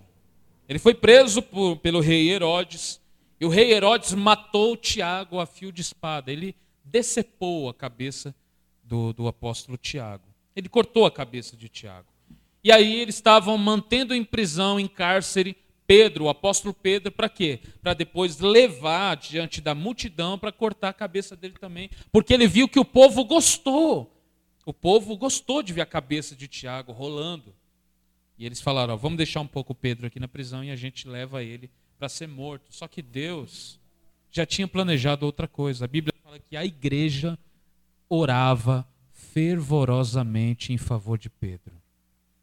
Ele 0.69 0.77
foi 0.77 0.93
preso 0.93 1.41
por, 1.41 1.77
pelo 1.77 1.99
rei 1.99 2.29
Herodes. 2.29 3.01
E 3.41 3.45
o 3.45 3.49
rei 3.49 3.73
Herodes 3.73 4.13
matou 4.13 4.77
Tiago 4.77 5.39
a 5.39 5.47
fio 5.47 5.71
de 5.71 5.81
espada. 5.81 6.31
Ele 6.31 6.55
decepou 6.85 7.67
a 7.67 7.73
cabeça 7.73 8.35
do, 8.83 9.11
do 9.11 9.27
apóstolo 9.27 9.77
Tiago. 9.77 10.25
Ele 10.55 10.69
cortou 10.69 11.07
a 11.07 11.11
cabeça 11.11 11.57
de 11.57 11.67
Tiago. 11.67 12.07
E 12.63 12.71
aí 12.71 12.99
eles 12.99 13.15
estavam 13.15 13.57
mantendo 13.57 14.13
em 14.13 14.23
prisão, 14.23 14.79
em 14.79 14.87
cárcere, 14.87 15.57
Pedro, 15.87 16.25
o 16.25 16.29
apóstolo 16.29 16.71
Pedro, 16.71 17.11
para 17.11 17.27
quê? 17.27 17.61
Para 17.81 17.95
depois 17.95 18.39
levar 18.39 19.17
diante 19.17 19.59
da 19.59 19.73
multidão 19.73 20.37
para 20.37 20.51
cortar 20.51 20.89
a 20.89 20.93
cabeça 20.93 21.35
dele 21.35 21.55
também, 21.59 21.89
porque 22.11 22.31
ele 22.31 22.45
viu 22.45 22.67
que 22.67 22.79
o 22.79 22.85
povo 22.85 23.25
gostou. 23.25 24.15
O 24.67 24.73
povo 24.73 25.17
gostou 25.17 25.63
de 25.63 25.73
ver 25.73 25.81
a 25.81 25.87
cabeça 25.87 26.35
de 26.35 26.47
Tiago 26.47 26.91
rolando. 26.91 27.55
E 28.39 28.45
eles 28.45 28.59
falaram: 28.61 28.95
ó, 28.95 28.97
vamos 28.97 29.17
deixar 29.17 29.41
um 29.41 29.47
pouco 29.47 29.75
Pedro 29.75 30.07
aqui 30.07 30.19
na 30.19 30.27
prisão 30.27 30.63
e 30.63 30.71
a 30.71 30.75
gente 30.75 31.07
leva 31.07 31.43
ele 31.43 31.69
para 31.99 32.09
ser 32.09 32.27
morto. 32.27 32.73
Só 32.73 32.87
que 32.87 33.01
Deus 33.01 33.79
já 34.31 34.45
tinha 34.45 34.67
planejado 34.67 35.25
outra 35.25 35.47
coisa. 35.47 35.85
A 35.85 35.87
Bíblia 35.87 36.13
fala 36.23 36.39
que 36.39 36.55
a 36.55 36.65
igreja 36.65 37.37
orava 38.07 38.87
fervorosamente 39.11 40.73
em 40.73 40.77
favor 40.77 41.17
de 41.17 41.29
Pedro. 41.29 41.75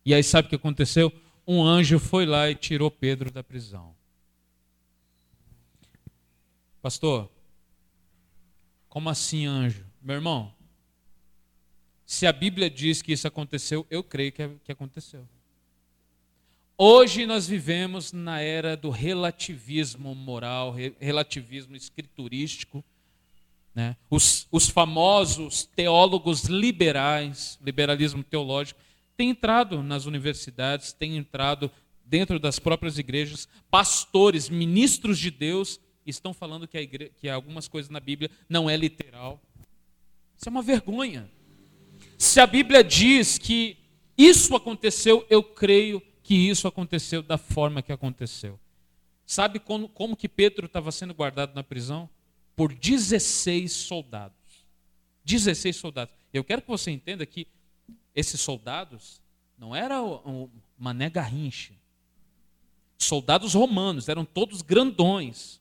E 0.05 0.14
aí 0.14 0.22
sabe 0.22 0.47
o 0.47 0.49
que 0.51 0.55
aconteceu? 0.55 1.12
um 1.47 1.62
anjo 1.62 1.99
foi 1.99 2.26
lá 2.26 2.51
e 2.51 2.55
tirou 2.55 2.90
Pedro 2.90 3.30
da 3.30 3.42
prisão. 3.42 3.94
Pastor, 6.82 7.30
como 8.88 9.09
assim 9.09 9.47
anjo? 9.47 9.86
Meu 10.03 10.16
irmão, 10.16 10.53
Se 12.05 12.24
a 12.24 12.32
Bíblia 12.32 12.70
diz 12.70 13.03
que 13.03 13.12
isso 13.12 13.26
aconteceu, 13.26 13.84
eu 13.90 14.03
creio 14.03 14.30
que, 14.30 14.49
que 14.64 14.70
aconteceu. 14.70 15.26
Hoje 16.79 17.24
nós 17.24 17.47
vivemos 17.47 18.12
na 18.12 18.41
era 18.41 18.77
do 18.77 18.91
relativismo 18.91 20.14
moral, 20.14 20.74
relativismo 21.01 21.74
escriturístico. 21.74 22.85
Né? 23.74 23.97
Os, 24.11 24.47
os 24.53 24.68
famosos 24.68 25.64
teólogos 25.64 26.45
liberais, 26.45 27.59
liberalismo 27.64 28.22
teológico, 28.22 28.79
têm 29.16 29.31
entrado 29.31 29.83
nas 29.83 30.05
universidades, 30.05 30.93
têm 30.93 31.16
entrado 31.16 31.70
dentro 32.05 32.39
das 32.39 32.59
próprias 32.59 32.99
igrejas, 32.99 33.49
pastores, 33.70 34.51
ministros 34.51 35.18
de 35.18 35.31
Deus, 35.31 35.81
estão 36.05 36.35
falando 36.35 36.68
que, 36.68 36.87
que 36.87 37.27
algumas 37.27 37.68
coisas 37.68 37.91
na 37.91 38.01
Bíblia 38.01 38.31
não 38.51 38.68
é 38.68 38.77
literal. 38.77 39.41
Isso 40.37 40.47
é 40.47 40.51
uma 40.51 40.62
vergonha. 40.62 41.31
Se 42.18 42.39
a 42.39 42.47
Bíblia 42.47 42.85
diz 42.85 43.39
que 43.39 43.79
isso 44.16 44.55
aconteceu, 44.55 45.27
eu 45.31 45.43
creio 45.43 46.03
que 46.27 46.35
isso 46.35 46.66
aconteceu 46.66 47.22
da 47.22 47.39
forma 47.39 47.81
que 47.81 47.93
aconteceu. 47.93 48.59
Sabe 49.24 49.61
como, 49.61 49.89
como 49.89 50.16
que 50.16 50.29
Pedro 50.29 50.66
estava 50.66 50.91
sendo 50.91 51.14
guardado 51.14 51.55
na 51.55 51.62
prisão? 51.62 52.11
Por 52.57 52.74
16 52.74 53.70
soldados. 53.72 54.66
16 55.24 55.77
soldados. 55.77 56.12
Eu 56.33 56.43
quero 56.43 56.62
que 56.62 56.68
você 56.68 56.91
entenda 56.91 57.24
que 57.24 57.47
esses 58.12 58.41
soldados 58.41 59.22
não 59.57 59.74
eram 59.74 60.51
Mané 60.77 61.09
Garrincha. 61.09 61.74
Soldados 62.99 63.55
romanos, 63.55 64.09
eram 64.09 64.24
todos 64.24 64.62
grandões. 64.62 65.61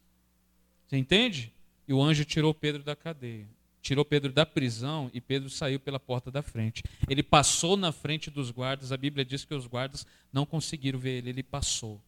Você 0.87 0.97
entende? 0.97 1.53
E 1.87 1.93
o 1.93 2.01
anjo 2.01 2.25
tirou 2.25 2.55
Pedro 2.55 2.81
da 2.81 2.95
cadeia 2.95 3.47
tirou 3.85 4.03
Pedro 4.03 4.33
da 4.33 4.47
prisão 4.47 5.11
e 5.13 5.21
Pedro 5.21 5.47
saiu 5.47 5.79
pela 5.79 5.99
porta 5.99 6.31
da 6.31 6.41
frente. 6.41 6.81
Ele 7.07 7.21
passou 7.21 7.77
na 7.77 7.91
frente 7.91 8.31
dos 8.31 8.49
guardas, 8.49 8.91
a 8.91 8.97
Bíblia 8.97 9.23
diz 9.23 9.45
que 9.45 9.53
os 9.53 9.67
guardas 9.67 10.07
não 10.33 10.43
conseguiram 10.43 10.97
ver 10.97 11.19
ele, 11.19 11.29
ele 11.29 11.43
passou. 11.43 12.01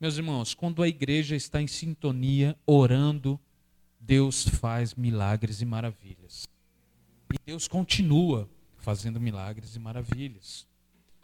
Meus 0.00 0.16
irmãos, 0.16 0.54
quando 0.54 0.84
a 0.84 0.88
igreja 0.88 1.34
está 1.34 1.60
em 1.60 1.66
sintonia, 1.66 2.56
orando, 2.64 3.40
Deus 3.98 4.46
faz 4.46 4.94
milagres 4.94 5.60
e 5.60 5.64
maravilhas. 5.64 6.46
E 7.32 7.38
Deus 7.44 7.66
continua 7.66 8.48
fazendo 8.76 9.20
milagres 9.20 9.74
e 9.74 9.80
maravilhas. 9.80 10.64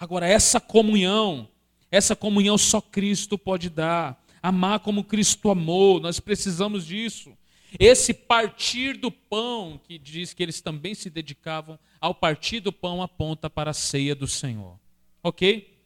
Agora, 0.00 0.26
essa 0.26 0.60
comunhão, 0.60 1.48
essa 1.92 2.16
comunhão 2.16 2.58
só 2.58 2.80
Cristo 2.80 3.38
pode 3.38 3.70
dar. 3.70 4.20
Amar 4.42 4.80
como 4.80 5.04
Cristo 5.04 5.48
amou, 5.48 6.00
nós 6.00 6.18
precisamos 6.18 6.84
disso. 6.84 7.32
Esse 7.78 8.12
partir 8.12 8.96
do 8.96 9.10
pão, 9.10 9.80
que 9.82 9.98
diz 9.98 10.32
que 10.34 10.42
eles 10.42 10.60
também 10.60 10.94
se 10.94 11.08
dedicavam 11.08 11.78
ao 12.00 12.14
partir 12.14 12.60
do 12.60 12.72
pão, 12.72 13.02
aponta 13.02 13.48
para 13.48 13.70
a 13.70 13.74
ceia 13.74 14.14
do 14.14 14.26
Senhor. 14.26 14.78
Ok? 15.22 15.78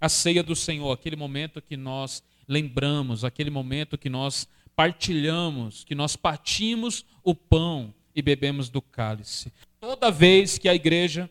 A 0.00 0.08
ceia 0.08 0.42
do 0.42 0.54
Senhor, 0.54 0.90
aquele 0.92 1.16
momento 1.16 1.62
que 1.62 1.76
nós 1.76 2.22
lembramos, 2.48 3.24
aquele 3.24 3.50
momento 3.50 3.96
que 3.96 4.10
nós 4.10 4.48
partilhamos, 4.74 5.84
que 5.84 5.94
nós 5.94 6.16
partimos 6.16 7.04
o 7.22 7.34
pão 7.34 7.94
e 8.14 8.22
bebemos 8.22 8.68
do 8.68 8.82
cálice. 8.82 9.52
Toda 9.80 10.10
vez 10.10 10.58
que 10.58 10.68
a 10.68 10.74
igreja, 10.74 11.30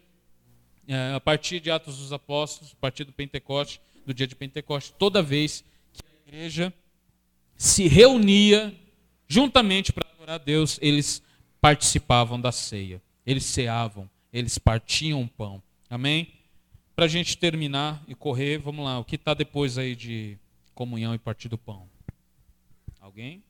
é, 0.87 1.13
a 1.13 1.19
partir 1.19 1.59
de 1.59 1.71
Atos 1.71 1.97
dos 1.97 2.11
Apóstolos, 2.11 2.73
a 2.73 2.75
partir 2.81 3.03
do 3.03 3.11
Pentecoste, 3.11 3.81
do 4.05 4.13
dia 4.13 4.27
de 4.27 4.35
Pentecoste, 4.35 4.93
toda 4.97 5.21
vez 5.21 5.63
que 5.93 6.03
a 6.05 6.29
igreja 6.29 6.73
se 7.55 7.87
reunia 7.87 8.75
juntamente 9.31 9.93
para 9.93 10.09
adorar 10.09 10.35
a 10.35 10.37
Deus, 10.37 10.77
eles 10.81 11.23
participavam 11.61 12.39
da 12.39 12.51
ceia, 12.51 13.01
eles 13.25 13.45
ceavam, 13.45 14.09
eles 14.33 14.57
partiam 14.57 15.21
o 15.21 15.27
pão. 15.27 15.63
Amém? 15.89 16.33
Para 16.93 17.05
a 17.05 17.07
gente 17.07 17.37
terminar 17.37 18.03
e 18.09 18.13
correr, 18.13 18.57
vamos 18.57 18.83
lá, 18.83 18.99
o 18.99 19.05
que 19.05 19.15
está 19.15 19.33
depois 19.33 19.77
aí 19.77 19.95
de 19.95 20.37
comunhão 20.75 21.15
e 21.15 21.17
partir 21.17 21.47
do 21.47 21.57
pão? 21.57 21.87
Alguém? 22.99 23.41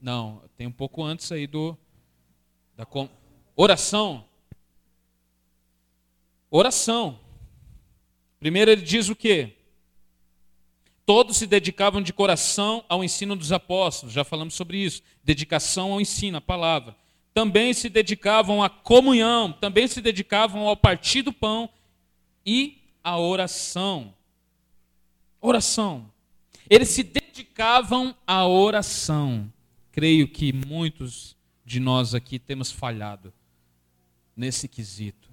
Não, 0.00 0.42
tem 0.56 0.66
um 0.66 0.72
pouco 0.72 1.04
antes 1.04 1.30
aí 1.30 1.46
do 1.46 1.76
da 2.74 2.86
com... 2.86 3.10
oração. 3.54 4.24
Oração. 6.50 7.20
Primeiro 8.40 8.70
ele 8.70 8.80
diz 8.80 9.10
o 9.10 9.16
quê? 9.16 9.55
Todos 11.06 11.36
se 11.36 11.46
dedicavam 11.46 12.02
de 12.02 12.12
coração 12.12 12.84
ao 12.88 13.04
ensino 13.04 13.36
dos 13.36 13.52
apóstolos, 13.52 14.12
já 14.12 14.24
falamos 14.24 14.54
sobre 14.54 14.78
isso. 14.78 15.02
Dedicação 15.22 15.92
ao 15.92 16.00
ensino, 16.00 16.38
à 16.38 16.40
palavra. 16.40 16.96
Também 17.32 17.72
se 17.72 17.88
dedicavam 17.88 18.60
à 18.60 18.68
comunhão, 18.68 19.52
também 19.52 19.86
se 19.86 20.00
dedicavam 20.00 20.66
ao 20.66 20.76
partir 20.76 21.22
do 21.22 21.32
pão 21.32 21.70
e 22.44 22.82
à 23.04 23.16
oração. 23.16 24.12
Oração. 25.40 26.10
Eles 26.68 26.88
se 26.88 27.04
dedicavam 27.04 28.12
à 28.26 28.44
oração. 28.44 29.52
Creio 29.92 30.26
que 30.26 30.52
muitos 30.52 31.36
de 31.64 31.78
nós 31.78 32.16
aqui 32.16 32.36
temos 32.36 32.72
falhado 32.72 33.32
nesse 34.36 34.66
quesito. 34.66 35.30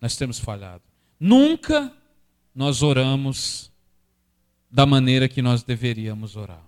Nós 0.00 0.16
temos 0.16 0.38
falhado. 0.38 0.82
Nunca 1.20 1.92
nós 2.54 2.82
oramos 2.82 3.70
da 4.74 4.84
maneira 4.84 5.28
que 5.28 5.40
nós 5.40 5.62
deveríamos 5.62 6.34
orar. 6.34 6.64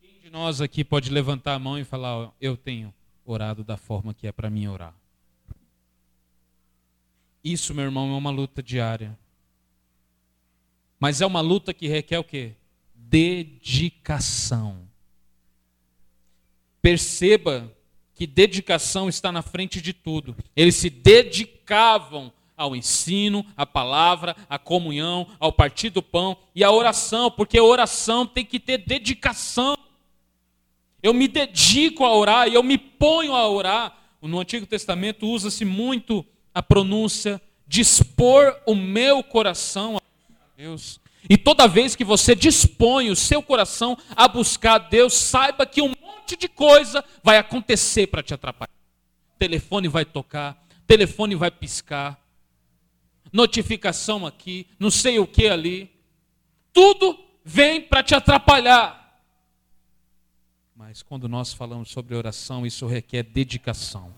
Quem 0.00 0.18
de 0.20 0.28
nós 0.28 0.60
aqui 0.60 0.82
pode 0.82 1.08
levantar 1.08 1.54
a 1.54 1.58
mão 1.60 1.78
e 1.78 1.84
falar: 1.84 2.32
Eu 2.40 2.56
tenho 2.56 2.92
orado 3.24 3.62
da 3.62 3.76
forma 3.76 4.12
que 4.12 4.26
é 4.26 4.32
para 4.32 4.50
mim 4.50 4.66
orar? 4.66 4.92
Isso, 7.44 7.72
meu 7.72 7.84
irmão, 7.84 8.12
é 8.12 8.18
uma 8.18 8.32
luta 8.32 8.60
diária. 8.60 9.16
Mas 10.98 11.20
é 11.20 11.26
uma 11.26 11.40
luta 11.40 11.72
que 11.72 11.86
requer 11.86 12.18
o 12.18 12.24
quê? 12.24 12.54
Dedicação. 12.96 14.88
Perceba 16.80 17.72
que 18.16 18.26
dedicação 18.26 19.08
está 19.08 19.30
na 19.30 19.42
frente 19.42 19.80
de 19.80 19.92
tudo. 19.92 20.36
Eles 20.56 20.74
se 20.74 20.90
dedicavam 20.90 22.32
ao 22.56 22.76
ensino, 22.76 23.44
à 23.56 23.66
palavra, 23.66 24.36
à 24.48 24.58
comunhão, 24.58 25.26
ao 25.38 25.52
partir 25.52 25.90
do 25.90 26.02
pão 26.02 26.36
e 26.54 26.62
à 26.62 26.70
oração, 26.70 27.30
porque 27.30 27.58
a 27.58 27.64
oração 27.64 28.26
tem 28.26 28.44
que 28.44 28.60
ter 28.60 28.78
dedicação. 28.78 29.76
Eu 31.02 31.12
me 31.12 31.26
dedico 31.26 32.04
a 32.04 32.14
orar 32.14 32.48
e 32.48 32.54
eu 32.54 32.62
me 32.62 32.78
ponho 32.78 33.34
a 33.34 33.48
orar. 33.48 33.98
No 34.20 34.38
Antigo 34.38 34.66
Testamento 34.66 35.26
usa-se 35.26 35.64
muito 35.64 36.24
a 36.54 36.62
pronúncia 36.62 37.40
dispor 37.66 38.54
o 38.66 38.74
meu 38.74 39.22
coração 39.22 39.96
a 39.96 40.00
Deus. 40.56 41.00
E 41.28 41.36
toda 41.36 41.66
vez 41.66 41.96
que 41.96 42.04
você 42.04 42.34
dispõe 42.34 43.10
o 43.10 43.16
seu 43.16 43.42
coração 43.42 43.96
a 44.14 44.28
buscar 44.28 44.78
Deus, 44.78 45.14
saiba 45.14 45.64
que 45.64 45.80
um 45.80 45.88
monte 45.88 46.36
de 46.36 46.48
coisa 46.48 47.04
vai 47.22 47.38
acontecer 47.38 48.08
para 48.08 48.22
te 48.22 48.34
atrapalhar. 48.34 48.70
O 49.34 49.38
telefone 49.38 49.88
vai 49.88 50.04
tocar, 50.04 50.62
telefone 50.86 51.34
vai 51.34 51.50
piscar, 51.50 52.21
notificação 53.32 54.26
aqui, 54.26 54.66
não 54.78 54.90
sei 54.90 55.18
o 55.18 55.26
que 55.26 55.48
ali. 55.48 55.90
Tudo 56.72 57.18
vem 57.44 57.80
para 57.80 58.02
te 58.02 58.14
atrapalhar. 58.14 59.00
Mas 60.76 61.02
quando 61.02 61.28
nós 61.28 61.52
falamos 61.52 61.90
sobre 61.90 62.14
oração, 62.14 62.66
isso 62.66 62.86
requer 62.86 63.22
dedicação. 63.22 64.14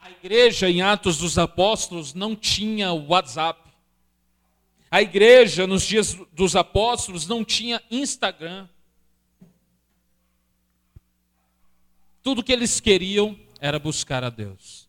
A 0.00 0.10
igreja 0.10 0.68
em 0.68 0.82
Atos 0.82 1.18
dos 1.18 1.38
Apóstolos 1.38 2.12
não 2.12 2.34
tinha 2.34 2.92
WhatsApp. 2.92 3.70
A 4.90 5.00
igreja 5.00 5.66
nos 5.66 5.86
dias 5.86 6.14
dos 6.32 6.54
apóstolos 6.54 7.26
não 7.26 7.44
tinha 7.44 7.82
Instagram. 7.90 8.68
Tudo 12.22 12.42
que 12.42 12.52
eles 12.52 12.78
queriam 12.78 13.38
era 13.58 13.78
buscar 13.78 14.22
a 14.22 14.28
Deus 14.28 14.81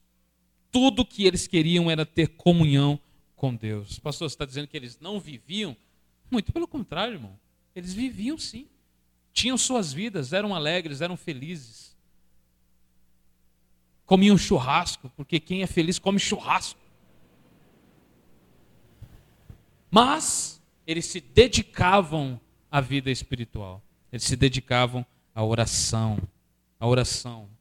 tudo 0.74 1.06
que 1.06 1.24
eles 1.24 1.46
queriam 1.46 1.90
era 1.90 2.04
ter 2.04 2.30
comunhão 2.30 3.00
com 3.36 3.56
Deus. 3.56 4.00
pastor, 4.00 4.28
você 4.28 4.34
está 4.34 4.44
dizendo 4.46 4.68
que 4.68 4.76
eles 4.76 5.00
não 5.00 5.20
viviam? 5.20 5.78
Muito 6.32 6.52
pelo 6.52 6.68
contrário, 6.68 7.14
irmão. 7.14 7.40
Eles 7.76 7.94
viviam 7.94 8.38
sim. 8.40 8.68
Tinham 9.32 9.58
suas 9.58 9.94
vidas, 9.94 10.34
eram 10.34 10.56
alegres, 10.56 11.00
eram 11.00 11.16
felizes. 11.16 11.96
Comiam 14.06 14.38
churrasco, 14.38 15.12
porque 15.16 15.40
quem 15.40 15.62
é 15.62 15.68
feliz 15.68 16.00
come 16.00 16.18
churrasco. 16.18 16.80
Mas 19.92 20.60
eles 20.88 21.06
se 21.06 21.22
dedicavam 21.22 22.40
à 22.72 22.82
vida 22.82 23.12
espiritual. 23.12 23.82
Eles 24.12 24.24
se 24.24 24.36
dedicavam 24.36 25.06
à 25.36 25.44
oração. 25.44 26.18
À 26.80 26.88
oração. 26.88 27.53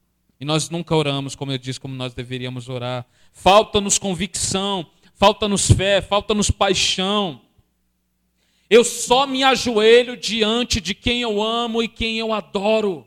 E 0.43 0.45
nós 0.45 0.69
nunca 0.69 0.97
oramos, 0.97 1.37
como 1.37 1.53
eu 1.53 1.57
disse, 1.57 1.79
como 1.79 1.95
nós 1.95 2.15
deveríamos 2.15 2.69
orar. 2.69 3.07
Falta-nos 3.33 3.97
convicção, 3.97 4.85
falta-nos 5.15 5.71
fé, 5.71 6.03
falta-nos 6.03 6.51
paixão. 6.51 7.41
Eu 8.69 8.83
só 8.83 9.25
me 9.25 9.45
ajoelho 9.45 10.17
diante 10.17 10.81
de 10.81 10.97
quem 10.97 11.23
eu 11.23 11.41
amo 11.41 11.81
e 11.81 11.87
quem 11.87 12.19
eu 12.19 12.33
adoro. 12.33 13.07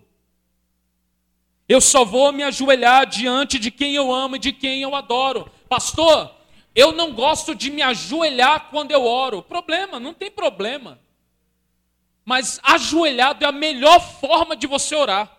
Eu 1.67 1.81
só 1.81 2.05
vou 2.05 2.31
me 2.31 2.41
ajoelhar 2.41 3.05
diante 3.05 3.59
de 3.59 3.69
quem 3.69 3.95
eu 3.95 4.13
amo 4.13 4.37
e 4.37 4.39
de 4.39 4.53
quem 4.53 4.81
eu 4.81 4.95
adoro. 4.95 5.51
Pastor, 5.67 6.33
eu 6.73 6.93
não 6.93 7.11
gosto 7.11 7.53
de 7.53 7.69
me 7.69 7.81
ajoelhar 7.81 8.69
quando 8.69 8.91
eu 8.91 9.03
oro. 9.03 9.43
Problema, 9.43 9.99
não 9.99 10.13
tem 10.13 10.31
problema. 10.31 11.01
Mas 12.23 12.61
ajoelhado 12.63 13.43
é 13.43 13.47
a 13.49 13.51
melhor 13.51 13.99
forma 14.21 14.55
de 14.55 14.67
você 14.67 14.95
orar. 14.95 15.35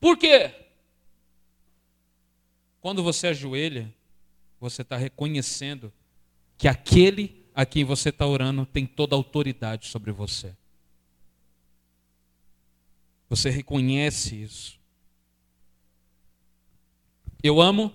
Por 0.00 0.16
quê? 0.16 0.54
Quando 2.80 3.02
você 3.02 3.28
ajoelha, 3.28 3.92
você 4.60 4.82
está 4.82 4.96
reconhecendo 4.96 5.92
que 6.56 6.68
aquele 6.68 7.46
a 7.54 7.66
quem 7.66 7.84
você 7.84 8.10
está 8.10 8.26
orando 8.26 8.64
tem 8.64 8.86
toda 8.86 9.16
a 9.16 9.18
autoridade 9.18 9.88
sobre 9.88 10.12
você. 10.12 10.54
Você 13.28 13.50
reconhece 13.50 14.40
isso. 14.40 14.78
Eu 17.42 17.60
amo 17.60 17.94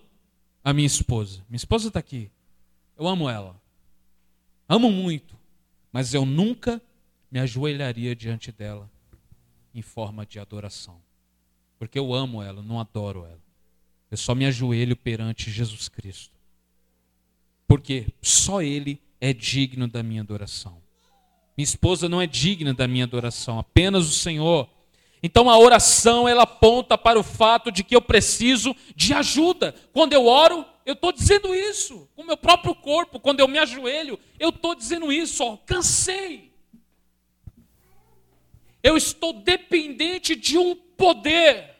a 0.63 0.73
minha 0.73 0.85
esposa. 0.85 1.43
Minha 1.49 1.57
esposa 1.57 1.87
está 1.87 1.99
aqui. 1.99 2.29
Eu 2.97 3.07
amo 3.07 3.29
ela. 3.29 3.59
Amo 4.67 4.91
muito. 4.91 5.37
Mas 5.91 6.13
eu 6.13 6.25
nunca 6.25 6.81
me 7.31 7.39
ajoelharia 7.39 8.15
diante 8.15 8.51
dela 8.51 8.89
em 9.73 9.81
forma 9.81 10.25
de 10.25 10.39
adoração. 10.39 11.01
Porque 11.88 11.99
eu 11.99 12.13
amo 12.13 12.41
ela, 12.41 12.61
não 12.61 12.79
adoro 12.79 13.25
ela. 13.25 13.41
Eu 14.09 14.17
só 14.17 14.34
me 14.34 14.45
ajoelho 14.45 14.95
perante 14.95 15.51
Jesus 15.51 15.89
Cristo. 15.89 16.34
Porque 17.67 18.07
só 18.21 18.61
Ele 18.61 19.01
é 19.19 19.34
digno 19.34 19.88
da 19.88 20.01
minha 20.01 20.21
adoração. 20.21 20.81
Minha 21.57 21.65
esposa 21.65 22.07
não 22.07 22.21
é 22.21 22.27
digna 22.27 22.73
da 22.73 22.88
minha 22.88 23.03
adoração, 23.03 23.59
apenas 23.59 24.07
o 24.07 24.11
Senhor. 24.11 24.69
Então 25.21 25.49
a 25.49 25.57
oração 25.57 26.27
ela 26.27 26.43
aponta 26.43 26.97
para 26.97 27.19
o 27.19 27.23
fato 27.23 27.71
de 27.71 27.84
que 27.84 27.95
eu 27.95 28.01
preciso 28.01 28.75
de 28.95 29.13
ajuda. 29.13 29.73
Quando 29.91 30.13
eu 30.13 30.25
oro, 30.25 30.65
eu 30.86 30.93
estou 30.93 31.11
dizendo 31.11 31.53
isso 31.53 32.09
com 32.15 32.23
o 32.23 32.25
meu 32.25 32.38
próprio 32.38 32.73
corpo. 32.75 33.19
Quando 33.19 33.39
eu 33.39 33.47
me 33.47 33.57
ajoelho, 33.57 34.19
eu 34.39 34.49
estou 34.49 34.73
dizendo 34.73 35.11
isso. 35.11 35.43
Ó, 35.43 35.57
cansei. 35.57 36.51
Eu 38.81 38.97
estou 38.97 39.34
dependente 39.34 40.36
de 40.36 40.57
um 40.57 40.75
poder. 40.75 41.72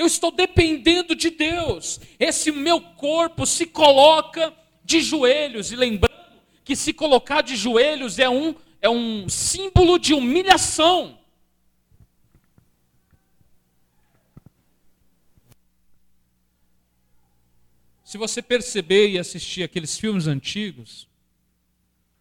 Eu 0.00 0.06
estou 0.06 0.30
dependendo 0.30 1.14
de 1.14 1.28
Deus. 1.28 2.00
Esse 2.18 2.50
meu 2.50 2.80
corpo 2.80 3.44
se 3.44 3.66
coloca 3.66 4.50
de 4.82 5.02
joelhos. 5.02 5.70
E 5.72 5.76
lembrando 5.76 6.40
que 6.64 6.74
se 6.74 6.94
colocar 6.94 7.42
de 7.42 7.54
joelhos 7.54 8.18
é 8.18 8.26
um, 8.26 8.54
é 8.80 8.88
um 8.88 9.28
símbolo 9.28 9.98
de 9.98 10.14
humilhação. 10.14 11.18
Se 18.02 18.16
você 18.16 18.40
perceber 18.40 19.10
e 19.10 19.18
assistir 19.18 19.64
aqueles 19.64 19.98
filmes 19.98 20.26
antigos, 20.26 21.06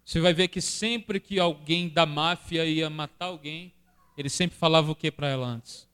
você 0.04 0.20
vai 0.20 0.34
ver 0.34 0.50
que 0.50 0.60
sempre 0.60 1.18
que 1.18 1.40
alguém 1.40 1.88
da 1.88 2.06
máfia 2.06 2.66
ia 2.66 2.90
matar 2.90 3.28
alguém, 3.28 3.74
ele 4.18 4.30
sempre 4.30 4.58
falava 4.58 4.92
o 4.92 4.96
que 4.96 5.10
para 5.10 5.30
ela 5.30 5.48
antes? 5.48 5.89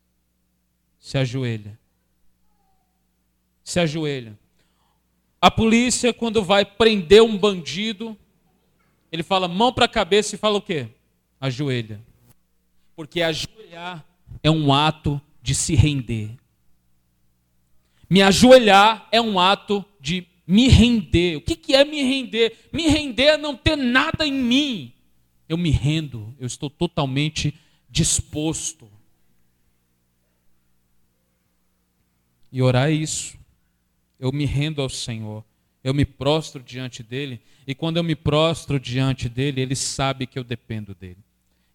Se 1.05 1.19
ajoelha. 1.19 1.77
Se 3.63 3.79
ajoelha. 3.79 4.35
A 5.39 5.51
polícia, 5.51 6.11
quando 6.11 6.43
vai 6.43 6.65
prender 6.65 7.21
um 7.21 7.37
bandido, 7.37 8.17
ele 9.11 9.21
fala 9.21 9.47
mão 9.47 9.71
para 9.71 9.85
a 9.85 9.87
cabeça 9.87 10.33
e 10.33 10.39
fala 10.39 10.57
o 10.57 10.61
quê? 10.63 10.87
Ajoelha. 11.39 12.01
Porque 12.95 13.21
ajoelhar 13.21 14.03
é 14.41 14.49
um 14.49 14.73
ato 14.73 15.21
de 15.43 15.53
se 15.53 15.75
render. 15.75 16.31
Me 18.09 18.23
ajoelhar 18.23 19.07
é 19.11 19.21
um 19.21 19.39
ato 19.39 19.85
de 20.01 20.25
me 20.47 20.67
render. 20.67 21.35
O 21.35 21.41
que, 21.41 21.55
que 21.55 21.75
é 21.75 21.85
me 21.85 22.01
render? 22.01 22.67
Me 22.73 22.87
render 22.87 23.25
é 23.25 23.37
não 23.37 23.55
ter 23.55 23.75
nada 23.75 24.25
em 24.25 24.33
mim. 24.33 24.91
Eu 25.47 25.55
me 25.55 25.69
rendo, 25.69 26.33
eu 26.39 26.47
estou 26.47 26.67
totalmente 26.67 27.53
disposto. 27.87 28.94
E 32.55 32.61
orar 32.61 32.87
é 32.87 32.93
isso. 32.93 33.37
Eu 34.17 34.31
me 34.31 34.45
rendo 34.45 34.81
ao 34.81 34.87
Senhor. 34.87 35.43
Eu 35.83 35.93
me 35.93 36.05
prostro 36.05 36.63
diante 36.63 37.03
dele. 37.03 37.41
E 37.67 37.75
quando 37.75 37.97
eu 37.97 38.03
me 38.03 38.15
prostro 38.15 38.79
diante 38.79 39.27
dele, 39.27 39.59
ele 39.59 39.75
sabe 39.75 40.25
que 40.25 40.39
eu 40.39 40.43
dependo 40.43 40.95
dele. 40.95 41.17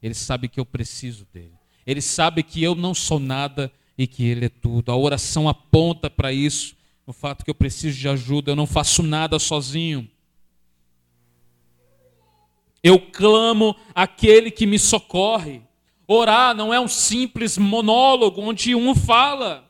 Ele 0.03 0.14
sabe 0.14 0.49
que 0.49 0.59
eu 0.59 0.64
preciso 0.64 1.26
dele. 1.35 1.53
Ele 1.87 2.01
sabe 2.01 2.43
que 2.43 2.62
eu 2.62 2.74
não 2.74 2.95
sou 2.95 3.20
nada 3.20 3.70
e 3.99 4.07
que 4.07 4.24
ele 4.24 4.47
é 4.47 4.49
tudo. 4.49 4.91
A 4.91 4.97
oração 4.97 5.51
aponta 5.51 6.09
para 6.09 6.33
isso, 6.33 6.74
no 7.07 7.12
fato 7.12 7.45
que 7.45 7.51
eu 7.51 7.55
preciso 7.55 7.99
de 7.99 8.09
ajuda. 8.09 8.53
Eu 8.53 8.57
não 8.57 8.66
faço 8.66 9.03
nada 9.03 9.39
sozinho. 9.39 10.09
Eu 12.83 12.99
clamo 12.99 13.76
aquele 13.95 14.51
que 14.51 14.64
me 14.64 14.78
socorre. 14.78 15.61
Orar 16.09 16.55
não 16.55 16.72
é 16.72 16.81
um 16.81 16.89
simples 16.89 17.59
monólogo 17.59 18.41
onde 18.41 18.74
um 18.74 18.95
fala 18.95 19.70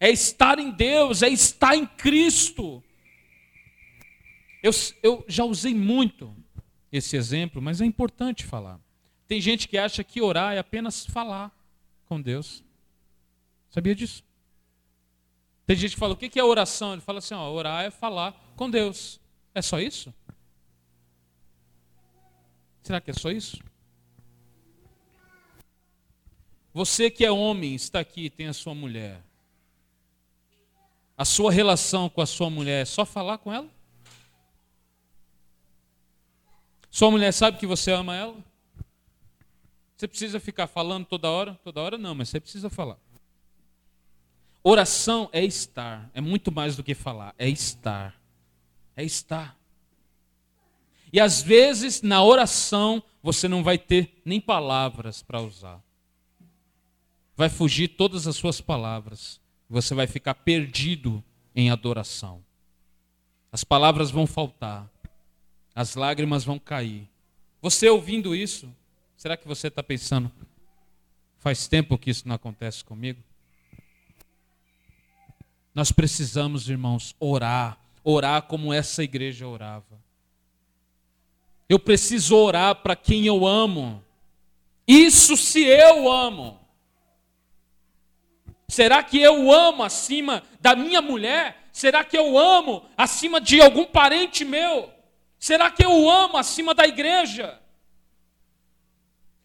é 0.00 0.10
estar 0.10 0.58
em 0.58 0.70
Deus, 0.70 1.22
é 1.22 1.28
estar 1.28 1.74
em 1.74 1.86
Cristo. 1.86 2.82
Eu, 4.62 4.70
eu 5.02 5.24
já 5.28 5.44
usei 5.44 5.74
muito 5.74 6.34
esse 6.90 7.16
exemplo, 7.16 7.60
mas 7.60 7.80
é 7.80 7.84
importante 7.84 8.44
falar. 8.44 8.80
Tem 9.26 9.40
gente 9.40 9.68
que 9.68 9.76
acha 9.76 10.02
que 10.02 10.22
orar 10.22 10.54
é 10.54 10.58
apenas 10.58 11.04
falar 11.04 11.52
com 12.06 12.20
Deus. 12.20 12.64
Sabia 13.70 13.94
disso? 13.94 14.24
Tem 15.66 15.76
gente 15.76 15.92
que 15.92 15.98
fala, 15.98 16.14
o 16.14 16.16
que 16.16 16.38
é 16.38 16.44
oração? 16.44 16.92
Ele 16.92 17.02
fala 17.02 17.18
assim, 17.18 17.34
ó, 17.34 17.50
orar 17.50 17.84
é 17.84 17.90
falar 17.90 18.32
com 18.56 18.70
Deus. 18.70 19.20
É 19.54 19.60
só 19.60 19.78
isso? 19.80 20.14
Será 22.82 23.00
que 23.00 23.10
é 23.10 23.14
só 23.14 23.30
isso? 23.30 23.58
Você 26.72 27.10
que 27.10 27.24
é 27.24 27.30
homem, 27.30 27.74
está 27.74 28.00
aqui, 28.00 28.30
tem 28.30 28.46
a 28.46 28.52
sua 28.52 28.74
mulher 28.74 29.27
a 31.18 31.24
sua 31.24 31.50
relação 31.50 32.08
com 32.08 32.20
a 32.20 32.26
sua 32.26 32.48
mulher 32.48 32.82
é 32.82 32.84
só 32.84 33.04
falar 33.04 33.38
com 33.38 33.52
ela? 33.52 33.68
Sua 36.88 37.10
mulher 37.10 37.32
sabe 37.32 37.58
que 37.58 37.66
você 37.66 37.90
ama 37.90 38.14
ela? 38.14 38.36
Você 39.96 40.06
precisa 40.06 40.38
ficar 40.38 40.68
falando 40.68 41.06
toda 41.06 41.28
hora? 41.28 41.58
Toda 41.64 41.80
hora 41.80 41.98
não, 41.98 42.14
mas 42.14 42.28
você 42.28 42.38
precisa 42.38 42.70
falar. 42.70 42.96
Oração 44.62 45.28
é 45.32 45.44
estar, 45.44 46.08
é 46.14 46.20
muito 46.20 46.52
mais 46.52 46.76
do 46.76 46.84
que 46.84 46.94
falar, 46.94 47.34
é 47.36 47.48
estar. 47.48 48.14
É 48.96 49.02
estar. 49.02 49.58
E 51.12 51.18
às 51.18 51.42
vezes 51.42 52.00
na 52.00 52.22
oração 52.22 53.02
você 53.20 53.48
não 53.48 53.64
vai 53.64 53.76
ter 53.76 54.22
nem 54.24 54.40
palavras 54.40 55.20
para 55.20 55.40
usar. 55.40 55.82
Vai 57.34 57.48
fugir 57.48 57.88
todas 57.88 58.28
as 58.28 58.36
suas 58.36 58.60
palavras 58.60 59.40
você 59.68 59.94
vai 59.94 60.06
ficar 60.06 60.34
perdido 60.34 61.22
em 61.54 61.70
adoração. 61.70 62.42
As 63.52 63.64
palavras 63.64 64.10
vão 64.10 64.26
faltar, 64.26 64.88
as 65.74 65.94
lágrimas 65.94 66.44
vão 66.44 66.58
cair. 66.58 67.08
Você 67.60 67.88
ouvindo 67.88 68.34
isso, 68.34 68.72
será 69.16 69.36
que 69.36 69.46
você 69.46 69.68
está 69.68 69.82
pensando, 69.82 70.30
faz 71.38 71.66
tempo 71.66 71.98
que 71.98 72.10
isso 72.10 72.26
não 72.26 72.36
acontece 72.36 72.84
comigo? 72.84 73.22
Nós 75.74 75.92
precisamos, 75.92 76.68
irmãos, 76.68 77.14
orar, 77.20 77.78
orar 78.02 78.42
como 78.42 78.72
essa 78.72 79.02
igreja 79.02 79.46
orava. 79.46 79.98
Eu 81.68 81.78
preciso 81.78 82.34
orar 82.34 82.76
para 82.76 82.96
quem 82.96 83.26
eu 83.26 83.46
amo. 83.46 84.02
Isso 84.86 85.36
se 85.36 85.60
eu 85.60 86.10
amo. 86.10 86.57
Será 88.68 89.02
que 89.02 89.18
eu 89.18 89.50
amo 89.50 89.82
acima 89.82 90.42
da 90.60 90.76
minha 90.76 91.00
mulher? 91.00 91.68
Será 91.72 92.04
que 92.04 92.16
eu 92.16 92.36
amo 92.36 92.84
acima 92.96 93.40
de 93.40 93.60
algum 93.60 93.86
parente 93.86 94.44
meu? 94.44 94.92
Será 95.38 95.70
que 95.70 95.84
eu 95.84 96.08
amo 96.08 96.36
acima 96.36 96.74
da 96.74 96.86
igreja? 96.86 97.60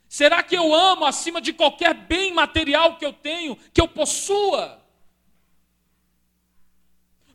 Será 0.09 0.43
que 0.43 0.55
eu 0.55 0.75
amo 0.75 1.05
acima 1.05 1.39
de 1.39 1.53
qualquer 1.53 1.93
bem 1.93 2.33
material 2.33 2.97
que 2.97 3.05
eu 3.05 3.13
tenho, 3.13 3.55
que 3.73 3.79
eu 3.79 3.87
possua? 3.87 4.83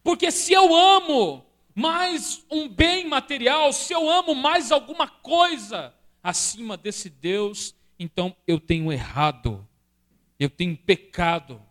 Porque 0.03 0.31
se 0.31 0.53
eu 0.53 0.77
amo 0.77 1.45
mais 1.75 2.45
um 2.51 2.69
bem 2.69 3.09
material, 3.09 3.73
se 3.73 3.93
eu 3.95 4.09
amo 4.11 4.35
mais 4.35 4.71
alguma 4.71 5.09
coisa 5.09 5.95
acima 6.23 6.77
desse 6.77 7.09
Deus, 7.09 7.75
então 7.99 8.37
eu 8.47 8.61
tenho 8.61 8.93
errado, 8.93 9.67
eu 10.39 10.51
tenho 10.51 10.77
pecado 10.77 11.68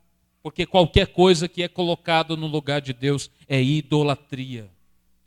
porque 0.47 0.65
qualquer 0.65 1.07
coisa 1.07 1.45
que 1.45 1.61
é 1.61 1.67
colocado 1.67 2.37
no 2.37 2.47
lugar 2.47 2.79
de 2.79 2.93
Deus 2.93 3.29
é 3.49 3.61
idolatria, 3.61 4.71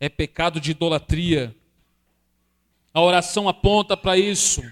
é 0.00 0.08
pecado 0.08 0.58
de 0.58 0.70
idolatria. 0.70 1.54
A 2.94 3.02
oração 3.02 3.46
aponta 3.46 3.98
para 3.98 4.16
isso. 4.16 4.62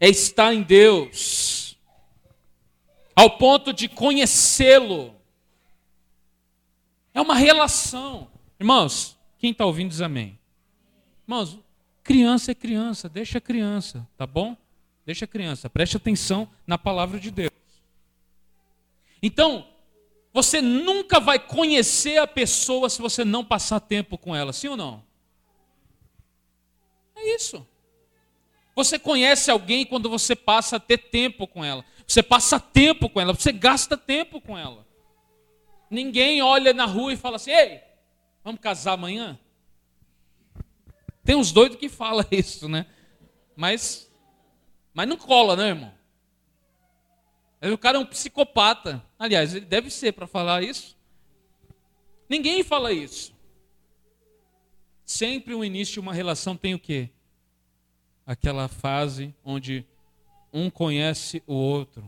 É 0.00 0.08
estar 0.08 0.52
em 0.52 0.60
Deus. 0.60 1.78
Ao 3.14 3.38
ponto 3.38 3.72
de 3.72 3.88
conhecê-lo. 3.88 5.14
É 7.14 7.20
uma 7.20 7.36
relação. 7.36 8.28
Irmãos, 8.58 9.16
quem 9.38 9.52
está 9.52 9.64
ouvindo 9.64 9.90
diz 9.90 10.00
amém. 10.00 10.36
Irmãos, 11.28 11.60
criança 12.02 12.50
é 12.50 12.56
criança, 12.56 13.08
deixa 13.08 13.38
a 13.38 13.40
criança, 13.40 14.04
tá 14.18 14.26
bom? 14.26 14.56
Deixa 15.06 15.26
a 15.26 15.28
criança, 15.28 15.70
preste 15.70 15.96
atenção 15.96 16.48
na 16.66 16.76
palavra 16.76 17.20
de 17.20 17.30
Deus. 17.30 17.52
Então, 19.22 19.71
você 20.32 20.62
nunca 20.62 21.20
vai 21.20 21.38
conhecer 21.38 22.18
a 22.18 22.26
pessoa 22.26 22.88
se 22.88 23.00
você 23.00 23.24
não 23.24 23.44
passar 23.44 23.80
tempo 23.80 24.16
com 24.16 24.34
ela, 24.34 24.52
sim 24.52 24.68
ou 24.68 24.76
não? 24.76 25.04
É 27.14 27.34
isso. 27.34 27.66
Você 28.74 28.98
conhece 28.98 29.50
alguém 29.50 29.84
quando 29.84 30.08
você 30.08 30.34
passa 30.34 30.76
a 30.76 30.80
ter 30.80 30.96
tempo 30.96 31.46
com 31.46 31.62
ela. 31.62 31.84
Você 32.06 32.22
passa 32.22 32.58
tempo 32.58 33.08
com 33.08 33.20
ela, 33.20 33.34
você 33.34 33.52
gasta 33.52 33.96
tempo 33.96 34.40
com 34.40 34.56
ela. 34.56 34.86
Ninguém 35.90 36.40
olha 36.40 36.72
na 36.72 36.86
rua 36.86 37.12
e 37.12 37.16
fala 37.16 37.36
assim: 37.36 37.50
"Ei, 37.50 37.82
vamos 38.42 38.60
casar 38.60 38.92
amanhã?" 38.92 39.38
Tem 41.22 41.36
uns 41.36 41.52
doidos 41.52 41.78
que 41.78 41.88
falam 41.88 42.24
isso, 42.32 42.68
né? 42.68 42.86
Mas 43.54 44.10
mas 44.94 45.08
não 45.08 45.16
cola, 45.16 45.56
né, 45.56 45.68
irmão? 45.68 45.92
O 47.70 47.78
cara 47.78 47.96
é 47.96 48.00
um 48.00 48.06
psicopata. 48.06 49.04
Aliás, 49.16 49.54
ele 49.54 49.64
deve 49.64 49.88
ser 49.88 50.12
para 50.12 50.26
falar 50.26 50.64
isso. 50.64 50.96
Ninguém 52.28 52.64
fala 52.64 52.92
isso. 52.92 53.32
Sempre 55.04 55.54
o 55.54 55.64
início 55.64 55.94
de 55.94 56.00
uma 56.00 56.12
relação 56.12 56.56
tem 56.56 56.74
o 56.74 56.78
quê? 56.78 57.10
Aquela 58.26 58.66
fase 58.66 59.34
onde 59.44 59.86
um 60.52 60.70
conhece 60.70 61.42
o 61.46 61.54
outro. 61.54 62.04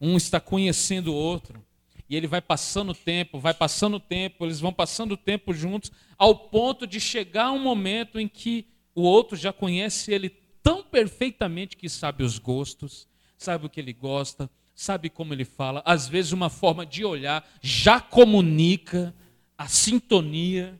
Um 0.00 0.16
está 0.16 0.38
conhecendo 0.38 1.12
o 1.12 1.16
outro. 1.16 1.64
E 2.08 2.16
ele 2.16 2.26
vai 2.26 2.40
passando 2.40 2.90
o 2.90 2.94
tempo, 2.94 3.38
vai 3.38 3.54
passando 3.54 3.96
o 3.96 4.00
tempo, 4.00 4.44
eles 4.44 4.60
vão 4.60 4.72
passando 4.72 5.12
o 5.12 5.16
tempo 5.16 5.54
juntos, 5.54 5.92
ao 6.18 6.34
ponto 6.34 6.86
de 6.86 7.00
chegar 7.00 7.52
um 7.52 7.58
momento 7.58 8.18
em 8.18 8.26
que 8.26 8.66
o 8.94 9.02
outro 9.02 9.36
já 9.36 9.52
conhece 9.52 10.12
ele 10.12 10.30
tão 10.62 10.82
perfeitamente 10.82 11.76
que 11.76 11.88
sabe 11.88 12.24
os 12.24 12.38
gostos, 12.38 13.08
sabe 13.40 13.64
o 13.64 13.70
que 13.70 13.80
ele 13.80 13.94
gosta, 13.94 14.50
sabe 14.74 15.08
como 15.08 15.32
ele 15.32 15.46
fala, 15.46 15.82
às 15.86 16.06
vezes 16.06 16.32
uma 16.32 16.50
forma 16.50 16.84
de 16.84 17.06
olhar 17.06 17.48
já 17.62 17.98
comunica 17.98 19.14
a 19.56 19.66
sintonia, 19.66 20.78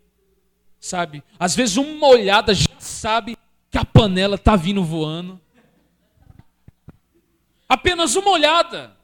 sabe? 0.78 1.24
Às 1.38 1.56
vezes 1.56 1.78
uma 1.78 2.06
olhada 2.06 2.54
já 2.54 2.78
sabe 2.78 3.36
que 3.70 3.78
a 3.78 3.84
panela 3.84 4.34
está 4.34 4.56
vindo 4.56 4.84
voando. 4.84 5.40
Apenas 7.66 8.14
uma 8.14 8.30
olhada. 8.30 8.94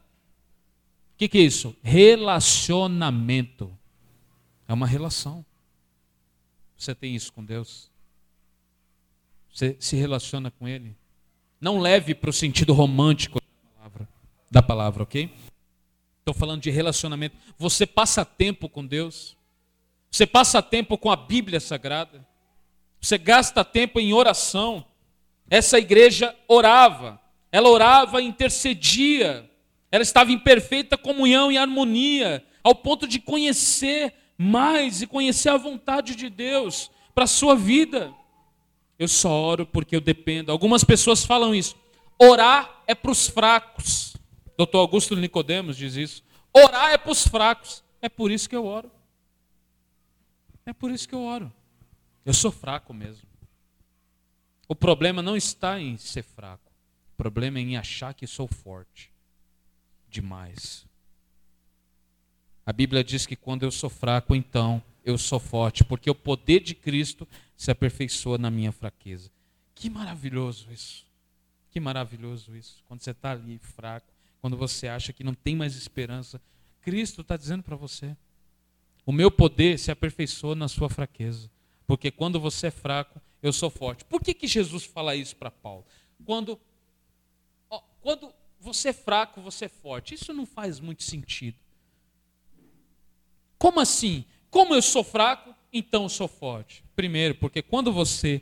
O 1.15 1.17
que, 1.17 1.27
que 1.27 1.39
é 1.39 1.41
isso? 1.41 1.75
Relacionamento. 1.81 3.75
É 4.67 4.73
uma 4.73 4.85
relação. 4.85 5.43
Você 6.77 6.93
tem 6.93 7.15
isso 7.15 7.33
com 7.33 7.43
Deus? 7.43 7.89
Você 9.51 9.75
se 9.79 9.95
relaciona 9.95 10.51
com 10.51 10.67
Ele? 10.67 10.95
Não 11.59 11.79
leve 11.79 12.13
para 12.13 12.29
o 12.29 12.33
sentido 12.33 12.71
romântico 12.71 13.39
da 14.49 14.61
palavra, 14.61 15.03
ok? 15.03 15.29
Estou 16.19 16.33
falando 16.33 16.61
de 16.61 16.69
relacionamento. 16.69 17.37
Você 17.57 17.85
passa 17.85 18.25
tempo 18.25 18.67
com 18.67 18.85
Deus? 18.85 19.37
Você 20.11 20.25
passa 20.25 20.61
tempo 20.61 20.97
com 20.97 21.11
a 21.11 21.15
Bíblia 21.15 21.59
Sagrada? 21.59 22.25
Você 22.99 23.17
gasta 23.17 23.63
tempo 23.63 23.99
em 23.99 24.13
oração? 24.13 24.85
Essa 25.49 25.79
igreja 25.79 26.35
orava, 26.47 27.19
ela 27.51 27.69
orava 27.69 28.21
intercedia, 28.21 29.49
ela 29.89 30.03
estava 30.03 30.31
em 30.31 30.39
perfeita 30.39 30.97
comunhão 30.97 31.51
e 31.51 31.57
harmonia, 31.57 32.45
ao 32.61 32.75
ponto 32.75 33.07
de 33.07 33.19
conhecer 33.19 34.13
mais 34.37 35.01
e 35.01 35.07
conhecer 35.07 35.49
a 35.49 35.57
vontade 35.57 36.15
de 36.15 36.29
Deus 36.29 36.91
para 37.15 37.23
a 37.23 37.27
sua 37.27 37.55
vida. 37.55 38.13
Eu 38.99 39.07
só 39.07 39.31
oro 39.31 39.65
porque 39.65 39.95
eu 39.95 40.01
dependo. 40.01 40.51
Algumas 40.51 40.83
pessoas 40.83 41.23
falam 41.23 41.55
isso. 41.55 41.75
Orar 42.19 42.81
é 42.85 42.93
para 42.93 43.11
os 43.11 43.27
fracos. 43.27 44.16
Doutor 44.57 44.79
Augusto 44.79 45.15
Nicodemos 45.15 45.77
diz 45.77 45.95
isso. 45.95 46.23
Orar 46.51 46.91
é 46.91 46.97
para 46.97 47.11
os 47.11 47.27
fracos. 47.27 47.83
É 48.01 48.09
por 48.09 48.31
isso 48.31 48.49
que 48.49 48.55
eu 48.55 48.65
oro. 48.65 48.91
É 50.65 50.73
por 50.73 50.91
isso 50.91 51.07
que 51.07 51.13
eu 51.15 51.23
oro. 51.23 51.53
Eu 52.25 52.33
sou 52.33 52.51
fraco 52.51 52.93
mesmo. 52.93 53.27
O 54.67 54.75
problema 54.75 55.21
não 55.21 55.37
está 55.37 55.79
em 55.79 55.95
ser 55.97 56.23
fraco. 56.23 56.71
O 57.13 57.17
problema 57.17 57.59
é 57.59 57.61
em 57.61 57.77
achar 57.77 58.13
que 58.13 58.27
sou 58.27 58.47
forte 58.47 59.11
demais. 60.09 60.85
A 62.65 62.73
Bíblia 62.73 63.03
diz 63.03 63.25
que 63.25 63.35
quando 63.35 63.63
eu 63.63 63.71
sou 63.71 63.89
fraco, 63.89 64.35
então 64.35 64.83
eu 65.05 65.17
sou 65.17 65.39
forte, 65.39 65.85
porque 65.85 66.09
o 66.09 66.15
poder 66.15 66.59
de 66.59 66.75
Cristo 66.75 67.25
se 67.55 67.71
aperfeiçoa 67.71 68.37
na 68.37 68.51
minha 68.51 68.73
fraqueza. 68.73 69.31
Que 69.73 69.89
maravilhoso 69.89 70.67
isso. 70.71 71.05
Que 71.71 71.79
maravilhoso 71.79 72.55
isso. 72.57 72.83
Quando 72.87 73.01
você 73.01 73.11
está 73.11 73.31
ali 73.31 73.57
fraco, 73.59 74.11
quando 74.41 74.57
você 74.57 74.87
acha 74.87 75.13
que 75.13 75.23
não 75.23 75.33
tem 75.33 75.55
mais 75.55 75.75
esperança, 75.75 76.41
Cristo 76.81 77.21
está 77.21 77.35
dizendo 77.35 77.63
para 77.63 77.75
você: 77.75 78.15
o 79.05 79.11
meu 79.11 79.31
poder 79.31 79.77
se 79.79 79.91
aperfeiçoa 79.91 80.55
na 80.55 80.67
sua 80.67 80.89
fraqueza. 80.89 81.49
Porque 81.85 82.11
quando 82.11 82.39
você 82.39 82.67
é 82.67 82.71
fraco, 82.71 83.21
eu 83.41 83.53
sou 83.53 83.69
forte. 83.69 84.03
Por 84.05 84.21
que, 84.21 84.33
que 84.33 84.47
Jesus 84.47 84.83
fala 84.83 85.15
isso 85.15 85.35
para 85.35 85.49
Paulo? 85.49 85.85
Quando, 86.25 86.59
ó, 87.69 87.81
quando 88.01 88.33
você 88.59 88.89
é 88.89 88.93
fraco, 88.93 89.41
você 89.41 89.65
é 89.65 89.69
forte. 89.69 90.13
Isso 90.13 90.33
não 90.33 90.45
faz 90.45 90.79
muito 90.79 91.03
sentido. 91.03 91.57
Como 93.57 93.79
assim? 93.79 94.25
Como 94.49 94.75
eu 94.75 94.81
sou 94.81 95.03
fraco, 95.03 95.55
então 95.71 96.03
eu 96.03 96.09
sou 96.09 96.27
forte. 96.27 96.83
Primeiro, 96.95 97.35
porque 97.35 97.61
quando 97.61 97.93
você 97.93 98.41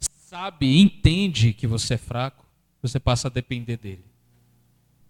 sabe 0.00 0.80
entende 0.80 1.52
que 1.52 1.66
você 1.66 1.94
é 1.94 1.98
fraco, 1.98 2.46
você 2.80 3.00
passa 3.00 3.28
a 3.28 3.30
depender 3.30 3.76
dele. 3.76 4.04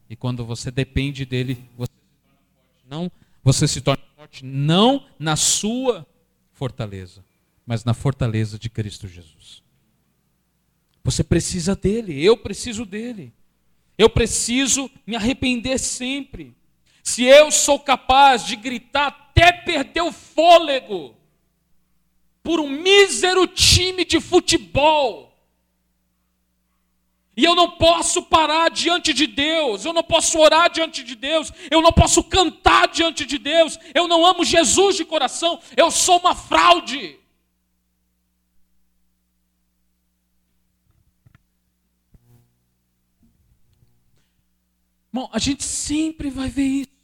E 0.08 0.16
quando 0.16 0.44
você 0.44 0.70
depende 0.70 1.24
dele, 1.24 1.64
você 1.76 1.92
se 1.92 2.20
torna 2.20 2.40
forte. 2.56 2.84
Não, 2.88 3.12
você 3.42 3.68
se 3.68 3.80
torna 3.80 4.02
forte 4.16 4.44
não 4.44 5.06
na 5.18 5.36
sua 5.36 6.06
fortaleza, 6.52 7.24
mas 7.66 7.84
na 7.84 7.94
fortaleza 7.94 8.58
de 8.58 8.68
Cristo 8.70 9.08
Jesus. 9.08 9.62
Você 11.02 11.22
precisa 11.22 11.74
dele, 11.76 12.22
eu 12.24 12.36
preciso 12.36 12.86
dele. 12.86 13.32
Eu 13.96 14.10
preciso 14.10 14.90
me 15.06 15.14
arrepender 15.14 15.78
sempre. 15.78 16.54
Se 17.02 17.22
eu 17.22 17.50
sou 17.50 17.78
capaz 17.78 18.44
de 18.44 18.56
gritar 18.56 19.08
até 19.08 19.52
perder 19.52 20.02
o 20.02 20.12
fôlego 20.12 21.14
por 22.42 22.58
um 22.60 22.68
mísero 22.68 23.46
time 23.46 24.04
de 24.04 24.20
futebol, 24.20 25.33
e 27.36 27.44
eu 27.44 27.54
não 27.54 27.70
posso 27.72 28.22
parar 28.22 28.70
diante 28.70 29.12
de 29.12 29.26
Deus, 29.26 29.84
eu 29.84 29.92
não 29.92 30.04
posso 30.04 30.38
orar 30.38 30.70
diante 30.70 31.02
de 31.02 31.14
Deus, 31.14 31.52
eu 31.70 31.82
não 31.82 31.92
posso 31.92 32.22
cantar 32.22 32.88
diante 32.88 33.26
de 33.26 33.38
Deus, 33.38 33.78
eu 33.94 34.06
não 34.06 34.24
amo 34.24 34.44
Jesus 34.44 34.96
de 34.96 35.04
coração, 35.04 35.60
eu 35.76 35.90
sou 35.90 36.18
uma 36.18 36.34
fraude. 36.34 37.18
Bom, 45.12 45.28
a 45.32 45.38
gente 45.38 45.62
sempre 45.62 46.28
vai 46.28 46.48
ver 46.48 46.64
isso. 46.64 46.94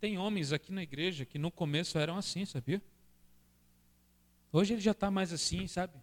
Tem 0.00 0.16
homens 0.16 0.52
aqui 0.52 0.70
na 0.70 0.82
igreja 0.82 1.24
que 1.24 1.38
no 1.38 1.50
começo 1.50 1.98
eram 1.98 2.16
assim, 2.16 2.44
sabia? 2.44 2.80
Hoje 4.52 4.74
ele 4.74 4.80
já 4.80 4.92
está 4.92 5.10
mais 5.10 5.32
assim, 5.32 5.66
sabe? 5.66 5.94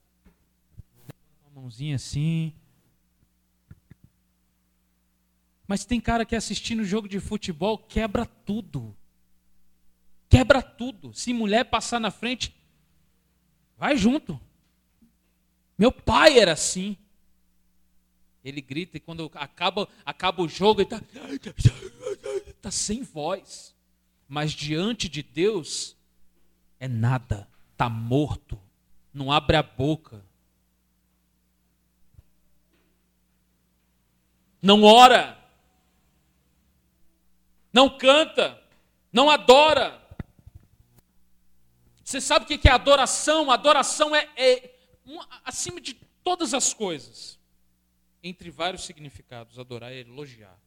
Mãozinha 1.55 1.95
assim. 1.95 2.53
Mas 5.65 5.85
tem 5.85 5.99
cara 5.99 6.25
que 6.25 6.35
assistindo 6.35 6.83
jogo 6.83 7.07
de 7.07 7.19
futebol 7.19 7.77
quebra 7.77 8.25
tudo. 8.25 8.95
Quebra 10.29 10.61
tudo. 10.61 11.13
Se 11.13 11.33
mulher 11.33 11.63
passar 11.65 11.99
na 11.99 12.11
frente, 12.11 12.55
vai 13.77 13.97
junto. 13.97 14.39
Meu 15.77 15.91
pai 15.91 16.37
era 16.37 16.51
assim. 16.51 16.97
Ele 18.43 18.61
grita 18.61 18.97
e 18.97 18.99
quando 18.99 19.31
acaba, 19.33 19.87
acaba 20.05 20.43
o 20.43 20.47
jogo, 20.47 20.81
ele 20.81 20.93
está 20.93 21.01
tá 22.61 22.69
sem 22.69 23.01
voz 23.01 23.75
mas 24.27 24.51
diante 24.51 25.07
de 25.07 25.21
Deus 25.21 25.95
é 26.79 26.87
nada, 26.87 27.47
está 27.71 27.89
morto, 27.89 28.59
não 29.13 29.31
abre 29.31 29.55
a 29.55 29.63
boca. 29.63 30.25
Não 34.65 34.81
ora, 34.81 35.37
não 37.71 37.87
canta, 37.87 38.59
não 39.13 39.29
adora. 39.29 40.03
Você 42.03 42.19
sabe 42.19 42.45
o 42.45 42.47
que 42.47 42.67
é 42.67 42.71
adoração? 42.71 43.51
Adoração 43.51 44.15
é, 44.15 44.27
é 44.35 44.75
acima 45.43 45.79
de 45.79 45.93
todas 46.23 46.51
as 46.55 46.73
coisas. 46.73 47.37
Entre 48.23 48.49
vários 48.49 48.85
significados, 48.85 49.59
adorar 49.59 49.91
é 49.91 49.99
elogiar. 49.99 50.57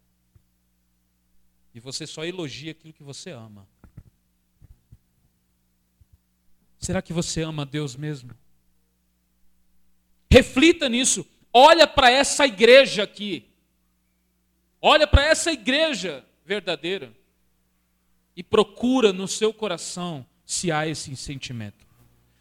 E 1.75 1.81
você 1.81 2.07
só 2.07 2.25
elogia 2.25 2.71
aquilo 2.71 2.93
que 2.93 3.03
você 3.03 3.31
ama. 3.33 3.69
Será 6.79 7.03
que 7.03 7.13
você 7.13 7.43
ama 7.43 7.67
Deus 7.67 7.97
mesmo? 7.97 8.31
Reflita 10.31 10.89
nisso. 10.89 11.27
Olha 11.53 11.85
para 11.85 12.13
essa 12.13 12.47
igreja 12.47 13.03
aqui. 13.03 13.48
Olha 14.81 15.07
para 15.07 15.25
essa 15.25 15.53
igreja 15.53 16.25
verdadeira. 16.45 17.13
E 18.37 18.43
procura 18.43 19.13
no 19.13 19.27
seu 19.27 19.53
coração 19.53 20.25
se 20.45 20.71
há 20.71 20.87
esse 20.87 21.15
sentimento. 21.17 21.87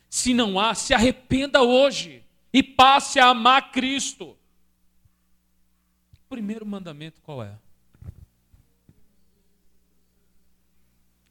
Se 0.10 0.34
não 0.34 0.60
há, 0.60 0.76
se 0.76 0.94
arrependa 0.94 1.62
hoje 1.62 2.24
e 2.54 2.62
passe 2.62 3.20
a 3.20 3.28
amar 3.28 3.72
Cristo. 3.72 4.38
Primeiro 6.30 6.66
mandamento 6.66 7.22
qual 7.22 7.44
é? 7.44 7.58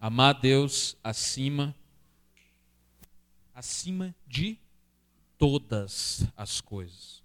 Amar 0.00 0.34
Deus 0.34 0.96
acima 1.02 1.74
acima 3.56 4.14
de 4.26 4.58
todas 5.38 6.26
as 6.36 6.60
coisas. 6.60 7.22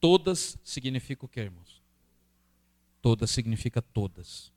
Todas 0.00 0.58
significa 0.64 1.24
o 1.24 1.28
que, 1.28 1.40
irmãos? 1.40 1.63
Todas 3.04 3.30
significa 3.30 3.82
todas. 3.82 4.50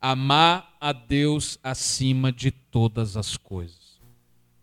Amar 0.00 0.76
a 0.80 0.92
Deus 0.92 1.58
acima 1.64 2.30
de 2.30 2.52
todas 2.52 3.16
as 3.16 3.36
coisas. 3.36 4.00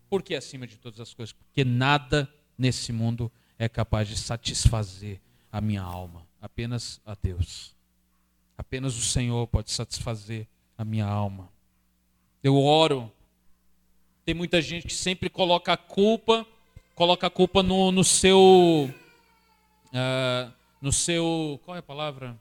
Por 0.08 0.22
que 0.22 0.34
acima 0.34 0.66
de 0.66 0.78
todas 0.78 0.98
as 1.00 1.12
coisas? 1.12 1.34
Porque 1.34 1.62
nada 1.62 2.32
nesse 2.56 2.94
mundo 2.94 3.30
é 3.58 3.68
capaz 3.68 4.08
de 4.08 4.16
satisfazer 4.16 5.20
a 5.52 5.60
minha 5.60 5.82
alma. 5.82 6.26
Apenas 6.40 6.98
a 7.04 7.14
Deus. 7.14 7.76
Apenas 8.56 8.96
o 8.96 9.02
Senhor 9.02 9.46
pode 9.48 9.70
satisfazer 9.70 10.48
a 10.78 10.82
minha 10.82 11.04
alma. 11.04 11.52
Eu 12.42 12.56
oro. 12.56 13.12
Tem 14.24 14.34
muita 14.34 14.62
gente 14.62 14.86
que 14.86 14.94
sempre 14.94 15.28
coloca 15.28 15.74
a 15.74 15.76
culpa, 15.76 16.46
coloca 16.94 17.26
a 17.26 17.30
culpa 17.30 17.62
no, 17.62 17.92
no 17.92 18.02
seu. 18.02 18.90
Uh, 19.88 20.50
no 20.80 20.90
seu. 20.90 21.60
Qual 21.66 21.76
é 21.76 21.80
a 21.80 21.82
palavra? 21.82 22.34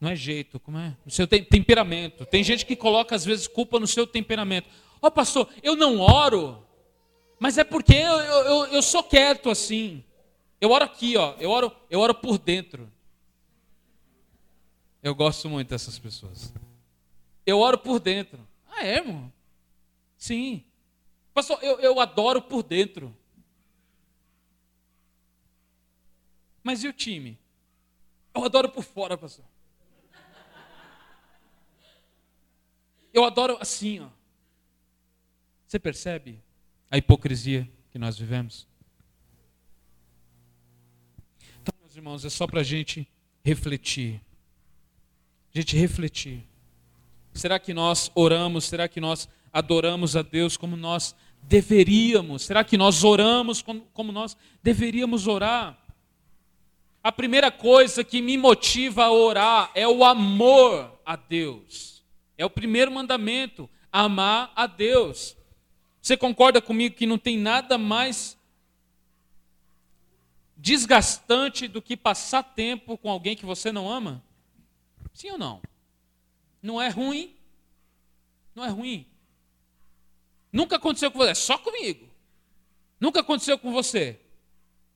Não 0.00 0.10
é 0.10 0.16
jeito, 0.16 0.60
como 0.60 0.78
é? 0.78 0.96
No 1.04 1.10
seu 1.10 1.26
temperamento. 1.26 2.24
Tem 2.24 2.44
gente 2.44 2.64
que 2.64 2.76
coloca, 2.76 3.16
às 3.16 3.24
vezes, 3.24 3.48
culpa 3.48 3.80
no 3.80 3.86
seu 3.86 4.06
temperamento. 4.06 4.68
Ó, 5.02 5.08
oh, 5.08 5.10
pastor, 5.10 5.48
eu 5.62 5.74
não 5.74 5.98
oro, 5.98 6.64
mas 7.38 7.58
é 7.58 7.64
porque 7.64 7.94
eu, 7.94 8.16
eu, 8.18 8.66
eu 8.66 8.82
sou 8.82 9.02
quieto 9.02 9.50
assim. 9.50 10.04
Eu 10.60 10.70
oro 10.70 10.84
aqui, 10.84 11.16
ó. 11.16 11.34
Eu 11.38 11.50
oro, 11.50 11.72
eu 11.90 12.00
oro 12.00 12.14
por 12.14 12.38
dentro. 12.38 12.90
Eu 15.02 15.14
gosto 15.14 15.48
muito 15.48 15.68
dessas 15.68 15.98
pessoas. 15.98 16.52
Eu 17.46 17.58
oro 17.60 17.78
por 17.78 17.98
dentro. 17.98 18.46
Ah, 18.70 18.84
é, 18.84 18.96
irmão? 18.96 19.32
Sim. 20.16 20.64
Pastor, 21.32 21.58
eu, 21.62 21.78
eu 21.80 22.00
adoro 22.00 22.42
por 22.42 22.62
dentro. 22.62 23.16
Mas 26.62 26.82
e 26.82 26.88
o 26.88 26.92
time? 26.92 27.38
Eu 28.34 28.44
adoro 28.44 28.68
por 28.68 28.82
fora, 28.82 29.16
pastor. 29.16 29.44
Eu 33.12 33.24
adoro 33.24 33.56
assim, 33.60 34.00
ó. 34.00 34.08
Você 35.66 35.78
percebe 35.78 36.42
a 36.90 36.96
hipocrisia 36.96 37.68
que 37.90 37.98
nós 37.98 38.18
vivemos? 38.18 38.66
Então, 41.60 41.74
meus 41.80 41.94
irmãos, 41.94 42.24
é 42.24 42.30
só 42.30 42.46
para 42.46 42.60
a 42.60 42.64
gente 42.64 43.06
refletir. 43.44 44.20
A 45.54 45.58
gente 45.58 45.76
refletir. 45.76 46.42
Será 47.34 47.58
que 47.58 47.74
nós 47.74 48.10
oramos? 48.14 48.64
Será 48.64 48.88
que 48.88 49.00
nós 49.00 49.28
adoramos 49.52 50.16
a 50.16 50.22
Deus 50.22 50.56
como 50.56 50.76
nós 50.76 51.14
deveríamos? 51.42 52.42
Será 52.42 52.64
que 52.64 52.76
nós 52.76 53.04
oramos 53.04 53.62
como 53.62 54.12
nós 54.12 54.36
deveríamos 54.62 55.26
orar? 55.26 55.78
A 57.02 57.12
primeira 57.12 57.50
coisa 57.50 58.02
que 58.02 58.20
me 58.20 58.36
motiva 58.36 59.04
a 59.04 59.12
orar 59.12 59.70
é 59.74 59.86
o 59.86 60.04
amor 60.04 61.00
a 61.06 61.16
Deus. 61.16 61.97
É 62.38 62.44
o 62.44 62.50
primeiro 62.50 62.90
mandamento, 62.92 63.68
amar 63.90 64.52
a 64.54 64.66
Deus. 64.66 65.36
Você 66.00 66.16
concorda 66.16 66.62
comigo 66.62 66.94
que 66.94 67.04
não 67.04 67.18
tem 67.18 67.36
nada 67.36 67.76
mais 67.76 68.38
desgastante 70.56 71.66
do 71.68 71.82
que 71.82 71.96
passar 71.96 72.42
tempo 72.42 72.96
com 72.96 73.10
alguém 73.10 73.36
que 73.36 73.44
você 73.44 73.72
não 73.72 73.90
ama? 73.90 74.22
Sim 75.12 75.32
ou 75.32 75.38
não? 75.38 75.60
Não 76.62 76.80
é 76.80 76.88
ruim. 76.88 77.36
Não 78.54 78.64
é 78.64 78.68
ruim. 78.68 79.06
Nunca 80.52 80.76
aconteceu 80.76 81.10
com 81.10 81.18
você, 81.18 81.30
é 81.30 81.34
só 81.34 81.58
comigo. 81.58 82.08
Nunca 83.00 83.20
aconteceu 83.20 83.58
com 83.58 83.72
você. 83.72 84.18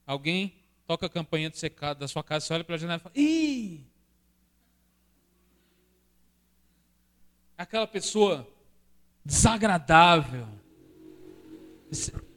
Alguém 0.07 0.55
toca 0.87 1.07
a 1.07 1.11
campanha 1.11 1.51
de 1.51 1.59
secado 1.59 2.01
da 2.01 2.09
sua 2.09 2.23
casa, 2.23 2.47
você 2.47 2.55
olha 2.55 2.65
para 2.65 2.77
a 2.77 2.79
janela 2.79 2.99
e 2.99 3.03
fala: 3.03 3.15
Ih! 3.17 3.92
Aquela 7.63 7.87
pessoa 7.87 8.45
desagradável. 9.25 10.49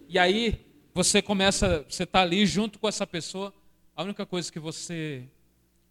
E 0.08 0.20
aí 0.20 0.64
você 0.94 1.20
começa, 1.20 1.84
você 1.90 2.04
está 2.04 2.22
ali 2.22 2.46
junto 2.46 2.78
com 2.78 2.88
essa 2.88 3.08
pessoa, 3.08 3.52
a 3.96 4.04
única 4.04 4.24
coisa 4.24 4.52
que 4.52 4.60
você 4.60 5.28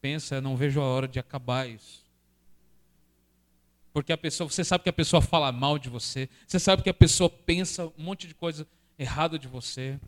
pensa 0.00 0.36
é: 0.36 0.40
não 0.40 0.56
vejo 0.56 0.80
a 0.80 0.84
hora 0.84 1.08
de 1.08 1.18
acabar 1.18 1.68
isso. 1.68 2.04
Porque 3.92 4.12
a 4.12 4.16
pessoa, 4.16 4.48
você 4.48 4.62
sabe 4.62 4.84
que 4.84 4.90
a 4.90 4.92
pessoa 4.92 5.20
fala 5.20 5.50
mal 5.50 5.80
de 5.80 5.88
você, 5.88 6.28
você 6.46 6.60
sabe 6.60 6.84
que 6.84 6.90
a 6.90 6.94
pessoa 6.94 7.28
pensa 7.28 7.86
um 7.98 8.04
monte 8.04 8.28
de 8.28 8.36
coisa 8.36 8.64
errada 8.96 9.36
de 9.36 9.48
você. 9.48 9.98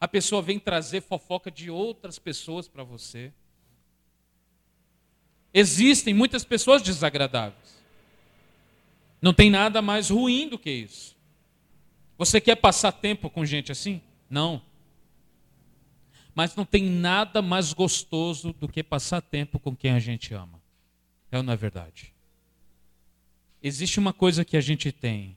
A 0.00 0.06
pessoa 0.06 0.40
vem 0.40 0.60
trazer 0.60 1.00
fofoca 1.00 1.50
de 1.50 1.68
outras 1.68 2.16
pessoas 2.16 2.68
para 2.68 2.84
você. 2.84 3.32
Existem 5.52 6.14
muitas 6.14 6.44
pessoas 6.44 6.80
desagradáveis. 6.80 7.83
Não 9.24 9.32
tem 9.32 9.48
nada 9.48 9.80
mais 9.80 10.10
ruim 10.10 10.50
do 10.50 10.58
que 10.58 10.70
isso. 10.70 11.16
Você 12.18 12.42
quer 12.42 12.56
passar 12.56 12.92
tempo 12.92 13.30
com 13.30 13.42
gente 13.42 13.72
assim? 13.72 14.02
Não. 14.28 14.60
Mas 16.34 16.54
não 16.54 16.66
tem 16.66 16.84
nada 16.84 17.40
mais 17.40 17.72
gostoso 17.72 18.52
do 18.52 18.68
que 18.68 18.82
passar 18.82 19.22
tempo 19.22 19.58
com 19.58 19.74
quem 19.74 19.92
a 19.92 19.98
gente 19.98 20.34
ama. 20.34 20.62
É 21.32 21.38
ou 21.38 21.42
não 21.42 21.54
é 21.54 21.56
verdade? 21.56 22.12
Existe 23.62 23.98
uma 23.98 24.12
coisa 24.12 24.44
que 24.44 24.58
a 24.58 24.60
gente 24.60 24.92
tem. 24.92 25.34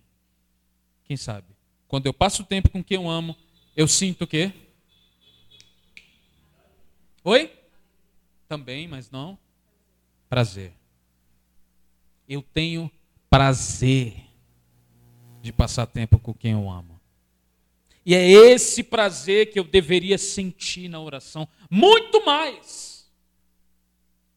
Quem 1.06 1.16
sabe? 1.16 1.48
Quando 1.88 2.08
eu 2.08 2.14
passo 2.14 2.44
tempo 2.44 2.70
com 2.70 2.84
quem 2.84 2.96
eu 2.96 3.10
amo, 3.10 3.38
eu 3.74 3.88
sinto 3.88 4.26
o 4.26 4.28
quê? 4.28 4.52
Oi? 7.24 7.58
Também, 8.50 8.86
mas 8.86 9.10
não. 9.10 9.40
Prazer. 10.28 10.74
Eu 12.28 12.42
tenho 12.42 12.92
prazer 13.30 14.24
de 15.42 15.52
passar 15.52 15.86
tempo 15.86 16.20
com 16.20 16.34
quem 16.34 16.54
eu 16.54 16.70
amo. 16.70 17.00
E 18.06 18.16
é 18.16 18.26
esse 18.26 18.84
prazer 18.84 19.52
que 19.52 19.60
eu 19.60 19.66
deveria 19.66 20.18
sentir 20.18 20.88
na 20.88 21.00
oração, 21.00 21.48
muito 21.70 22.26
mais. 22.26 23.12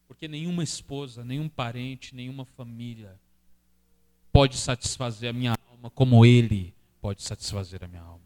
Porque 0.07 0.27
nenhuma 0.27 0.63
esposa, 0.63 1.23
nenhum 1.23 1.47
parente, 1.47 2.13
nenhuma 2.13 2.43
família 2.45 3.17
pode 4.31 4.57
satisfazer 4.57 5.29
a 5.29 5.33
minha 5.33 5.55
alma 5.69 5.89
como 5.89 6.25
Ele 6.25 6.73
pode 7.01 7.23
satisfazer 7.23 7.83
a 7.83 7.87
minha 7.87 8.01
alma. 8.01 8.25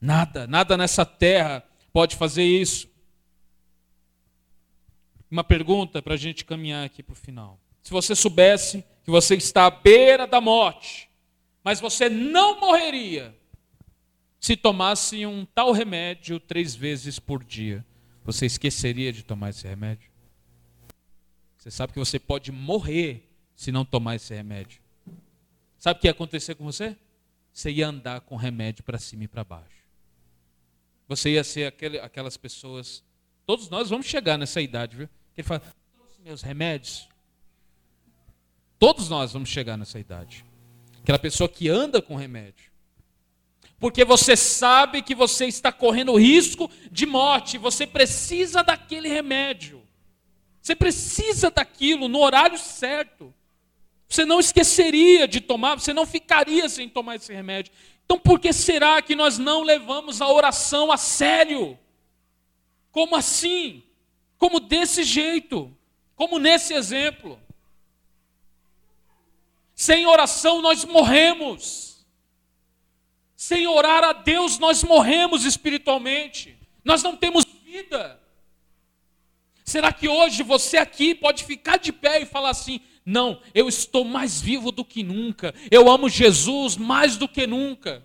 Nada, 0.00 0.46
nada 0.46 0.76
nessa 0.76 1.06
terra 1.06 1.64
pode 1.92 2.16
fazer 2.16 2.44
isso. 2.44 2.88
Uma 5.30 5.42
pergunta 5.42 6.02
para 6.02 6.14
a 6.14 6.18
gente 6.18 6.44
caminhar 6.44 6.84
aqui 6.84 7.02
para 7.02 7.14
o 7.14 7.16
final. 7.16 7.58
Se 7.82 7.90
você 7.90 8.14
soubesse 8.14 8.84
que 9.06 9.10
você 9.12 9.36
está 9.36 9.66
à 9.66 9.70
beira 9.70 10.26
da 10.26 10.40
morte, 10.40 11.08
mas 11.62 11.80
você 11.80 12.08
não 12.08 12.58
morreria 12.58 13.32
se 14.40 14.56
tomasse 14.56 15.24
um 15.24 15.44
tal 15.44 15.70
remédio 15.70 16.40
três 16.40 16.74
vezes 16.74 17.20
por 17.20 17.44
dia, 17.44 17.86
você 18.24 18.46
esqueceria 18.46 19.12
de 19.12 19.22
tomar 19.22 19.50
esse 19.50 19.64
remédio? 19.66 20.10
Você 21.56 21.70
sabe 21.70 21.92
que 21.92 22.00
você 22.00 22.18
pode 22.18 22.50
morrer 22.50 23.30
se 23.54 23.70
não 23.70 23.84
tomar 23.84 24.16
esse 24.16 24.34
remédio. 24.34 24.80
Sabe 25.78 25.98
o 25.98 26.00
que 26.00 26.08
ia 26.08 26.10
acontecer 26.10 26.56
com 26.56 26.64
você? 26.64 26.96
Você 27.52 27.70
ia 27.70 27.86
andar 27.86 28.22
com 28.22 28.34
remédio 28.34 28.82
para 28.82 28.98
cima 28.98 29.22
e 29.22 29.28
para 29.28 29.44
baixo. 29.44 29.86
Você 31.06 31.30
ia 31.30 31.44
ser 31.44 31.66
aquele, 31.66 32.00
aquelas 32.00 32.36
pessoas. 32.36 33.04
Todos 33.46 33.70
nós 33.70 33.88
vamos 33.88 34.06
chegar 34.06 34.36
nessa 34.36 34.60
idade, 34.60 34.96
viu? 34.96 35.08
Que 35.32 35.42
ele 35.42 35.46
fala: 35.46 35.62
trouxe 35.94 36.20
meus 36.22 36.42
remédios. 36.42 37.08
Todos 38.78 39.08
nós 39.08 39.32
vamos 39.32 39.48
chegar 39.48 39.76
nessa 39.76 39.98
idade. 39.98 40.44
aquela 41.02 41.18
pessoa 41.18 41.48
que 41.48 41.68
anda 41.68 42.02
com 42.02 42.16
remédio. 42.16 42.70
Porque 43.78 44.04
você 44.04 44.36
sabe 44.36 45.02
que 45.02 45.14
você 45.14 45.46
está 45.46 45.70
correndo 45.70 46.16
risco 46.16 46.70
de 46.90 47.06
morte, 47.06 47.58
você 47.58 47.86
precisa 47.86 48.62
daquele 48.62 49.08
remédio. 49.08 49.82
Você 50.60 50.74
precisa 50.74 51.50
daquilo 51.50 52.08
no 52.08 52.20
horário 52.20 52.58
certo. 52.58 53.32
Você 54.08 54.24
não 54.24 54.40
esqueceria 54.40 55.28
de 55.28 55.40
tomar, 55.40 55.78
você 55.78 55.92
não 55.92 56.06
ficaria 56.06 56.68
sem 56.68 56.88
tomar 56.88 57.16
esse 57.16 57.32
remédio. 57.32 57.72
Então 58.04 58.18
por 58.18 58.40
que 58.40 58.52
será 58.52 59.00
que 59.02 59.14
nós 59.14 59.38
não 59.38 59.62
levamos 59.62 60.20
a 60.20 60.28
oração 60.28 60.90
a 60.90 60.96
sério? 60.96 61.78
Como 62.90 63.14
assim? 63.14 63.82
Como 64.38 64.58
desse 64.58 65.04
jeito? 65.04 65.70
Como 66.14 66.38
nesse 66.38 66.72
exemplo? 66.72 67.38
Sem 69.76 70.06
oração 70.06 70.62
nós 70.62 70.86
morremos. 70.86 72.06
Sem 73.36 73.66
orar 73.66 74.02
a 74.02 74.14
Deus 74.14 74.58
nós 74.58 74.82
morremos 74.82 75.44
espiritualmente. 75.44 76.58
Nós 76.82 77.02
não 77.02 77.14
temos 77.14 77.44
vida. 77.62 78.18
Será 79.62 79.92
que 79.92 80.08
hoje 80.08 80.42
você 80.42 80.78
aqui 80.78 81.14
pode 81.14 81.44
ficar 81.44 81.76
de 81.76 81.92
pé 81.92 82.22
e 82.22 82.26
falar 82.26 82.50
assim: 82.50 82.80
não, 83.04 83.40
eu 83.54 83.68
estou 83.68 84.04
mais 84.04 84.40
vivo 84.40 84.72
do 84.72 84.84
que 84.84 85.02
nunca, 85.02 85.54
eu 85.70 85.90
amo 85.90 86.08
Jesus 86.08 86.76
mais 86.76 87.18
do 87.18 87.28
que 87.28 87.46
nunca? 87.46 88.02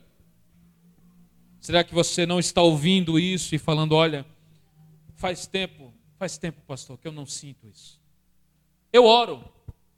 Será 1.61 1.83
que 1.83 1.93
você 1.93 2.25
não 2.25 2.39
está 2.39 2.61
ouvindo 2.61 3.17
isso 3.17 3.55
e 3.55 3.59
falando: 3.59 3.93
olha, 3.93 4.25
faz 5.15 5.47
tempo, 5.47 5.93
faz 6.17 6.37
tempo, 6.37 6.59
pastor, 6.67 6.97
que 6.97 7.07
eu 7.07 7.13
não 7.13 7.25
sinto 7.25 7.67
isso. 7.67 8.01
Eu 8.91 9.05
oro, 9.05 9.47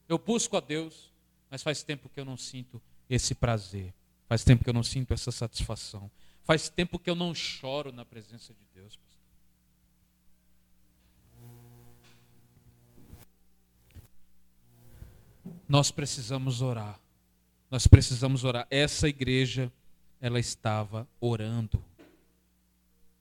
eu 0.07 0.19
busco 0.19 0.57
a 0.57 0.59
Deus, 0.59 1.12
mas 1.53 1.61
faz 1.61 1.83
tempo 1.83 2.09
que 2.09 2.19
eu 2.19 2.25
não 2.25 2.35
sinto 2.35 2.81
esse 3.07 3.35
prazer. 3.35 3.93
Faz 4.27 4.43
tempo 4.43 4.63
que 4.63 4.69
eu 4.71 4.73
não 4.73 4.81
sinto 4.81 5.13
essa 5.13 5.31
satisfação. 5.31 6.09
Faz 6.43 6.67
tempo 6.67 6.97
que 6.97 7.07
eu 7.07 7.13
não 7.13 7.31
choro 7.35 7.91
na 7.91 8.03
presença 8.03 8.55
de 8.55 8.65
Deus. 8.73 8.99
Nós 15.69 15.91
precisamos 15.91 16.63
orar. 16.63 16.99
Nós 17.69 17.85
precisamos 17.85 18.43
orar. 18.43 18.65
Essa 18.71 19.07
igreja, 19.07 19.71
ela 20.19 20.39
estava 20.39 21.07
orando. 21.21 21.85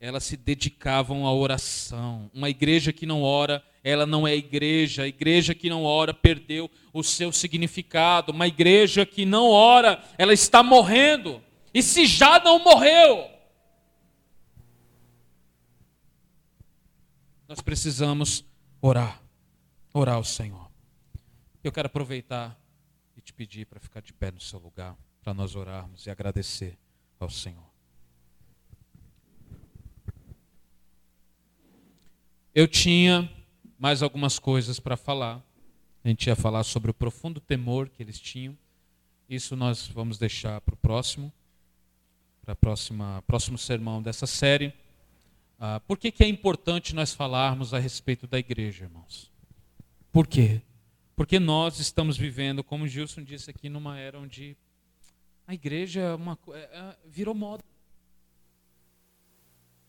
Elas 0.00 0.24
se 0.24 0.38
dedicavam 0.38 1.26
à 1.26 1.34
oração. 1.34 2.30
Uma 2.32 2.48
igreja 2.48 2.94
que 2.94 3.04
não 3.04 3.22
ora, 3.22 3.62
ela 3.84 4.06
não 4.06 4.26
é 4.26 4.36
igreja. 4.36 5.02
A 5.02 5.08
igreja 5.08 5.54
que 5.54 5.68
não 5.68 5.84
ora 5.84 6.14
perdeu 6.14 6.70
o 6.92 7.02
seu 7.02 7.32
significado. 7.32 8.32
Uma 8.32 8.46
igreja 8.46 9.04
que 9.04 9.24
não 9.24 9.48
ora, 9.48 10.02
ela 10.16 10.32
está 10.32 10.62
morrendo. 10.62 11.42
E 11.74 11.82
se 11.82 12.06
já 12.06 12.38
não 12.38 12.62
morreu, 12.62 13.28
nós 17.48 17.60
precisamos 17.60 18.44
orar. 18.80 19.20
Orar 19.92 20.16
ao 20.16 20.24
Senhor. 20.24 20.70
Eu 21.62 21.72
quero 21.72 21.86
aproveitar 21.86 22.58
e 23.16 23.20
te 23.20 23.32
pedir 23.32 23.66
para 23.66 23.80
ficar 23.80 24.00
de 24.00 24.12
pé 24.12 24.30
no 24.30 24.40
seu 24.40 24.58
lugar, 24.58 24.96
para 25.22 25.34
nós 25.34 25.54
orarmos 25.54 26.06
e 26.06 26.10
agradecer 26.10 26.78
ao 27.18 27.30
Senhor. 27.30 27.70
Eu 32.54 32.68
tinha 32.68 33.30
mais 33.82 34.00
algumas 34.00 34.38
coisas 34.38 34.78
para 34.78 34.96
falar. 34.96 35.42
A 36.04 36.08
gente 36.08 36.28
ia 36.28 36.36
falar 36.36 36.62
sobre 36.62 36.92
o 36.92 36.94
profundo 36.94 37.40
temor 37.40 37.88
que 37.88 38.00
eles 38.00 38.16
tinham. 38.16 38.56
Isso 39.28 39.56
nós 39.56 39.88
vamos 39.88 40.18
deixar 40.18 40.60
para 40.60 40.74
o 40.74 40.76
próximo, 40.76 41.32
para 42.46 42.54
o 42.54 43.22
próximo 43.22 43.58
sermão 43.58 44.00
dessa 44.00 44.24
série. 44.24 44.72
Ah, 45.58 45.80
por 45.80 45.98
que, 45.98 46.12
que 46.12 46.22
é 46.22 46.28
importante 46.28 46.94
nós 46.94 47.12
falarmos 47.12 47.74
a 47.74 47.80
respeito 47.80 48.24
da 48.24 48.38
igreja, 48.38 48.84
irmãos? 48.84 49.32
Por 50.12 50.28
quê? 50.28 50.62
Porque 51.16 51.40
nós 51.40 51.80
estamos 51.80 52.16
vivendo, 52.16 52.62
como 52.62 52.86
Gilson 52.86 53.24
disse 53.24 53.50
aqui, 53.50 53.68
numa 53.68 53.98
era 53.98 54.16
onde 54.16 54.56
a 55.44 55.54
igreja 55.54 56.02
é 56.02 56.14
uma, 56.14 56.38
é, 56.52 56.58
é, 56.60 56.96
virou 57.04 57.34
moda. 57.34 57.64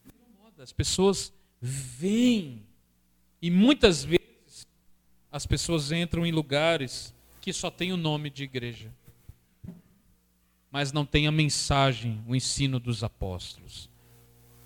Virou 0.03 0.27
moda. 0.41 0.63
As 0.63 0.73
pessoas 0.73 1.31
vêm 1.61 2.72
e 3.43 3.51
muitas 3.51 4.05
vezes 4.05 4.65
as 5.29 5.45
pessoas 5.45 5.91
entram 5.91 6.25
em 6.25 6.31
lugares 6.31 7.13
que 7.41 7.51
só 7.51 7.69
tem 7.69 7.91
o 7.91 7.97
nome 7.97 8.29
de 8.29 8.45
igreja, 8.45 8.89
mas 10.71 10.93
não 10.93 11.05
tem 11.05 11.27
a 11.27 11.31
mensagem, 11.31 12.23
o 12.25 12.33
ensino 12.33 12.79
dos 12.79 13.03
apóstolos. 13.03 13.89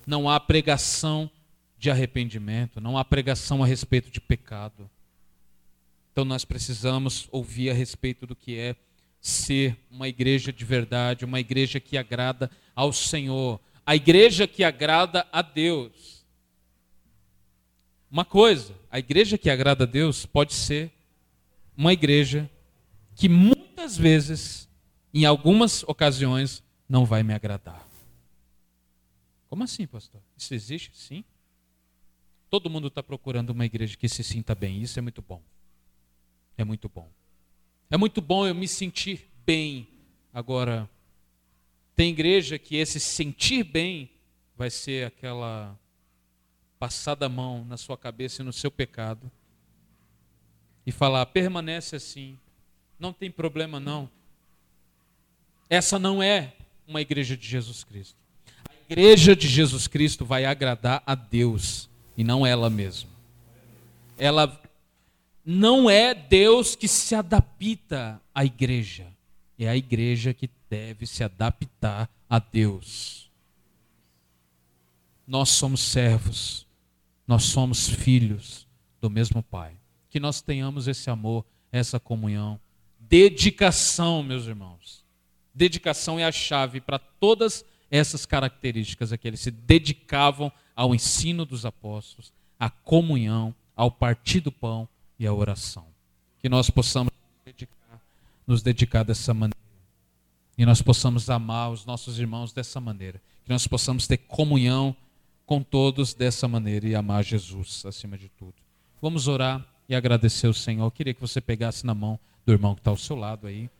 Não 0.06 0.30
há 0.30 0.38
pregação 0.38 1.28
de 1.76 1.90
arrependimento, 1.90 2.80
não 2.80 2.96
há 2.96 3.04
pregação 3.04 3.64
a 3.64 3.66
respeito 3.66 4.12
de 4.12 4.20
pecado. 4.20 4.88
Então 6.12 6.24
nós 6.24 6.44
precisamos 6.44 7.26
ouvir 7.32 7.70
a 7.70 7.74
respeito 7.74 8.28
do 8.28 8.36
que 8.36 8.56
é 8.56 8.76
ser 9.20 9.76
uma 9.90 10.06
igreja 10.06 10.52
de 10.52 10.64
verdade, 10.64 11.24
uma 11.24 11.40
igreja 11.40 11.80
que 11.80 11.98
agrada 11.98 12.48
ao 12.76 12.92
Senhor, 12.92 13.60
a 13.84 13.96
igreja 13.96 14.46
que 14.46 14.62
agrada 14.62 15.26
a 15.32 15.42
Deus. 15.42 16.17
Uma 18.10 18.24
coisa, 18.24 18.74
a 18.90 18.98
igreja 18.98 19.36
que 19.36 19.50
agrada 19.50 19.84
a 19.84 19.86
Deus 19.86 20.24
pode 20.24 20.54
ser 20.54 20.90
uma 21.76 21.92
igreja 21.92 22.50
que 23.14 23.28
muitas 23.28 23.96
vezes, 23.96 24.68
em 25.12 25.24
algumas 25.24 25.82
ocasiões, 25.82 26.62
não 26.88 27.04
vai 27.04 27.22
me 27.22 27.34
agradar. 27.34 27.86
Como 29.48 29.62
assim, 29.62 29.86
pastor? 29.86 30.20
Isso 30.36 30.54
existe? 30.54 30.90
Sim. 30.94 31.24
Todo 32.48 32.70
mundo 32.70 32.88
está 32.88 33.02
procurando 33.02 33.50
uma 33.50 33.66
igreja 33.66 33.96
que 33.96 34.08
se 34.08 34.24
sinta 34.24 34.54
bem. 34.54 34.80
Isso 34.80 34.98
é 34.98 35.02
muito 35.02 35.20
bom. 35.20 35.42
É 36.56 36.64
muito 36.64 36.88
bom. 36.88 37.10
É 37.90 37.96
muito 37.96 38.20
bom 38.20 38.46
eu 38.46 38.54
me 38.54 38.66
sentir 38.66 39.28
bem. 39.44 39.86
Agora, 40.32 40.88
tem 41.94 42.10
igreja 42.10 42.58
que 42.58 42.76
esse 42.76 42.98
sentir 43.00 43.64
bem 43.64 44.10
vai 44.56 44.70
ser 44.70 45.06
aquela 45.06 45.78
passar 46.78 47.22
a 47.22 47.28
mão 47.28 47.64
na 47.64 47.76
sua 47.76 47.96
cabeça 47.96 48.42
e 48.42 48.44
no 48.44 48.52
seu 48.52 48.70
pecado 48.70 49.30
e 50.86 50.92
falar: 50.92 51.26
permanece 51.26 51.96
assim, 51.96 52.38
não 52.98 53.12
tem 53.12 53.30
problema 53.30 53.78
não. 53.78 54.08
Essa 55.68 55.98
não 55.98 56.22
é 56.22 56.54
uma 56.86 57.00
igreja 57.00 57.36
de 57.36 57.46
Jesus 57.46 57.84
Cristo. 57.84 58.16
A 58.68 58.92
igreja 58.92 59.36
de 59.36 59.46
Jesus 59.46 59.86
Cristo 59.86 60.24
vai 60.24 60.44
agradar 60.44 61.02
a 61.04 61.14
Deus 61.14 61.90
e 62.16 62.24
não 62.24 62.46
ela 62.46 62.70
mesma. 62.70 63.10
Ela 64.16 64.60
não 65.44 65.90
é 65.90 66.14
Deus 66.14 66.74
que 66.74 66.88
se 66.88 67.14
adapta 67.14 68.20
à 68.34 68.44
igreja, 68.44 69.06
é 69.58 69.68
a 69.68 69.76
igreja 69.76 70.32
que 70.32 70.48
deve 70.70 71.06
se 71.06 71.22
adaptar 71.22 72.08
a 72.28 72.38
Deus. 72.38 73.30
Nós 75.26 75.50
somos 75.50 75.82
servos 75.82 76.67
nós 77.28 77.44
somos 77.44 77.86
filhos 77.86 78.66
do 79.02 79.10
mesmo 79.10 79.42
Pai. 79.42 79.76
Que 80.08 80.18
nós 80.18 80.40
tenhamos 80.40 80.88
esse 80.88 81.10
amor, 81.10 81.44
essa 81.70 82.00
comunhão, 82.00 82.58
dedicação, 82.98 84.22
meus 84.22 84.46
irmãos. 84.46 85.04
Dedicação 85.54 86.18
é 86.18 86.24
a 86.24 86.32
chave 86.32 86.80
para 86.80 86.98
todas 86.98 87.62
essas 87.90 88.24
características 88.24 89.12
aqui. 89.12 89.28
Eles 89.28 89.40
se 89.40 89.50
dedicavam 89.50 90.50
ao 90.74 90.94
ensino 90.94 91.44
dos 91.44 91.66
apóstolos, 91.66 92.32
à 92.58 92.70
comunhão, 92.70 93.54
ao 93.76 93.90
partir 93.90 94.40
do 94.40 94.50
pão 94.50 94.88
e 95.18 95.26
à 95.26 95.32
oração. 95.32 95.86
Que 96.40 96.48
nós 96.48 96.70
possamos 96.70 97.12
dedicar, 97.44 98.00
nos 98.46 98.62
dedicar 98.62 99.02
dessa 99.02 99.34
maneira. 99.34 99.58
E 100.56 100.64
nós 100.64 100.80
possamos 100.80 101.28
amar 101.28 101.70
os 101.70 101.84
nossos 101.84 102.18
irmãos 102.18 102.54
dessa 102.54 102.80
maneira. 102.80 103.20
Que 103.44 103.52
nós 103.52 103.66
possamos 103.66 104.06
ter 104.06 104.16
comunhão 104.16 104.96
com 105.48 105.62
todos 105.62 106.12
dessa 106.12 106.46
maneira 106.46 106.86
e 106.86 106.94
amar 106.94 107.24
Jesus 107.24 107.82
acima 107.86 108.18
de 108.18 108.28
tudo. 108.28 108.52
Vamos 109.00 109.26
orar 109.26 109.66
e 109.88 109.94
agradecer 109.94 110.46
ao 110.46 110.52
Senhor. 110.52 110.84
Eu 110.84 110.90
queria 110.90 111.14
que 111.14 111.20
você 111.22 111.40
pegasse 111.40 111.86
na 111.86 111.94
mão 111.94 112.20
do 112.44 112.52
irmão 112.52 112.74
que 112.74 112.82
está 112.82 112.90
ao 112.90 112.98
seu 112.98 113.16
lado 113.16 113.46
aí. 113.46 113.70